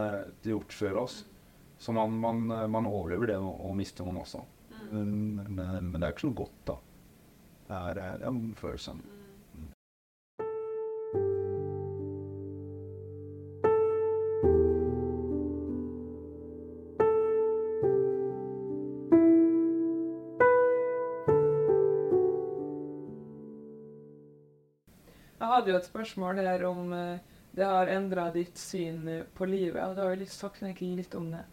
gjort 0.43 0.73
før 0.73 0.97
oss. 1.03 1.25
Så 1.79 1.93
man, 1.93 2.11
man, 2.19 2.47
man 2.71 2.85
overlever 2.85 3.27
det 3.27 3.37
å, 3.37 3.49
å 3.69 3.73
miste 3.75 4.03
noen 4.05 4.21
også. 4.21 4.43
Mm. 4.91 5.01
Men, 5.55 5.91
men, 5.91 5.99
det 5.99 6.07
er 6.07 6.13
ikke 6.13 6.27
så 6.29 6.35
godt, 6.35 6.59
da. 6.65 6.77
Det 7.67 7.75
er, 7.75 7.97
eh, 7.97 8.17
det 8.17 8.23
er 8.25 8.31
en 8.31 8.55
følelse. 8.57 8.95
Jeg 25.37 25.51
hadde 25.53 25.73
jo 25.73 25.77
et 25.77 25.89
spørsmål 25.89 26.41
her 26.41 26.65
om 26.69 26.93
eh, 26.97 27.35
det 27.57 27.65
har 27.65 27.91
endra 27.93 28.29
ditt 28.33 28.57
syn 28.57 29.05
eh, 29.11 29.23
på 29.37 29.45
livet. 29.49 29.83
Og 29.83 29.95
du 29.95 30.03
har 30.03 30.15
jo 30.15 30.23
litt 30.23 30.33
sagt 30.33 30.63
egentlig 30.63 30.95
litt 31.03 31.15
om 31.17 31.29
det. 31.33 31.45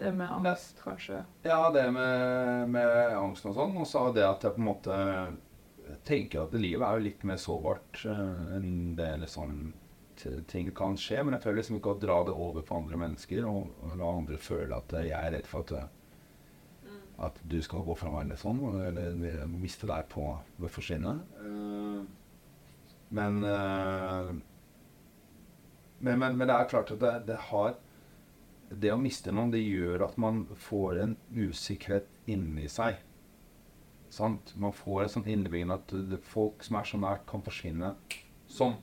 Det 0.00 0.14
med 0.16 0.32
angst, 0.32 0.80
kanskje. 0.80 1.20
Ja, 1.44 1.68
det 1.74 1.84
med, 1.92 2.70
med 2.72 3.14
angst 3.18 3.44
og 3.44 3.56
sånn. 3.58 3.76
Og 3.76 3.88
så 3.88 4.06
det 4.16 4.24
at 4.24 4.46
jeg 4.46 4.56
på 4.56 4.62
en 4.62 4.70
måte 4.70 4.96
tenker 6.06 6.44
at 6.44 6.56
livet 6.56 6.86
er 6.86 6.98
jo 6.98 7.06
litt 7.08 7.22
mer 7.28 7.38
sårbart 7.40 8.02
eh, 8.08 8.56
enn 8.56 8.96
det 8.98 9.12
liksom 9.24 9.60
ting 10.50 10.68
kan 10.76 10.98
skje. 11.00 11.22
Men 11.24 11.36
jeg 11.36 11.44
føler 11.46 11.60
liksom 11.60 11.78
ikke 11.78 11.94
å 11.94 12.00
dra 12.00 12.18
det 12.28 12.34
over 12.34 12.66
på 12.66 12.76
andre 12.76 13.00
mennesker 13.00 13.46
og, 13.48 13.72
og 13.84 13.96
la 14.00 14.12
andre 14.18 14.40
føle 14.40 14.76
at 14.76 14.92
jeg 15.00 15.16
er 15.16 15.34
redd 15.36 15.48
for 15.48 15.64
at, 15.64 15.72
eh, 15.78 16.98
at 17.26 17.40
du 17.52 17.58
skal 17.64 17.84
gå 17.86 17.96
fra 17.98 18.12
meg 18.12 18.26
eller 18.26 18.40
sånn, 18.40 18.60
eller 18.90 19.46
miste 19.52 19.88
deg 19.90 20.08
på 20.12 20.26
ved 20.60 20.72
forsvinne. 20.72 21.18
Men, 23.10 23.44
eh, 23.44 24.32
men, 25.98 26.18
men 26.18 26.36
Men 26.38 26.48
det 26.48 26.56
er 26.56 26.68
klart 26.70 26.90
at 26.94 27.00
det, 27.00 27.14
det 27.28 27.38
har 27.50 27.78
det 28.70 28.92
å 28.94 28.98
miste 29.00 29.32
noen, 29.34 29.50
det 29.50 29.62
gjør 29.64 30.04
at 30.06 30.18
man 30.20 30.44
får 30.54 31.00
en 31.02 31.16
usikkerhet 31.34 32.06
inni 32.30 32.68
seg. 32.70 33.00
Sant? 34.10 34.52
Man 34.58 34.74
får 34.74 35.04
et 35.04 35.14
sånt 35.14 35.30
innebyggen 35.30 35.74
at 35.74 35.94
folk 36.26 36.62
som 36.66 36.78
er 36.78 36.86
så 36.86 37.00
nært, 37.02 37.26
kan 37.30 37.42
forsvinne 37.46 37.94
sånn. 38.50 38.76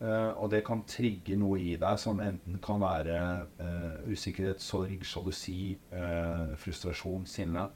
Uh, 0.00 0.32
og 0.40 0.48
det 0.52 0.62
kan 0.64 0.80
trigge 0.88 1.36
noe 1.36 1.58
i 1.60 1.74
deg 1.80 1.98
som 2.00 2.22
enten 2.24 2.56
kan 2.64 2.80
være 2.80 3.16
uh, 3.60 3.98
usikkerhet, 4.08 4.62
sorg, 4.64 5.02
sjalusi, 5.04 5.74
uh, 5.92 6.56
frustrasjon, 6.60 7.26
sinne. 7.28 7.66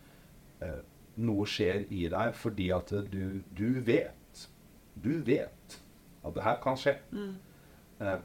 Noe 1.21 1.45
skjer 1.45 1.83
i 1.93 2.07
deg 2.09 2.33
fordi 2.39 2.71
at 2.73 2.89
du, 3.11 3.43
du 3.53 3.81
vet, 3.85 4.17
du 4.95 5.13
vet 5.27 5.79
at 6.25 6.35
det 6.37 6.45
her 6.45 6.57
kan 6.63 6.79
skje. 6.81 6.97
Mm. 7.13 7.35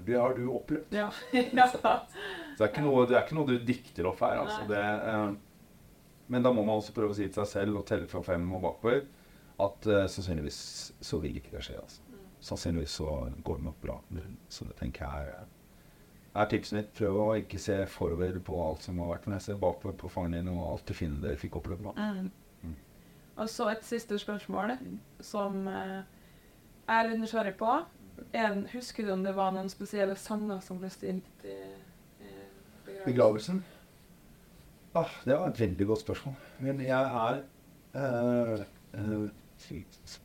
det 0.05 0.17
har 0.17 0.33
du 0.37 0.47
opplevd. 0.53 0.95
Ja. 0.95 1.09
ja. 1.33 1.67
Så 1.69 1.79
det 2.59 2.69
er 2.69 2.83
noe, 2.85 3.05
det 3.07 3.17
er 3.17 3.23
ikke 3.25 3.37
noe 3.37 3.49
du 3.49 3.57
dikter 3.63 4.09
opp 4.09 4.21
her. 4.25 4.41
Altså. 4.43 4.63
Det, 4.69 4.79
eh, 4.79 5.29
men 6.29 6.45
da 6.45 6.51
må 6.53 6.63
man 6.63 6.79
også 6.79 6.93
prøve 6.95 7.15
å 7.15 7.17
si 7.17 7.27
til 7.27 7.41
seg 7.41 7.51
selv 7.53 7.81
og 7.81 7.87
telle 7.89 8.09
fra 8.09 8.21
fem 8.25 8.45
og 8.53 8.61
bakover 8.65 9.05
at 9.59 9.85
eh, 9.85 10.05
sannsynligvis 10.07 10.59
så 11.01 11.19
vil 11.23 11.39
ikke 11.39 11.57
det 11.57 11.63
skje. 11.67 11.79
Altså. 11.81 12.01
Sannsynligvis 12.39 12.99
så 13.01 13.07
går 13.43 13.59
det 13.59 13.65
nok 13.67 13.79
bra. 13.81 13.97
Så 14.49 14.67
det 14.67 14.77
tenker 14.79 15.05
jeg 15.05 15.33
er, 15.33 15.49
er 16.39 16.51
tipset 16.51 16.77
mitt. 16.77 16.93
Prøv 16.95 17.17
å 17.19 17.25
ikke 17.41 17.59
se 17.59 17.81
forover 17.91 18.39
på 18.45 18.59
alt 18.63 18.87
som 18.87 19.01
har 19.03 19.11
vært, 19.15 19.27
men 19.27 19.43
se 19.43 19.57
bakover 19.59 19.97
på 19.99 20.11
fanget 20.11 20.39
din 20.39 20.53
og 20.53 20.61
alt 20.69 20.87
du 20.87 20.95
finner 20.95 21.27
dere 21.27 21.41
fikk 21.41 21.59
oppleve. 21.59 21.91
Mm. 21.97 22.29
Mm. 22.63 22.77
Og 23.39 23.51
så 23.51 23.67
et 23.73 23.83
siste 23.87 24.19
spørsmål 24.21 24.77
som 25.23 25.67
eh, 25.67 25.99
jeg 26.89 27.03
er 27.05 27.09
litt 27.11 27.21
nysgjerrig 27.21 27.55
på. 27.59 27.73
En, 28.35 28.63
husker 28.73 29.05
du 29.05 29.13
om 29.13 29.21
det 29.23 29.35
var 29.37 29.53
noen 29.55 29.69
spesielle 29.71 30.15
sanger 30.19 30.59
som 30.65 30.79
ble 30.81 30.89
stilt 30.91 31.45
i, 31.45 31.57
i 32.19 32.31
begravelsen? 33.05 33.05
Begravelsen? 33.05 33.61
Ah, 34.97 35.13
det 35.23 35.37
var 35.37 35.51
et 35.51 35.59
veldig 35.61 35.87
godt 35.87 36.01
spørsmål. 36.01 36.35
Men 36.65 36.81
jeg 36.81 36.91
er 37.23 37.41
uh, 37.93 38.65
uh, 38.97 39.29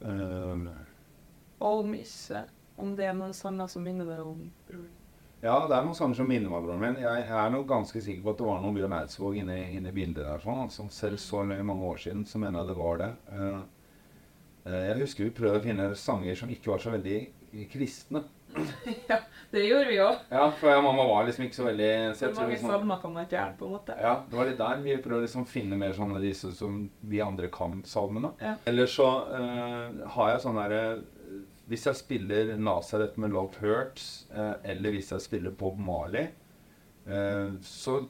uh, 0.09 0.69
Old 1.61 1.89
misse. 1.93 2.45
Om 2.81 2.97
det 2.99 3.07
er 3.07 3.15
noen 3.15 3.35
sanger 3.37 3.69
som 3.71 3.85
minner 3.87 4.09
deg 4.09 4.25
om 4.25 4.49
broren. 4.67 4.93
Ja, 5.45 5.59
det 5.69 5.77
er 5.77 5.85
noen 5.85 5.97
sanger 5.97 6.17
som 6.17 6.29
minner 6.31 6.49
meg 6.49 6.63
om 6.63 6.67
broren 6.71 6.81
min. 6.81 6.97
Jeg, 7.03 7.27
jeg 7.29 7.37
er 7.37 7.51
nok 7.53 7.67
ganske 7.69 8.01
sikker 8.01 8.25
på 8.25 8.33
at 8.33 8.41
det 8.41 8.49
var 8.49 8.63
noen 8.65 8.79
Bjørn 8.79 8.97
Eidsvåg 8.97 9.37
inne, 9.43 9.59
inne 9.77 9.93
i 9.93 9.95
bildet 9.95 10.25
der. 10.25 10.41
Sånn. 10.41 10.63
Altså, 10.65 10.89
selv 10.97 11.21
så 11.21 11.45
mange 11.45 11.91
år 11.93 12.01
siden 12.07 12.25
så 12.27 12.41
mener 12.41 12.63
jeg 12.63 12.73
det 12.73 12.79
var 12.81 13.03
det. 13.03 13.11
Eh, 13.37 13.59
jeg 14.65 15.01
husker 15.03 15.27
vi 15.27 15.35
prøvde 15.37 15.61
å 15.61 15.65
finne 15.65 15.91
sanger 15.99 16.39
som 16.39 16.53
ikke 16.53 16.73
var 16.73 16.81
så 16.81 16.95
veldig 16.95 17.19
kristne. 17.71 18.25
ja, 19.09 19.19
det 19.51 19.65
gjorde 19.67 19.89
vi 19.91 19.97
òg. 20.03 20.21
Ja, 20.31 20.45
for 20.55 20.71
jeg, 20.71 20.83
mamma 20.85 21.07
var 21.09 21.27
liksom 21.27 21.47
ikke 21.47 21.59
så 21.59 21.67
veldig 21.67 21.91
så 22.15 22.27
jeg 22.27 22.35
tror 22.35 22.41
mange 22.41 22.55
liksom- 22.55 22.71
salmer 22.71 23.01
kan 23.03 23.15
man 23.15 23.27
ikke 23.27 23.47
på 23.59 23.67
en 23.69 23.75
måte? 23.75 23.97
Ja, 24.01 24.15
det 24.29 24.39
var 24.39 24.51
litt 24.51 24.61
der 24.61 24.85
vi 24.85 24.97
prøvde 25.07 25.27
liksom 25.27 25.45
å 25.45 25.51
finne 25.51 25.79
mer 25.81 25.97
sånne 25.97 26.23
disse 26.23 26.53
som 26.57 26.85
vi 27.01 27.23
andre 27.25 27.51
kan 27.55 27.83
salmene. 27.89 28.33
Ja. 28.43 28.55
Eller 28.71 28.91
så 28.91 29.09
uh, 29.33 30.07
har 30.17 30.31
jeg 30.35 30.45
sånn 30.47 30.61
derre 30.61 30.85
Hvis 31.65 31.87
jeg 31.89 31.97
spiller 31.97 32.57
Nazareth 32.61 33.19
med 33.19 33.33
Love 33.33 33.57
Hurts, 33.63 34.27
uh, 34.37 34.55
eller 34.63 34.93
hvis 34.93 35.15
jeg 35.15 35.25
spiller 35.25 35.55
Bob 35.57 35.79
Marley, 35.81 36.29
uh, 37.09 37.57
så 37.65 38.03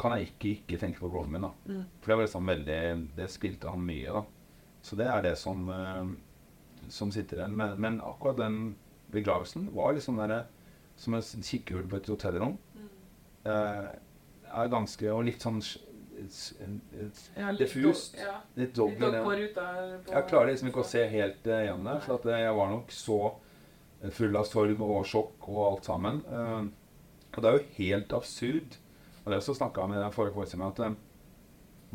kan 0.00 0.14
jeg 0.16 0.30
ikke 0.30 0.52
ikke 0.54 0.78
tenke 0.80 1.02
på 1.02 1.10
broren 1.12 1.32
min. 1.34 1.44
da. 1.44 1.50
Mm. 1.66 1.82
For 2.00 2.12
det 2.12 2.16
var 2.16 2.28
liksom 2.28 2.52
veldig 2.54 2.82
Det 3.18 3.26
spilte 3.28 3.72
han 3.74 3.82
mye, 3.84 4.14
da. 4.20 4.22
Så 4.82 4.96
det 4.96 5.08
er 5.12 5.24
det 5.24 5.34
som, 5.38 5.68
eh, 5.68 6.88
som 6.88 7.12
sitter 7.12 7.42
igjen. 7.42 7.56
Men, 7.56 7.76
men 7.80 8.00
akkurat 8.00 8.40
den 8.40 8.76
begravelsen 9.12 9.68
var 9.74 9.92
liksom 9.96 10.20
der, 10.20 10.44
som 10.96 11.16
et 11.16 11.34
kikkehull 11.44 11.88
på 11.90 12.00
et 12.00 12.10
hotellrom. 12.12 12.56
Eh, 13.44 13.90
er 14.50 14.72
ganske 14.72 15.12
Og 15.12 15.22
litt 15.24 15.44
sånn 15.44 15.60
Ja, 15.62 17.52
litt 17.54 17.62
diffust. 17.62 18.18
Do, 18.18 18.24
ja. 18.26 18.34
Litt 18.60 18.74
dobbel. 18.76 19.14
Jeg 19.16 20.26
klarer 20.28 20.50
liksom 20.50 20.68
ikke 20.68 20.82
å 20.82 20.90
se 20.90 21.06
helt 21.08 21.46
uh, 21.48 21.62
igjen 21.62 21.86
det. 21.86 21.96
For 22.04 22.18
at 22.18 22.28
eh, 22.28 22.42
jeg 22.44 22.58
var 22.58 22.68
nok 22.74 22.92
så 22.92 23.18
eh, 24.02 24.10
full 24.12 24.36
av 24.36 24.44
sorg 24.50 24.82
og 24.84 25.00
sjokk 25.08 25.48
og 25.48 25.62
alt 25.64 25.88
sammen. 25.88 26.20
Uh, 26.28 26.68
og 27.30 27.40
det 27.40 27.48
er 27.48 27.56
jo 27.56 27.64
helt 27.78 28.12
absurd. 28.18 28.76
Og 29.22 29.32
det 29.32 29.40
så 29.46 29.56
snakka 29.56 29.86
jeg 29.86 29.94
med 29.94 30.02
den 30.04 30.12
forrige 30.12 30.36
forestillingen 30.36 30.74
at 30.74 30.82
uh, 30.84 30.98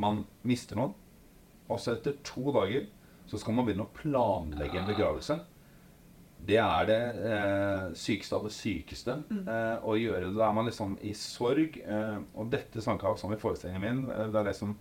man 0.01 0.23
mister 0.47 0.79
noen, 0.79 0.97
og 1.69 1.81
så 1.81 1.95
etter 1.95 2.17
to 2.27 2.51
dager 2.55 2.87
så 3.25 3.39
skal 3.41 3.55
man 3.57 3.65
begynne 3.65 3.87
å 3.87 3.93
planlegge 3.97 4.77
en 4.79 4.89
begravelse. 4.89 5.39
Det 6.45 6.59
er 6.61 6.85
det 6.85 6.99
eh, 7.25 7.85
sykeste 7.97 8.37
av 8.37 8.43
det 8.45 8.51
sykeste. 8.53 9.15
Eh, 9.49 9.77
å 9.81 9.95
gjøre. 9.97 10.29
Da 10.35 10.45
er 10.45 10.53
man 10.53 10.67
liksom 10.69 10.93
i 11.01 11.13
sorg. 11.17 11.79
Eh, 11.81 12.19
og 12.37 12.51
dette 12.53 12.83
snakka 12.85 13.07
jeg 13.07 13.17
også 13.17 13.25
om 13.29 13.33
i 13.33 13.39
forestillingen 13.41 13.81
min. 13.81 14.03
Eh, 14.13 14.27
det 14.29 14.41
er 14.43 14.51
liksom 14.51 14.75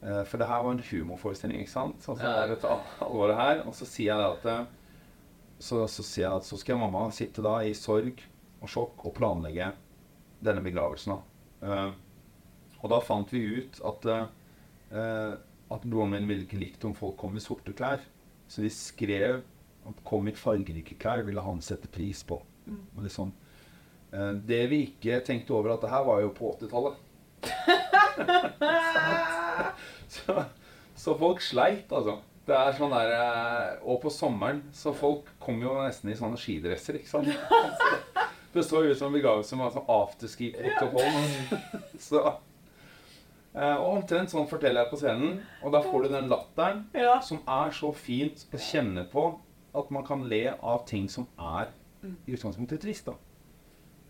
Eh, 0.00 0.22
For 0.24 0.40
det 0.40 0.48
her 0.48 0.62
var 0.64 0.72
en 0.72 0.84
humorforestilling, 0.90 1.60
ikke 1.60 1.74
sant? 1.74 2.02
Så, 2.04 2.14
så 2.16 2.28
er 2.28 2.48
det 2.48 2.58
et 2.58 2.68
alvoret 3.04 3.36
her. 3.36 3.62
Og 3.68 3.74
så 3.76 3.88
sier 3.88 4.14
jeg 4.14 4.20
det 4.20 4.28
at 4.30 4.46
eh, 4.48 4.62
så, 5.60 5.82
så 5.92 6.04
sier 6.06 6.26
jeg 6.26 6.40
at 6.40 6.48
så 6.48 6.56
skal 6.60 6.80
mamma 6.80 7.08
sitte 7.12 7.44
da 7.44 7.58
i 7.68 7.74
sorg 7.76 8.22
og 8.60 8.70
sjokk 8.72 9.04
og 9.08 9.14
planlegge 9.18 9.70
denne 10.40 10.64
begravelsen. 10.64 11.12
da. 11.12 11.68
Eh, 11.68 12.78
og 12.80 12.88
da 12.94 13.02
fant 13.04 13.28
vi 13.34 13.42
ut 13.60 13.76
at 13.84 14.06
at 15.70 15.84
min 15.86 16.28
ville 16.28 16.46
ikke 16.46 16.60
likt 16.60 16.84
om 16.84 16.94
folk 16.94 17.16
kom 17.20 17.36
i 17.36 17.40
sorte 17.42 17.72
klær. 17.76 18.00
Så 18.50 18.62
de 18.62 18.70
skrev 18.70 19.42
at 19.86 20.04
kom 20.04 20.28
i 20.28 20.34
fargerike 20.34 20.96
klær, 20.98 21.22
ville 21.22 21.40
han 21.40 21.60
sette 21.62 21.88
pris 21.88 22.24
på. 22.26 22.40
Og 22.70 23.02
liksom, 23.04 23.32
det 24.46 24.70
vi 24.70 24.82
ikke 24.88 25.20
tenkte 25.26 25.54
over 25.54 25.74
at 25.74 25.82
det 25.84 25.92
her 25.92 26.04
var 26.06 26.20
jo 26.24 26.32
på 26.34 26.56
80-tallet. 26.58 26.94
så, 30.14 30.44
så 30.94 31.18
folk 31.18 31.40
sleit, 31.40 31.92
altså. 31.92 32.18
Det 32.50 32.56
er 32.56 32.72
sånn 32.74 32.90
der, 32.90 33.12
eh, 33.14 33.76
Og 33.86 34.00
på 34.02 34.10
sommeren 34.10 34.64
så 34.74 34.90
folk 34.96 35.28
kom 35.42 35.60
jo 35.62 35.76
nesten 35.78 36.10
i 36.10 36.16
sånne 36.18 36.38
skidresser, 36.40 36.98
ikke 36.98 37.12
sant. 37.12 37.30
Det 38.50 38.64
så 38.66 38.80
ut 38.82 38.98
som 38.98 39.14
vi 39.14 39.20
ga 39.22 39.36
med 39.38 39.46
sånn 39.46 39.62
afterski-protokoll. 39.94 41.06
så 42.08 42.18
Og 43.60 43.86
omtrent 43.98 44.32
sånn 44.32 44.48
forteller 44.48 44.84
jeg 44.84 44.92
på 44.92 44.98
scenen. 45.02 45.40
Og 45.64 45.74
da 45.74 45.82
får 45.84 46.06
du 46.06 46.12
den 46.14 46.30
latteren 46.32 46.84
Ja. 46.96 47.18
som 47.20 47.42
er 47.46 47.70
så 47.76 47.92
fint 47.92 48.46
å 48.52 48.60
kjenne 48.60 49.04
på 49.10 49.26
at 49.76 49.90
man 49.94 50.04
kan 50.06 50.24
le 50.28 50.54
av 50.56 50.86
ting 50.88 51.08
som 51.12 51.26
er 51.38 51.68
i 52.26 52.32
utgangspunktet 52.34 52.80
trist. 52.80 53.06
da. 53.06 53.16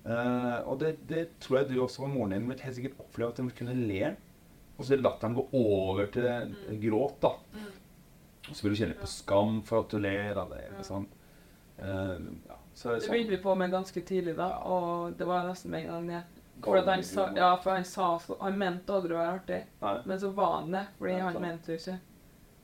Uh, 0.00 0.62
og 0.70 0.78
det, 0.80 0.94
det 1.10 1.26
tror 1.44 1.58
jeg 1.58 1.68
du 1.68 1.82
også 1.82 2.06
og 2.06 2.12
moren 2.14 2.32
din 2.32 2.46
vil 2.48 2.62
helt 2.64 2.76
sikkert 2.78 3.00
oppleve 3.02 3.34
at 3.34 3.40
de 3.42 3.50
kunne 3.58 3.74
le. 3.76 4.14
Og 4.78 4.86
så 4.88 4.96
latteren 4.96 5.36
gå 5.36 5.44
over 5.52 6.06
til 6.14 6.54
gråt. 6.80 7.18
da. 7.20 7.34
Og 8.48 8.56
så 8.56 8.64
vil 8.64 8.72
du 8.74 8.80
kjenne 8.80 9.00
på 9.00 9.10
skam 9.10 9.60
for 9.66 9.84
at 9.84 9.92
du 9.92 9.98
ler 10.00 10.38
av 10.40 10.54
det. 10.54 10.62
Eller 10.70 10.86
sånn. 10.86 11.08
Uh, 11.80 12.16
ja, 12.48 12.56
så 12.72 12.80
så. 12.80 12.94
det 12.94 13.02
sånn. 13.04 13.14
begynte 13.14 13.34
vi 13.34 13.42
på 13.44 13.54
med 13.56 13.72
ganske 13.72 14.02
tidlig, 14.08 14.36
da, 14.36 14.50
og 14.68 15.16
det 15.18 15.26
var 15.28 15.46
nesten 15.48 15.72
med 15.72 15.86
en 15.86 15.92
gang 15.94 16.10
jeg 16.14 16.39
for 16.64 16.82
han 16.86 17.02
sa, 17.06 17.26
ja, 17.36 17.50
for 17.62 17.70
han 17.74 17.84
sa 17.84 18.18
så, 18.18 18.36
Han 18.40 18.58
mente 18.58 18.92
aldri 18.92 19.14
å 19.14 19.18
være 19.18 19.34
artig, 19.38 19.58
Nei. 19.80 19.96
men 20.04 20.20
så 20.20 20.30
var 20.36 20.54
han 20.58 20.72
det, 20.76 20.84
fordi 20.98 21.16
Ja, 21.16 21.24
han 21.24 21.40
mente 21.42 21.72
det 21.72 21.80
ikke. 21.80 21.98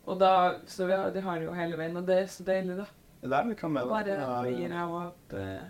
Og 0.06 0.18
da, 0.20 0.32
så 0.70 0.86
vi 0.86 0.92
har, 0.94 1.10
det 1.10 1.22
har 1.24 1.42
jo 1.42 1.54
hele 1.56 1.78
veien, 1.78 1.96
og 1.98 2.06
det 2.06 2.18
er 2.22 2.26
så 2.30 2.46
deilig, 2.46 2.76
da. 2.78 2.86
Det 3.22 3.32
er 3.32 3.48
vi 3.48 3.54
kan 3.58 3.72
med, 3.72 3.82
da. 3.82 3.88
Bare 3.90 4.18
Ja, 4.20 4.42
jeg 4.46 4.82
opp 4.84 5.32
at 5.32 5.38
eh, 5.40 5.62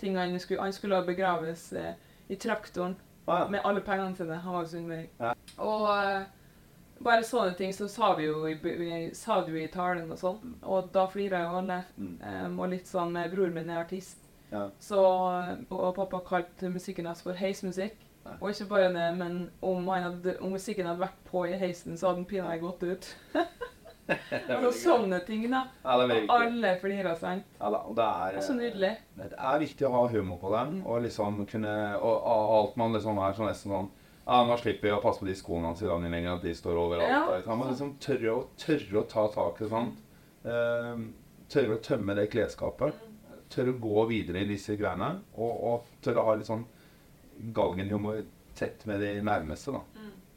tingene 0.00 0.40
skulle, 0.42 0.62
Han 0.62 0.72
skulle 0.72 1.02
begraves 1.06 1.72
eh, 1.72 1.92
i 2.28 2.36
traktoren 2.40 2.96
Ah, 3.26 3.38
ja. 3.38 3.48
med 3.48 3.60
alle 3.64 3.80
pengene 3.80 4.16
sine. 4.16 4.34
Han 4.34 4.54
var 4.54 4.64
jo 4.64 4.68
sunnmøring. 4.68 5.06
Ja. 5.20 5.30
Og 5.64 5.84
uh, 5.88 6.24
bare 7.04 7.24
sånne 7.24 7.54
ting 7.56 7.72
så 7.72 7.88
sa 7.88 8.10
vi 8.18 8.26
jo 8.26 8.42
i, 8.48 8.54
vi 8.60 8.98
sa 9.16 9.38
det 9.44 9.54
jo 9.54 9.62
i 9.62 9.70
talen 9.72 10.10
og 10.12 10.20
sånn, 10.20 10.56
og 10.62 10.90
da 10.92 11.06
flira 11.08 11.40
jo 11.46 11.54
alle. 11.62 11.78
Mm. 11.96 12.18
Um, 12.20 12.58
og 12.60 12.74
litt 12.74 12.90
sånn 12.90 13.14
med 13.16 13.32
Bror 13.32 13.54
min 13.54 13.70
er 13.72 13.80
artist, 13.80 14.20
Ja. 14.54 14.68
så, 14.78 15.02
og 15.74 15.94
pappa 15.96 16.20
kalte 16.28 16.70
musikken 16.70 17.08
hans 17.10 17.24
for 17.26 17.34
heismusikk. 17.34 17.98
Ja. 18.24 18.38
Og 18.38 18.52
ikke 18.54 18.70
bare 18.70 18.92
det, 18.94 19.08
men 19.18 19.50
om, 19.60 19.88
han 19.90 20.06
hadde, 20.08 20.36
om 20.40 20.54
musikken 20.54 20.86
hadde 20.88 21.02
vært 21.02 21.18
på 21.28 21.44
i 21.50 21.58
heisen, 21.60 21.98
så 21.98 22.08
hadde 22.08 22.22
den 22.22 22.28
pinadø 22.30 22.60
gått 22.62 22.86
ut. 22.86 23.10
Og 24.04 24.72
sånne 24.76 25.18
ting, 25.24 25.46
da. 25.48 25.62
Ja, 25.80 25.96
det 25.96 26.04
er 26.04 26.10
veldig. 26.10 26.30
Alle 26.34 26.72
flirer, 26.80 27.14
sant. 27.20 27.46
Ja, 27.58 27.70
da, 27.72 27.80
det 27.96 28.06
er, 28.06 28.40
Så 28.44 28.56
nydelig. 28.56 28.90
Det 29.16 29.28
er 29.32 29.60
viktig 29.62 29.86
å 29.88 29.92
ha 29.94 30.02
humor 30.12 30.40
på 30.42 30.52
dem, 30.52 30.80
og 30.84 31.04
liksom 31.06 31.44
kunne 31.48 31.74
Og, 31.96 32.12
og 32.12 32.56
alt 32.58 32.80
man 32.80 32.96
liksom 32.96 33.20
er 33.24 33.36
sånn 33.36 33.48
nesten 33.50 33.76
sånn 33.76 33.92
ja, 34.24 34.38
nå 34.48 34.54
slipper 34.56 34.88
vi 34.88 34.92
å 34.94 35.02
passe 35.02 35.20
på 35.20 35.26
de 35.28 35.34
skoene 35.36 35.68
hans 35.68 35.82
i 35.84 35.88
dag 35.88 36.00
lenger, 36.00 36.38
at 36.38 36.44
de 36.46 36.54
står 36.56 36.78
overalt. 36.80 37.10
Ja. 37.12 37.24
ikke 37.28 37.44
sant? 37.44 37.60
Man 37.60 37.68
liksom 37.68 37.90
tørre 38.00 38.30
å, 38.32 38.38
tørre 38.56 39.02
å 39.02 39.04
ta 39.10 39.24
tak 39.34 39.60
i 39.60 39.68
sånt. 39.68 39.98
Eh, 40.48 41.02
tørre 41.52 41.76
å 41.76 41.82
tømme 41.84 42.16
det 42.16 42.30
klesskapet. 42.32 43.03
Tørre 43.54 43.70
å 43.74 43.78
gå 43.80 44.04
videre 44.10 44.42
i 44.42 44.48
disse 44.48 44.74
greiene. 44.80 45.12
Og, 45.38 45.52
og 45.70 45.86
tørre 46.02 46.22
å 46.22 46.28
ha 46.30 46.34
litt 46.40 46.48
sånn 46.50 46.64
galgenhumor 47.54 48.24
tett 48.58 48.82
med 48.86 49.00
de 49.02 49.12
nærmeste, 49.26 49.72
da. 49.74 49.80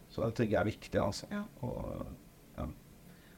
Så 0.09 0.23
det 0.25 0.35
tenker 0.37 0.53
jeg 0.55 0.61
er 0.61 0.69
viktig, 0.71 0.99
altså. 1.01 1.27
Ja. 1.33 1.43
Og, 1.65 2.07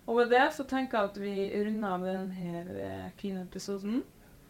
Og 0.09 0.15
med 0.17 0.31
det 0.31 0.45
så 0.55 0.63
tenker 0.65 0.97
jeg 0.97 1.09
at 1.11 1.17
vi 1.21 1.33
runder 1.67 1.91
av 1.93 2.01
denne 2.07 2.61
eh, 2.81 3.09
fine 3.19 3.43
episoden. 3.45 3.99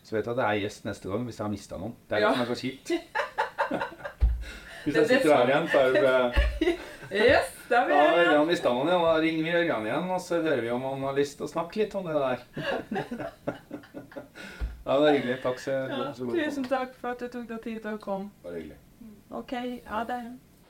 så 0.03 0.15
vet 0.15 0.23
jeg 0.25 0.31
at 0.31 0.37
det 0.39 0.45
er 0.45 0.59
gjest 0.63 0.85
neste 0.87 1.09
gang 1.11 1.25
hvis 1.27 1.39
jeg 1.39 1.43
har 1.43 1.51
mista 1.51 1.77
noen. 1.81 1.95
Det 2.07 2.15
er 2.15 2.21
Ja. 2.23 2.29
det 2.29 2.37
som 2.37 2.45
er 2.45 2.55
så 2.55 2.61
kjipt. 2.61 2.87
Hvis 4.85 4.95
jeg 4.95 5.07
sitter 5.09 5.35
her 5.35 5.49
igjen, 5.51 5.67
så 5.67 5.79
er 5.79 5.91
det 5.91 6.77
Yes, 7.27 7.49
der 7.69 7.89
Ja, 7.89 7.99
er 8.03 8.11
vi. 8.17 8.23
Ørjan 8.25 8.47
mista 8.49 8.71
noen 8.73 8.87
igjen. 8.89 9.03
Da 9.05 9.13
ringer 9.23 9.43
vi 9.47 9.53
Ørjan 9.61 9.85
igjen, 9.87 10.09
og 10.15 10.21
så 10.25 10.39
hører 10.43 10.61
vi 10.65 10.71
om 10.73 10.83
han 10.87 11.03
har 11.07 11.15
lyst 11.17 11.37
til 11.39 11.45
å 11.47 11.51
snakke 11.51 11.79
litt 11.83 11.95
om 11.99 12.03
det 12.07 12.15
der. 12.17 12.39
ja, 14.85 14.93
det 14.99 15.07
er 15.09 15.13
hyggelig. 15.17 15.37
Takk 15.45 15.59
så, 15.63 15.71
Ja, 15.89 16.13
så 16.17 16.25
god. 16.25 16.33
tusen 16.39 16.65
takk 16.69 16.95
for 16.99 17.07
at 17.13 17.19
du 17.23 17.27
tok 17.37 17.47
deg 17.53 17.61
tid 17.67 17.79
til 17.85 17.93
å 17.95 18.01
komme. 18.03 18.29
Bare 18.43 18.55
hyggelig. 18.59 18.79
OK, 19.29 19.53
ha 19.91 20.03
det. 20.09 20.21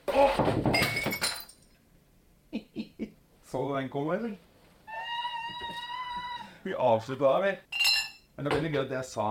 Så 3.50 3.62
du 3.68 3.72
den 3.76 3.90
komme, 3.90 4.16
eller? 4.16 4.34
Vi 6.64 6.74
avslutta 6.76 7.26
der, 7.40 7.42
vi. 7.46 7.54
Men 8.36 8.46
det 8.46 8.52
er 8.52 8.58
veldig 8.60 8.72
gøy 8.76 8.82
at 8.84 8.92
jeg 8.94 9.06
sa 9.10 9.30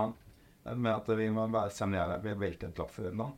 med 0.75 0.89
at 0.91 1.07
vi 1.17 1.29
må 1.33 1.45
være 1.53 1.71
semiære. 1.73 2.17
Vi 2.25 2.33
velter 2.41 2.67
en 2.67 2.75
klapp 2.75 2.91
for 2.93 3.07
den 3.07 3.21
da. 3.21 3.29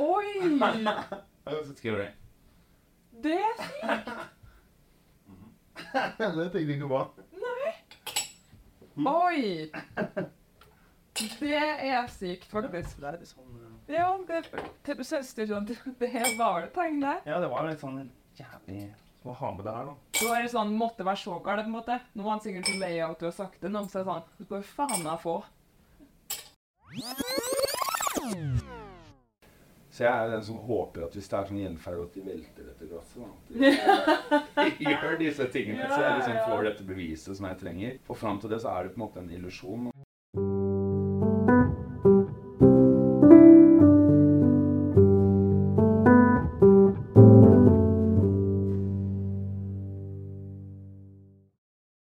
Oi! 0.00 0.26
Ja, 1.50 1.56
så 1.64 1.72
skriver 1.74 2.02
jeg. 2.04 2.12
Det 3.10 3.38
er 3.38 3.56
sykt. 3.64 4.12
Det 5.90 6.26
tenkte 6.28 6.58
jeg 6.58 6.68
ikke 6.76 6.88
på. 6.90 7.00
Oi! 9.06 9.70
Det 11.40 11.56
er 11.56 12.06
sykt, 12.12 12.48
faktisk. 12.50 13.00
Det 13.00 13.08
er 13.08 13.18
litt 13.20 13.30
sånn... 13.30 13.60
Ja, 13.90 14.08
det, 14.28 14.42
det, 14.86 14.96
synes 15.06 15.34
du 15.34 15.44
sånn, 15.50 15.68
det 15.68 15.76
var 16.38 16.64
det 16.64 16.72
tegn 16.76 17.00
der. 17.02 17.22
Ja, 17.26 17.40
det 17.42 17.50
var 17.50 17.68
litt 17.68 17.82
sånn 17.82 18.02
jævlig 18.38 18.90
å 19.26 19.34
ha 19.36 19.50
med 19.52 19.66
det 19.66 19.74
her, 19.74 19.90
da. 19.90 19.94
Det 20.16 20.28
var 20.28 20.44
litt 20.44 20.54
sånn, 20.54 20.74
måtte 20.80 21.06
være 21.06 21.20
så 21.20 21.38
galt, 21.44 21.64
på 21.64 21.68
en 21.68 21.76
måte. 21.76 21.98
Nå 22.14 22.24
var 22.24 22.36
han 22.36 22.44
sikkert 22.44 22.72
lei 22.80 22.94
av 23.00 23.16
at 23.16 23.22
du 23.22 23.28
har 23.28 23.36
sagt 23.36 23.60
det, 23.60 23.72
nå, 23.72 23.84
så 23.90 24.00
er 24.00 24.06
det 24.06 24.12
sånn, 24.12 24.28
du 24.38 24.46
skal 24.46 24.62
jo 24.62 24.68
faen 24.70 25.04
meg 25.04 25.24
få. 25.24 25.36
Så 30.00 30.06
jeg 30.06 30.16
er 30.24 30.30
den 30.32 30.44
som 30.44 30.56
håper 30.64 31.02
at 31.04 31.12
hvis 31.12 31.26
det 31.28 31.36
er 31.36 31.48
sånn 31.50 31.58
gjenferd 31.60 31.98
at 32.00 32.14
de 32.16 32.22
velter 32.24 32.68
dette 32.70 32.86
glasset. 32.88 33.26
At 34.56 34.78
de 34.80 34.86
gjør 34.94 35.18
disse 35.20 35.48
tingene, 35.52 35.90
så 35.90 35.98
jeg 36.00 36.14
liksom 36.22 36.38
får 36.46 36.68
dette 36.70 36.86
beviset 36.88 37.36
som 37.36 37.48
jeg 37.50 37.58
trenger. 37.60 37.98
Og 38.08 38.16
fram 38.16 38.40
til 38.40 38.54
det 38.54 38.62
så 38.64 38.72
er 38.72 38.88
det 38.88 38.94
på 38.94 39.02
en 39.02 39.04
måte 39.04 39.20
en 39.20 39.28
illusjon. 39.36 39.90